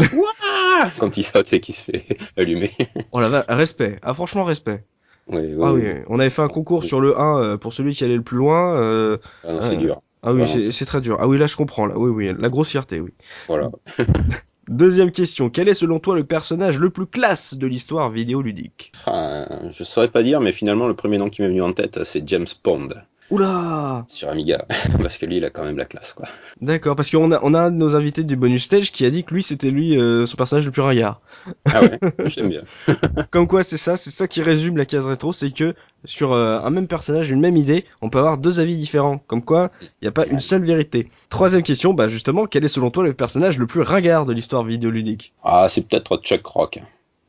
quand 0.98 1.16
il 1.16 1.22
saute 1.22 1.52
et 1.52 1.60
qu'il 1.60 1.74
se 1.74 1.82
fait 1.82 2.04
allumer. 2.36 2.70
oh 3.12 3.20
la 3.20 3.44
respect. 3.48 3.96
Ah 4.02 4.14
franchement 4.14 4.44
respect. 4.44 4.84
Oui, 5.28 5.40
oui, 5.54 5.62
ah 5.62 5.72
oui, 5.72 5.82
on 6.08 6.20
avait 6.20 6.30
fait 6.30 6.42
un 6.42 6.48
concours 6.48 6.84
sur 6.84 7.00
le 7.00 7.18
1 7.18 7.38
euh, 7.38 7.56
pour 7.56 7.72
celui 7.72 7.94
qui 7.94 8.04
allait 8.04 8.16
le 8.16 8.22
plus 8.22 8.36
loin. 8.36 8.80
Euh, 8.80 9.18
ah 9.44 9.54
non, 9.54 9.60
c'est 9.60 9.74
euh, 9.74 9.76
dur. 9.76 10.02
Ah 10.22 10.32
oui, 10.32 10.72
c'est 10.72 10.86
très 10.86 11.00
dur. 11.00 11.18
Ah 11.20 11.26
oui, 11.26 11.36
là 11.38 11.46
je 11.46 11.56
comprends. 11.56 11.86
Là, 11.86 11.98
oui, 11.98 12.10
oui, 12.10 12.34
la 12.38 12.48
grosse 12.48 12.70
fierté, 12.70 13.00
oui. 13.00 13.12
Voilà. 13.48 13.70
Deuxième 14.68 15.12
question. 15.12 15.50
Quel 15.50 15.68
est 15.68 15.74
selon 15.74 16.00
toi 16.00 16.16
le 16.16 16.24
personnage 16.24 16.78
le 16.78 16.90
plus 16.90 17.06
classe 17.06 17.54
de 17.54 17.66
l'histoire 17.66 18.10
vidéoludique? 18.10 18.92
Enfin, 18.96 19.46
Je 19.72 19.84
saurais 19.84 20.08
pas 20.08 20.22
dire, 20.22 20.40
mais 20.40 20.52
finalement 20.52 20.88
le 20.88 20.94
premier 20.94 21.18
nom 21.18 21.28
qui 21.28 21.42
m'est 21.42 21.48
venu 21.48 21.62
en 21.62 21.72
tête, 21.72 22.02
c'est 22.04 22.26
James 22.28 22.46
Bond. 22.64 22.88
Oula 23.30 24.04
Sur 24.08 24.28
Amiga, 24.28 24.64
parce 25.02 25.18
que 25.18 25.26
lui 25.26 25.38
il 25.38 25.44
a 25.44 25.50
quand 25.50 25.64
même 25.64 25.76
la 25.76 25.84
classe 25.84 26.12
quoi. 26.12 26.26
D'accord, 26.60 26.94
parce 26.94 27.10
qu'on 27.10 27.32
a 27.32 27.40
on 27.42 27.54
a 27.54 27.60
un 27.60 27.70
de 27.70 27.76
nos 27.76 27.96
invités 27.96 28.22
du 28.22 28.36
bonus 28.36 28.64
stage 28.64 28.92
qui 28.92 29.04
a 29.04 29.10
dit 29.10 29.24
que 29.24 29.34
lui 29.34 29.42
c'était 29.42 29.70
lui 29.70 29.98
euh, 29.98 30.26
son 30.26 30.36
personnage 30.36 30.64
le 30.64 30.70
plus 30.70 30.82
ringard. 30.82 31.20
Ah 31.64 31.80
ouais, 31.82 31.98
j'aime 32.26 32.50
bien. 32.50 32.62
Comme 33.30 33.48
quoi 33.48 33.64
c'est 33.64 33.78
ça, 33.78 33.96
c'est 33.96 34.10
ça 34.10 34.28
qui 34.28 34.42
résume 34.42 34.76
la 34.76 34.84
case 34.84 35.06
rétro, 35.06 35.32
c'est 35.32 35.50
que 35.50 35.74
sur 36.04 36.32
euh, 36.32 36.60
un 36.60 36.70
même 36.70 36.86
personnage, 36.86 37.30
une 37.30 37.40
même 37.40 37.56
idée, 37.56 37.84
on 38.00 38.10
peut 38.10 38.18
avoir 38.18 38.38
deux 38.38 38.60
avis 38.60 38.76
différents. 38.76 39.18
Comme 39.18 39.42
quoi, 39.42 39.72
il 39.80 39.88
n'y 40.02 40.08
a 40.08 40.12
pas 40.12 40.26
une 40.26 40.40
seule 40.40 40.62
vérité. 40.62 41.10
Troisième 41.28 41.62
question, 41.62 41.94
bah 41.94 42.08
justement, 42.08 42.46
quel 42.46 42.64
est 42.64 42.68
selon 42.68 42.90
toi 42.90 43.02
le 43.02 43.12
personnage 43.12 43.58
le 43.58 43.66
plus 43.66 43.82
ringard 43.82 44.26
de 44.26 44.32
l'histoire 44.32 44.62
vidéoludique? 44.62 45.34
Ah, 45.42 45.66
c'est 45.68 45.88
peut-être 45.88 46.18
Chuck 46.18 46.46
Rock. 46.46 46.78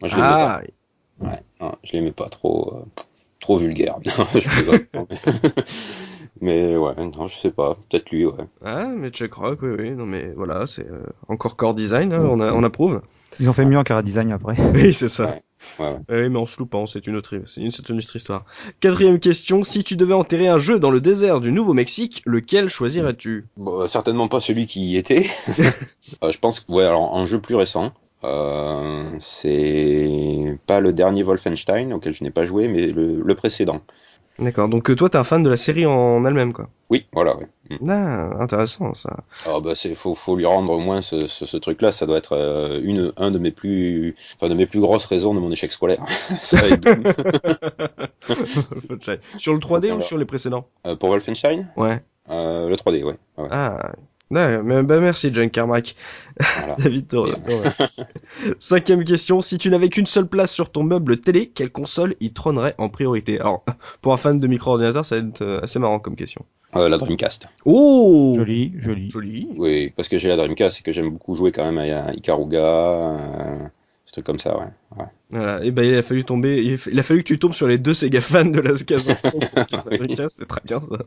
Moi 0.02 0.10
je 0.10 0.16
l'aimais 0.16 0.28
ah, 0.30 0.62
pas. 0.62 1.28
Ouais, 1.28 1.44
non, 1.60 1.76
je 1.84 1.94
l'aimais 1.94 2.12
pas 2.12 2.30
trop. 2.30 2.76
Euh 2.76 3.04
trop 3.48 3.58
vulgaire. 3.58 3.96
mais 6.42 6.76
ouais, 6.76 6.94
non, 6.98 7.30
je 7.30 7.36
sais 7.36 7.52
pas. 7.52 7.76
Peut-être 7.76 8.12
lui, 8.12 8.26
ouais. 8.26 8.44
Ah, 8.64 8.88
mais 8.88 9.10
Chuck 9.10 9.34
Rock, 9.36 9.60
oui, 9.62 9.70
oui. 9.80 9.92
Non, 9.92 10.06
mais 10.06 10.34
voilà, 10.36 10.68
c'est 10.68 10.86
euh, 10.86 11.04
encore 11.30 11.56
core 11.56 11.74
design, 11.74 12.12
hein, 12.12 12.28
on, 12.30 12.42
a, 12.42 12.52
on 12.52 12.64
approuve. 12.64 13.02
Ils 13.40 13.50
ont 13.50 13.54
fait 13.54 13.66
mieux 13.66 13.78
en 13.78 13.84
car 13.84 14.04
design 14.04 14.34
après. 14.34 14.58
oui, 14.74 14.94
c'est 14.94 15.08
ça. 15.08 15.38
Ouais, 15.80 15.86
ouais. 15.86 15.96
Oui, 16.10 16.30
mais 16.30 16.40
en 16.40 16.46
se 16.46 16.60
loupant, 16.60 16.88
c'est 16.88 17.08
une 17.08 17.16
autre, 17.16 17.42
c'est 17.46 17.62
une, 17.62 17.98
autre 17.98 18.16
histoire. 18.18 18.44
Quatrième 18.82 19.20
question, 19.20 19.64
si 19.64 19.86
tu 19.86 19.96
devais 19.96 20.14
enterrer 20.14 20.50
un 20.50 20.58
jeu 20.58 20.78
dans 20.78 20.92
le 20.92 21.00
désert 21.00 21.40
du 21.40 21.54
Nouveau-Mexique, 21.54 22.24
lequel 22.26 22.68
choisirais-tu? 22.68 23.46
Bon, 23.56 23.80
euh, 23.80 23.88
certainement 23.88 24.28
pas 24.28 24.42
celui 24.42 24.66
qui 24.66 24.82
y 24.82 24.98
était. 24.98 25.26
Euh, 26.24 26.32
je 26.32 26.40
pense 26.40 26.62
que, 26.62 26.72
ouais, 26.72 26.86
alors, 26.86 27.18
un 27.18 27.26
jeu 27.26 27.42
plus 27.42 27.56
récent. 27.56 27.92
Euh, 28.28 29.04
c'est 29.20 30.60
pas 30.68 30.80
le 30.80 30.94
dernier 30.94 31.24
Wolfenstein 31.24 31.94
auquel 31.94 32.14
je 32.14 32.24
n'ai 32.24 32.32
pas 32.32 32.46
joué, 32.46 32.68
mais 32.68 32.88
le, 32.88 33.22
le 33.24 33.36
précédent. 33.36 33.82
D'accord, 34.40 34.70
donc 34.70 34.88
euh, 34.92 34.96
toi 34.96 35.10
t'es 35.10 35.18
un 35.18 35.24
fan 35.24 35.42
de 35.42 35.50
la 35.50 35.58
série 35.58 35.88
en 35.88 36.24
elle-même, 36.24 36.54
quoi. 36.54 36.70
Oui, 36.92 37.08
voilà. 37.12 37.36
Ouais. 37.38 37.48
Mm. 37.72 37.90
Ah, 37.90 38.30
intéressant 38.44 38.94
ça. 38.94 39.18
Alors 39.46 39.62
bah 39.64 39.72
c'est 39.74 39.96
faut 39.96 40.14
faut 40.14 40.36
lui 40.36 40.46
rendre 40.46 40.72
au 40.74 40.78
moins 40.80 41.02
ce, 41.02 41.26
ce, 41.26 41.48
ce 41.48 41.58
truc-là. 41.58 41.92
Ça 41.92 42.06
doit 42.06 42.18
être 42.20 42.34
euh, 42.34 42.80
une 42.84 43.12
un 43.18 43.32
de 43.32 43.40
mes 43.40 43.50
plus 43.50 44.16
enfin 44.36 44.48
de 44.48 44.54
mes 44.54 44.68
plus 44.68 44.80
grosses 44.80 45.06
raisons 45.08 45.34
de 45.34 45.40
mon 45.40 45.52
échec 45.52 45.72
scolaire. 45.72 46.06
Ça 46.44 46.60
sur 49.40 49.54
le 49.54 49.60
3D 49.60 49.92
ou 49.92 50.02
sur 50.02 50.18
les 50.20 50.26
précédents? 50.26 50.68
Euh, 50.86 50.96
pour 50.96 51.10
Wolfenstein, 51.10 51.68
Ouais. 51.76 52.02
euh, 52.30 52.70
le 52.70 52.76
3D, 52.76 53.04
ouais. 53.04 53.16
ouais. 53.38 53.48
Ah, 53.50 53.92
ouais, 54.32 54.62
mais, 54.64 54.84
bah 54.84 55.00
merci 55.00 55.32
John 55.34 55.50
Carmack. 55.50 55.96
Voilà. 56.60 56.76
David. 56.80 57.14
Cinquième 58.60 59.04
question, 59.04 59.42
si 59.42 59.58
tu 59.58 59.70
n'avais 59.70 59.90
qu'une 59.90 60.06
seule 60.06 60.28
place 60.28 60.54
sur 60.54 60.72
ton 60.72 60.84
meuble 60.84 61.20
télé, 61.20 61.48
quelle 61.48 61.72
console 61.72 62.16
y 62.20 62.32
trônerait 62.32 62.76
en 62.78 62.90
priorité? 62.90 63.40
Alors, 63.40 63.64
pour 64.02 64.14
un 64.14 64.18
fan 64.18 64.40
de 64.40 64.48
micro-ordinateur, 64.48 65.06
ça 65.06 65.20
va 65.20 65.28
être 65.28 65.42
euh, 65.42 65.62
assez 65.62 65.80
marrant 65.80 66.00
comme 66.00 66.16
question. 66.16 66.46
Euh, 66.76 66.90
la 66.90 66.98
Dreamcast. 66.98 67.50
Oh 67.66 68.34
Joli, 68.38 68.74
joli. 68.78 69.10
Joli. 69.10 69.48
Oui, 69.56 69.92
parce 69.96 70.10
que 70.10 70.18
j'ai 70.18 70.28
la 70.28 70.36
Dreamcast 70.36 70.80
et 70.80 70.84
que 70.84 70.92
j'aime 70.92 71.10
beaucoup 71.10 71.34
jouer 71.34 71.52
quand 71.52 71.66
même 71.70 71.78
à 71.78 72.14
Ikaruga, 72.14 72.60
euh, 72.60 73.56
truc 74.18 74.26
comme 74.26 74.40
ça, 74.40 74.58
ouais. 74.58 74.66
ouais. 74.98 75.06
Voilà, 75.30 75.64
et 75.64 75.72
ben 75.72 75.84
il 75.84 75.96
a 75.96 76.02
fallu 76.04 76.24
tomber, 76.24 76.64
il 76.64 76.74
a- 76.76 76.90
il 76.92 77.00
a 77.00 77.04
fallu 77.04 77.22
que 77.24 77.28
tu 77.28 77.40
tombes 77.40 77.54
sur 77.54 77.68
les 77.68 77.78
deux 77.78 77.94
Sega 77.94 78.22
fans 78.22 78.46
de 78.46 78.60
la 78.60 78.74
case. 78.86 79.14
C'était 80.28 80.46
très 80.46 80.62
bien 80.66 80.80
ça. 80.82 80.98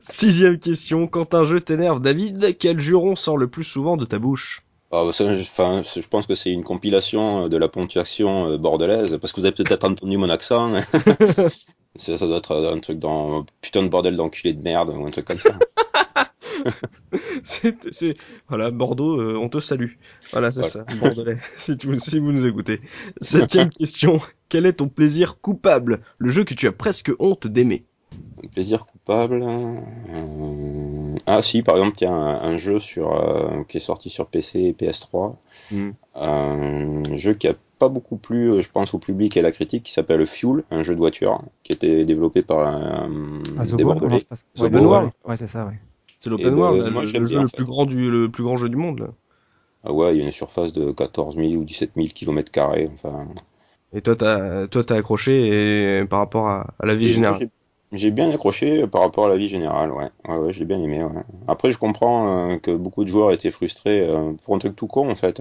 Sixième 0.00 0.58
question, 0.58 1.06
quand 1.06 1.34
un 1.34 1.44
jeu 1.44 1.60
t'énerve, 1.60 2.00
David, 2.00 2.56
quel 2.58 2.80
juron 2.80 3.16
sort 3.16 3.36
le 3.38 3.48
plus 3.48 3.64
souvent 3.64 3.96
de 3.96 4.04
ta 4.04 4.18
bouche? 4.18 4.62
Ah, 4.92 5.02
bah, 5.04 5.12
ça, 5.12 5.24
enfin, 5.40 5.82
c'est- 5.84 6.00
je 6.00 6.08
pense 6.08 6.26
que 6.26 6.34
c'est 6.34 6.50
une 6.52 6.62
compilation 6.64 7.44
euh, 7.44 7.48
de 7.48 7.56
la 7.56 7.68
ponctuation 7.68 8.46
euh, 8.50 8.56
bordelaise, 8.56 9.18
parce 9.20 9.32
que 9.32 9.40
vous 9.40 9.46
avez 9.46 9.54
peut-être 9.54 9.84
entendu 9.84 10.16
mon 10.16 10.30
accent. 10.30 10.72
ça, 11.96 12.16
ça 12.16 12.26
doit 12.26 12.38
être 12.38 12.54
un 12.72 12.78
truc 12.80 12.98
dans 13.00 13.44
putain 13.60 13.82
de 13.82 13.88
bordel 13.88 14.16
d'enculé 14.16 14.54
de 14.54 14.62
merde 14.62 14.90
ou 14.96 15.04
un 15.04 15.10
truc 15.10 15.24
comme 15.26 15.38
ça. 15.38 15.58
C'est, 17.48 17.92
c'est- 17.92 18.16
voilà, 18.48 18.70
Bordeaux, 18.72 19.20
euh, 19.20 19.36
on 19.36 19.48
te 19.48 19.60
salue. 19.60 19.92
Voilà, 20.32 20.50
c'est 20.50 20.60
Voilà. 20.60 20.72
ça, 20.72 20.84
Bordelais, 20.98 21.36
si, 21.56 21.76
tu, 21.76 21.98
si 22.00 22.18
vous 22.18 22.32
nous 22.32 22.44
écoutez. 22.44 22.80
Septième 23.20 23.70
question, 23.80 24.20
quel 24.48 24.66
est 24.66 24.74
ton 24.74 24.88
plaisir 24.88 25.38
coupable? 25.40 26.00
Le 26.18 26.28
jeu 26.30 26.42
que 26.44 26.54
tu 26.54 26.66
as 26.66 26.72
presque 26.72 27.12
honte 27.20 27.46
d'aimer 27.46 27.84
plaisir 28.52 28.84
coupable. 28.86 29.42
euh, 29.42 31.14
Ah 31.26 31.42
si, 31.42 31.62
par 31.62 31.76
exemple, 31.76 31.96
tiens, 31.96 32.12
un, 32.14 32.40
un 32.42 32.58
jeu 32.58 32.78
sur 32.80 33.12
euh, 33.14 33.62
qui 33.64 33.76
est 33.78 33.80
sorti 33.80 34.10
sur 34.10 34.26
PC 34.26 34.60
et 34.60 34.72
PS3, 34.72 35.36
Hmm. 35.70 35.90
un 36.14 37.02
jeu 37.16 37.34
qui 37.34 37.48
a 37.48 37.54
pas 37.78 37.88
beaucoup 37.88 38.16
plu, 38.16 38.62
je 38.62 38.68
pense, 38.70 38.94
au 38.94 38.98
public 38.98 39.36
et 39.36 39.40
à 39.40 39.42
la 39.42 39.52
critique, 39.52 39.82
qui 39.84 39.92
s'appelle 39.92 40.24
Fuel, 40.26 40.62
un 40.70 40.82
jeu 40.82 40.94
de 40.94 40.98
voiture, 40.98 41.42
qui 41.62 41.72
était 41.72 42.04
développé 42.04 42.42
par 42.42 42.66
un 42.68 43.08
Ah, 43.58 43.60
des 43.62 43.66
Zobo, 43.66 43.84
Bordelais. 43.84 44.24
Ouais, 44.58 44.68
ouais. 44.70 44.80
World. 44.80 45.10
Ouais, 45.24 45.36
c'est 45.36 45.46
ça, 45.46 45.66
ouais. 45.66 45.78
C'est 46.18 46.28
l'open 46.30 46.54
ben, 46.54 46.54
world, 46.54 46.82
là, 46.84 46.90
moi, 46.90 47.04
le, 47.04 47.10
le 47.12 47.26
jeu 47.26 47.40
le 47.40 47.48
plus 47.48 47.64
grand 47.64 47.86
du, 47.86 48.10
le 48.10 48.30
plus 48.30 48.42
grand 48.44 48.56
jeu 48.56 48.68
du 48.68 48.76
monde. 48.76 49.00
Là. 49.00 49.08
Ah 49.84 49.90
ouais, 49.90 50.14
il 50.14 50.18
y 50.18 50.20
a 50.20 50.26
une 50.26 50.32
surface 50.32 50.74
de 50.74 50.92
14 50.92 51.34
000 51.34 51.56
ou 51.56 51.64
17 51.64 51.96
000 51.96 52.12
km. 52.12 52.52
Enfin, 52.92 53.26
Et 53.92 54.00
toi, 54.00 54.14
t'as, 54.14 54.68
toi, 54.68 54.84
t'as 54.84 54.96
accroché 54.96 55.98
et 56.00 56.04
par 56.06 56.20
rapport 56.20 56.48
à, 56.48 56.74
à 56.78 56.86
la 56.86 56.94
vie 56.94 57.08
Et 57.08 57.08
générale? 57.08 57.42
j'ai- 57.42 57.50
J'ai 57.92 58.10
bien 58.10 58.30
accroché 58.32 58.84
par 58.88 59.00
rapport 59.02 59.26
à 59.26 59.28
la 59.28 59.36
vie 59.36 59.48
générale, 59.48 59.92
ouais. 59.92 60.10
Ouais, 60.28 60.36
ouais, 60.38 60.52
j'ai 60.52 60.64
bien 60.64 60.80
aimé, 60.80 61.04
ouais. 61.04 61.22
Après, 61.46 61.70
je 61.70 61.78
comprends 61.78 62.50
euh, 62.50 62.56
que 62.58 62.74
beaucoup 62.74 63.04
de 63.04 63.08
joueurs 63.08 63.30
étaient 63.32 63.52
frustrés 63.52 64.00
euh, 64.08 64.32
pour 64.42 64.56
un 64.56 64.58
truc 64.58 64.74
tout 64.74 64.88
con, 64.88 65.08
en 65.08 65.14
fait. 65.14 65.40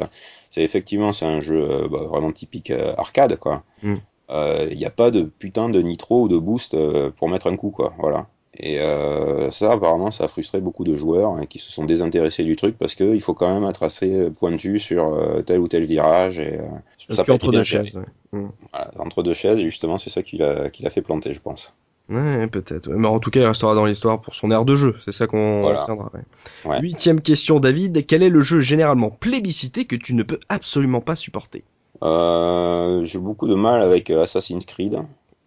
C'est 0.52 0.62
effectivement, 0.62 1.12
c'est 1.12 1.26
un 1.26 1.40
jeu 1.42 1.56
euh, 1.86 1.88
bah, 1.90 2.04
vraiment 2.08 2.32
typique 2.32 2.70
euh, 2.70 2.94
arcade, 2.98 3.38
quoi. 3.38 3.64
Mm. 3.84 4.02
Il 4.30 4.78
n'y 4.78 4.86
a 4.86 4.92
pas 4.92 5.12
de 5.12 5.24
putain 5.24 5.70
de 5.70 5.82
nitro 5.82 6.24
ou 6.24 6.28
de 6.28 6.38
boost 6.38 6.74
euh, 6.74 7.12
pour 7.12 7.30
mettre 7.30 7.48
un 7.48 7.56
coup, 7.58 7.72
quoi. 7.72 7.94
Voilà. 8.00 8.28
Et 8.58 8.80
euh, 8.80 9.52
ça, 9.52 9.74
apparemment, 9.74 10.12
ça 10.12 10.26
a 10.26 10.28
frustré 10.28 10.62
beaucoup 10.62 10.84
de 10.84 10.96
joueurs 10.96 11.32
hein, 11.32 11.46
qui 11.46 11.60
se 11.60 11.72
sont 11.72 11.86
désintéressés 11.86 12.44
du 12.44 12.56
truc 12.56 12.78
parce 12.78 12.96
que 12.96 13.14
il 13.14 13.22
faut 13.22 13.34
quand 13.34 13.54
même 13.54 13.70
être 13.70 13.84
assez 13.84 14.32
pointu 14.32 14.80
sur 14.80 15.14
euh, 15.14 15.42
tel 15.42 15.60
ou 15.60 15.68
tel 15.68 15.84
virage. 15.84 16.40
Et, 16.40 16.60
euh, 16.60 17.14
ça 17.14 17.24
peut 17.24 17.34
entre 17.34 17.52
deux 17.52 17.64
chaises. 17.64 17.98
Ouais. 17.98 18.40
Mm. 18.40 18.50
Voilà, 18.72 18.92
entre 19.00 19.24
deux 19.24 19.34
chaises, 19.34 19.60
et 19.60 19.64
justement, 19.64 19.98
c'est 19.98 20.10
ça 20.10 20.24
qui 20.24 20.38
l'a 20.38 20.90
fait 20.90 21.02
planter, 21.02 21.34
je 21.34 21.42
pense. 21.42 21.74
Ouais, 22.08 22.48
peut-être. 22.48 22.90
Mais 22.90 23.08
en 23.08 23.20
tout 23.20 23.32
cas, 23.32 23.40
il 23.40 23.46
restera 23.46 23.74
dans 23.74 23.86
l'histoire 23.86 24.22
pour 24.22 24.36
son 24.36 24.52
air 24.52 24.64
de 24.64 24.76
jeu. 24.76 24.96
C'est 25.04 25.12
ça 25.12 25.26
qu'on 25.28 25.62
Voilà. 25.62 25.82
retiendra. 25.82 26.12
ouais. 26.14 26.70
Ouais. 26.70 26.80
Huitième 26.80 27.20
question, 27.20 27.60
David. 27.60 28.06
Quel 28.06 28.22
est 28.22 28.30
le 28.30 28.42
jeu 28.42 28.60
généralement 28.60 29.10
plébiscité 29.10 29.86
que 29.86 29.96
tu 29.96 30.14
ne 30.14 30.24
peux 30.24 30.40
absolument 30.48 31.02
pas 31.02 31.16
supporter? 31.16 31.64
Euh, 32.04 33.04
j'ai 33.04 33.20
beaucoup 33.20 33.48
de 33.48 33.56
mal 33.56 33.82
avec 33.82 34.10
euh, 34.12 34.22
Assassin's 34.22 34.66
Creed. 34.66 35.00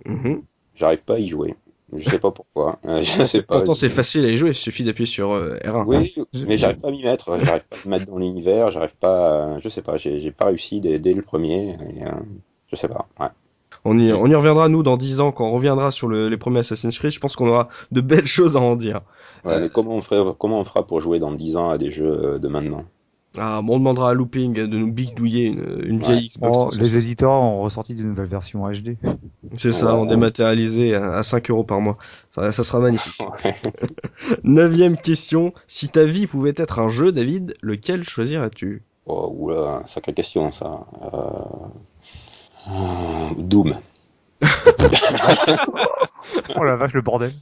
Mhm. 0.05 0.43
J'arrive 0.75 1.05
pas 1.05 1.15
à 1.15 1.19
y 1.19 1.29
jouer. 1.29 1.55
Je 1.97 2.11
sais 2.11 2.19
pas 2.19 2.31
pourquoi. 2.31 2.79
Euh, 2.87 2.99
je 3.03 3.25
sais 3.27 3.43
pas. 3.43 3.57
Pourtant, 3.57 3.75
c'est 3.75 3.89
facile 3.89 4.25
à 4.25 4.29
y 4.29 4.37
jouer. 4.37 4.51
Il 4.51 4.55
suffit 4.55 4.85
d'appuyer 4.85 5.07
sur 5.07 5.33
euh, 5.33 5.57
R1. 5.65 5.85
Oui, 5.87 6.15
mais 6.47 6.59
j'arrive 6.59 6.79
pas 6.79 6.89
à 6.89 6.91
m'y 6.91 7.03
mettre. 7.03 7.39
J'arrive 7.43 7.65
pas 7.67 7.77
à 7.77 7.87
me 7.87 7.91
mettre 7.91 8.07
dans 8.11 8.19
l'univers. 8.19 8.71
J'arrive 8.71 8.97
pas. 8.97 9.55
à- 9.55 9.59
Je 9.59 9.69
sais 9.69 9.83
pas. 9.83 9.97
J'ai 9.97 10.31
pas 10.33 10.47
réussi 10.47 10.81
dès, 10.81 10.99
dès 10.99 11.15
le 11.15 11.23
premier. 11.23 11.71
Et, 11.97 12.05
euh, 12.05 12.11
je 12.71 12.77
sais 12.77 12.89
pas. 12.89 13.07
Ouais. 13.19 13.29
On 13.85 13.99
y, 13.99 14.13
on 14.13 14.27
y 14.27 14.35
reviendra, 14.35 14.69
nous, 14.69 14.83
dans 14.83 14.97
10 14.97 15.21
ans, 15.21 15.31
quand 15.33 15.47
on 15.49 15.53
reviendra 15.53 15.91
sur 15.91 16.09
le- 16.09 16.29
les 16.29 16.37
premiers 16.37 16.59
Assassin's 16.61 16.99
Creed. 16.99 17.13
Je 17.13 17.21
pense 17.21 17.37
qu'on 17.37 17.49
aura 17.49 17.69
de 17.93 18.01
belles 18.01 18.27
choses 18.27 18.57
à 18.57 18.61
en 18.61 18.77
dire. 18.77 19.01
Ouais, 19.45 19.55
Euh. 19.55 19.61
mais 19.61 19.69
comment 19.71 19.95
on 19.95 20.01
ferait, 20.01 20.33
comment 20.39 20.61
on 20.61 20.65
fera 20.65 20.87
pour 20.87 21.01
jouer 21.01 21.19
dans 21.21 21.33
10 21.33 21.57
ans 21.57 21.71
à 21.71 21.79
des 21.79 21.91
jeux 21.91 22.35
euh, 22.35 22.39
de 22.39 22.49
maintenant? 22.49 22.85
Ah, 23.41 23.61
on 23.61 23.79
demandera 23.79 24.11
à 24.11 24.15
Looping 24.15 24.53
de 24.55 24.67
nous 24.67 24.91
bigdouiller 24.93 25.47
une, 25.47 25.83
une 25.85 25.99
vieille 26.01 26.17
Ouais. 26.17 26.29
Xbox 26.29 26.57
Oh, 26.59 26.69
360. 26.69 26.83
les 26.83 26.97
éditeurs 26.97 27.31
ont 27.31 27.63
ressorti 27.63 27.95
de 27.95 28.03
nouvelles 28.03 28.27
versions 28.27 28.69
HD. 28.69 28.97
C'est 29.57 29.73
ça, 29.73 29.95
on 29.95 30.07
dématérialisé 30.07 30.95
à, 30.95 31.15
à 31.15 31.23
5 31.23 31.51
euros 31.51 31.65
par 31.65 31.81
mois. 31.81 31.97
Ça, 32.35 32.51
ça 32.53 32.65
sera 32.65 32.81
magnifique. 32.81 33.23
Neuvième 34.45 34.97
question. 34.97 35.53
Si 35.67 35.89
ta 35.89 36.05
vie 36.05 36.27
pouvait 36.27 36.55
être 36.57 36.79
un 36.81 36.89
jeu, 36.89 37.13
David, 37.13 37.55
lequel 37.63 38.05
choisirais-tu? 38.05 38.83
Oh, 39.07 39.33
oula, 39.37 39.83
sacrée 39.87 40.13
question 40.13 40.53
ça. 40.53 40.85
Euh... 41.15 42.71
euh, 42.71 43.29
Doom. 43.39 43.75
Oh 46.57 46.65
la 46.65 46.77
vache, 46.77 46.93
le 46.93 47.03
bordel. 47.03 47.33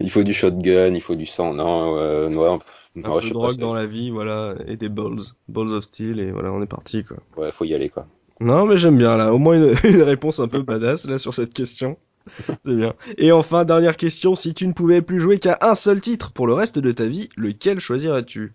Il 0.00 0.10
faut 0.10 0.22
du 0.22 0.32
shotgun, 0.32 0.94
il 0.94 1.00
faut 1.00 1.14
du 1.14 1.26
sang. 1.26 1.52
Non, 1.54 1.96
euh, 1.96 2.28
non, 2.28 2.58
Un 2.96 3.00
non, 3.00 3.14
peu 3.16 3.20
je 3.20 3.28
de 3.28 3.32
drogue 3.34 3.56
dans 3.56 3.74
la 3.74 3.86
vie, 3.86 4.10
voilà, 4.10 4.54
et 4.66 4.76
des 4.76 4.88
balls. 4.88 5.20
Balls 5.48 5.74
of 5.74 5.84
steel, 5.84 6.20
et 6.20 6.30
voilà, 6.32 6.52
on 6.52 6.62
est 6.62 6.66
parti, 6.66 7.04
quoi. 7.04 7.18
Ouais, 7.36 7.50
faut 7.52 7.64
y 7.64 7.74
aller 7.74 7.88
quoi. 7.88 8.06
Non, 8.40 8.66
mais 8.66 8.78
j'aime 8.78 8.96
bien, 8.96 9.16
là. 9.16 9.32
Au 9.32 9.38
moins 9.38 9.56
une, 9.56 9.74
une 9.84 10.02
réponse 10.02 10.40
un 10.40 10.48
peu 10.48 10.62
badass, 10.62 11.06
là, 11.06 11.18
sur 11.18 11.34
cette 11.34 11.54
question. 11.54 11.96
C'est 12.64 12.74
bien. 12.74 12.94
Et 13.16 13.32
enfin, 13.32 13.64
dernière 13.64 13.96
question. 13.96 14.34
Si 14.34 14.54
tu 14.54 14.66
ne 14.66 14.72
pouvais 14.72 15.02
plus 15.02 15.20
jouer 15.20 15.38
qu'à 15.38 15.58
un 15.60 15.74
seul 15.74 16.00
titre 16.00 16.32
pour 16.32 16.46
le 16.46 16.54
reste 16.54 16.78
de 16.78 16.92
ta 16.92 17.06
vie, 17.06 17.28
lequel 17.36 17.80
choisirais-tu? 17.80 18.52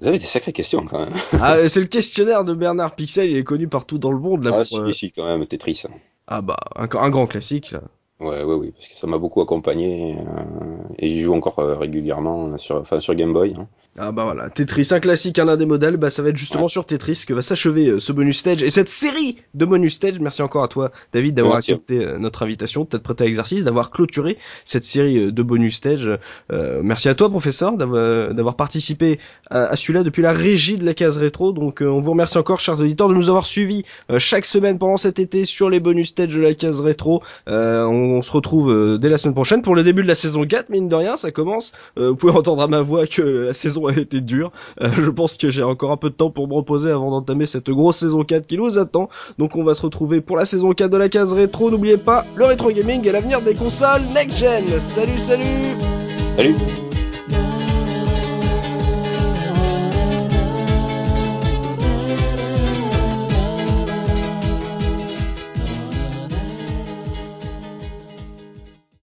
Vous 0.00 0.08
avez 0.08 0.18
des 0.18 0.24
sacrées 0.24 0.52
questions 0.52 0.84
quand 0.86 0.98
même. 1.04 1.14
Ah, 1.40 1.68
c'est 1.68 1.80
le 1.80 1.86
questionnaire 1.86 2.44
de 2.44 2.52
Bernard 2.52 2.96
Pixel, 2.96 3.30
il 3.30 3.36
est 3.36 3.44
connu 3.44 3.68
partout 3.68 3.98
dans 3.98 4.10
le 4.10 4.18
monde, 4.18 4.44
là. 4.44 4.50
ah, 4.52 4.56
pour, 4.58 4.66
si, 4.66 4.76
euh, 4.76 4.92
si, 4.92 5.12
quand 5.12 5.24
même, 5.24 5.46
Tetris. 5.46 5.84
Ah 6.26 6.40
bah, 6.42 6.56
un, 6.74 6.88
un 6.98 7.10
grand 7.10 7.26
classique, 7.26 7.66
ça. 7.66 7.82
Ouais, 8.20 8.42
ouais, 8.44 8.54
oui, 8.54 8.70
parce 8.72 8.88
que 8.88 8.94
ça 8.96 9.06
m'a 9.06 9.18
beaucoup 9.18 9.40
accompagné 9.40 10.16
euh, 10.18 10.78
et 10.98 11.08
j'y 11.08 11.20
joue 11.20 11.34
encore 11.34 11.58
euh, 11.58 11.76
régulièrement 11.76 12.56
sur, 12.58 12.76
enfin, 12.80 13.00
sur 13.00 13.14
Game 13.14 13.32
Boy. 13.32 13.54
hein. 13.58 13.68
Ah 13.96 14.10
bah 14.10 14.24
voilà, 14.24 14.50
Tetris, 14.50 14.88
un 14.90 14.98
classique, 14.98 15.38
un 15.38 15.46
indémodable, 15.46 15.98
bah 15.98 16.10
ça 16.10 16.20
va 16.20 16.30
être 16.30 16.36
justement 16.36 16.64
Ouais. 16.64 16.68
sur 16.68 16.84
Tetris 16.84 17.22
que 17.28 17.32
va 17.32 17.42
s'achever 17.42 17.86
euh, 17.86 18.00
ce 18.00 18.10
bonus 18.12 18.38
stage 18.38 18.64
et 18.64 18.70
cette 18.70 18.88
série 18.88 19.36
de 19.54 19.64
bonus 19.64 19.94
stage. 19.94 20.18
Merci 20.18 20.42
encore 20.42 20.64
à 20.64 20.68
toi, 20.68 20.90
David, 21.12 21.36
d'avoir 21.36 21.54
accepté 21.58 22.04
euh, 22.04 22.18
notre 22.18 22.42
invitation, 22.42 22.82
de 22.82 22.88
t'être 22.88 23.04
prêté 23.04 23.22
à 23.22 23.26
l'exercice, 23.28 23.62
d'avoir 23.62 23.92
clôturé 23.92 24.36
cette 24.64 24.82
série 24.82 25.18
euh, 25.26 25.30
de 25.30 25.42
bonus 25.44 25.76
stage. 25.76 26.10
Euh, 26.52 26.80
merci 26.82 27.08
à 27.08 27.14
toi, 27.14 27.30
professeur, 27.30 27.76
d'avoir 27.76 28.34
d'avoir 28.34 28.56
participé 28.56 29.20
à, 29.48 29.66
à 29.66 29.76
celui-là 29.76 30.02
depuis 30.02 30.22
la 30.22 30.32
régie 30.32 30.76
de 30.76 30.84
la 30.84 30.94
case 30.94 31.16
rétro. 31.16 31.52
Donc 31.52 31.80
euh, 31.80 31.86
on 31.86 32.00
vous 32.00 32.10
remercie 32.10 32.36
encore, 32.38 32.58
chers 32.58 32.80
auditeurs, 32.80 33.08
de 33.08 33.14
nous 33.14 33.28
avoir 33.28 33.46
suivis 33.46 33.84
euh, 34.10 34.18
chaque 34.18 34.44
semaine 34.44 34.76
pendant 34.80 34.96
cet 34.96 35.20
été 35.20 35.44
sur 35.44 35.70
les 35.70 35.78
bonus 35.78 36.08
stage 36.08 36.34
de 36.34 36.40
la 36.40 36.54
case 36.54 36.80
rétro. 36.80 37.22
Euh, 37.48 37.84
on, 37.84 38.16
on 38.18 38.22
se 38.22 38.32
retrouve 38.32 38.72
euh, 38.72 38.98
dès 38.98 39.08
la 39.08 39.18
semaine 39.18 39.34
prochaine 39.34 39.62
pour 39.62 39.76
le 39.76 39.84
début 39.84 40.02
de 40.02 40.08
la 40.08 40.16
saison 40.16 40.44
4, 40.44 40.68
mine 40.70 40.88
de 40.88 40.96
rien, 40.96 41.16
ça 41.16 41.30
commence. 41.30 41.72
Euh, 41.96 42.08
vous 42.10 42.16
pouvez 42.16 42.32
entendre 42.32 42.60
à 42.60 42.66
ma 42.66 42.80
voix 42.80 43.06
que 43.06 43.22
la 43.22 43.52
saison 43.52 43.83
a 43.88 43.96
été 43.96 44.20
dure. 44.20 44.52
Euh, 44.80 44.90
je 44.96 45.10
pense 45.10 45.36
que 45.36 45.50
j'ai 45.50 45.62
encore 45.62 45.92
un 45.92 45.96
peu 45.96 46.10
de 46.10 46.14
temps 46.14 46.30
pour 46.30 46.48
me 46.48 46.54
reposer 46.54 46.90
avant 46.90 47.10
d'entamer 47.10 47.46
cette 47.46 47.70
grosse 47.70 47.98
saison 47.98 48.24
4 48.24 48.46
qui 48.46 48.58
nous 48.58 48.78
attend. 48.78 49.08
Donc 49.38 49.56
on 49.56 49.64
va 49.64 49.74
se 49.74 49.82
retrouver 49.82 50.20
pour 50.20 50.36
la 50.36 50.44
saison 50.44 50.72
4 50.72 50.90
de 50.90 50.96
la 50.96 51.08
case 51.08 51.32
rétro. 51.32 51.70
N'oubliez 51.70 51.98
pas, 51.98 52.24
le 52.36 52.44
rétro 52.44 52.70
gaming 52.70 53.06
est 53.06 53.12
l'avenir 53.12 53.40
des 53.40 53.54
consoles 53.54 54.02
next 54.14 54.38
gen. 54.38 54.66
Salut, 54.66 55.18
salut 55.18 55.44
Salut 56.36 56.83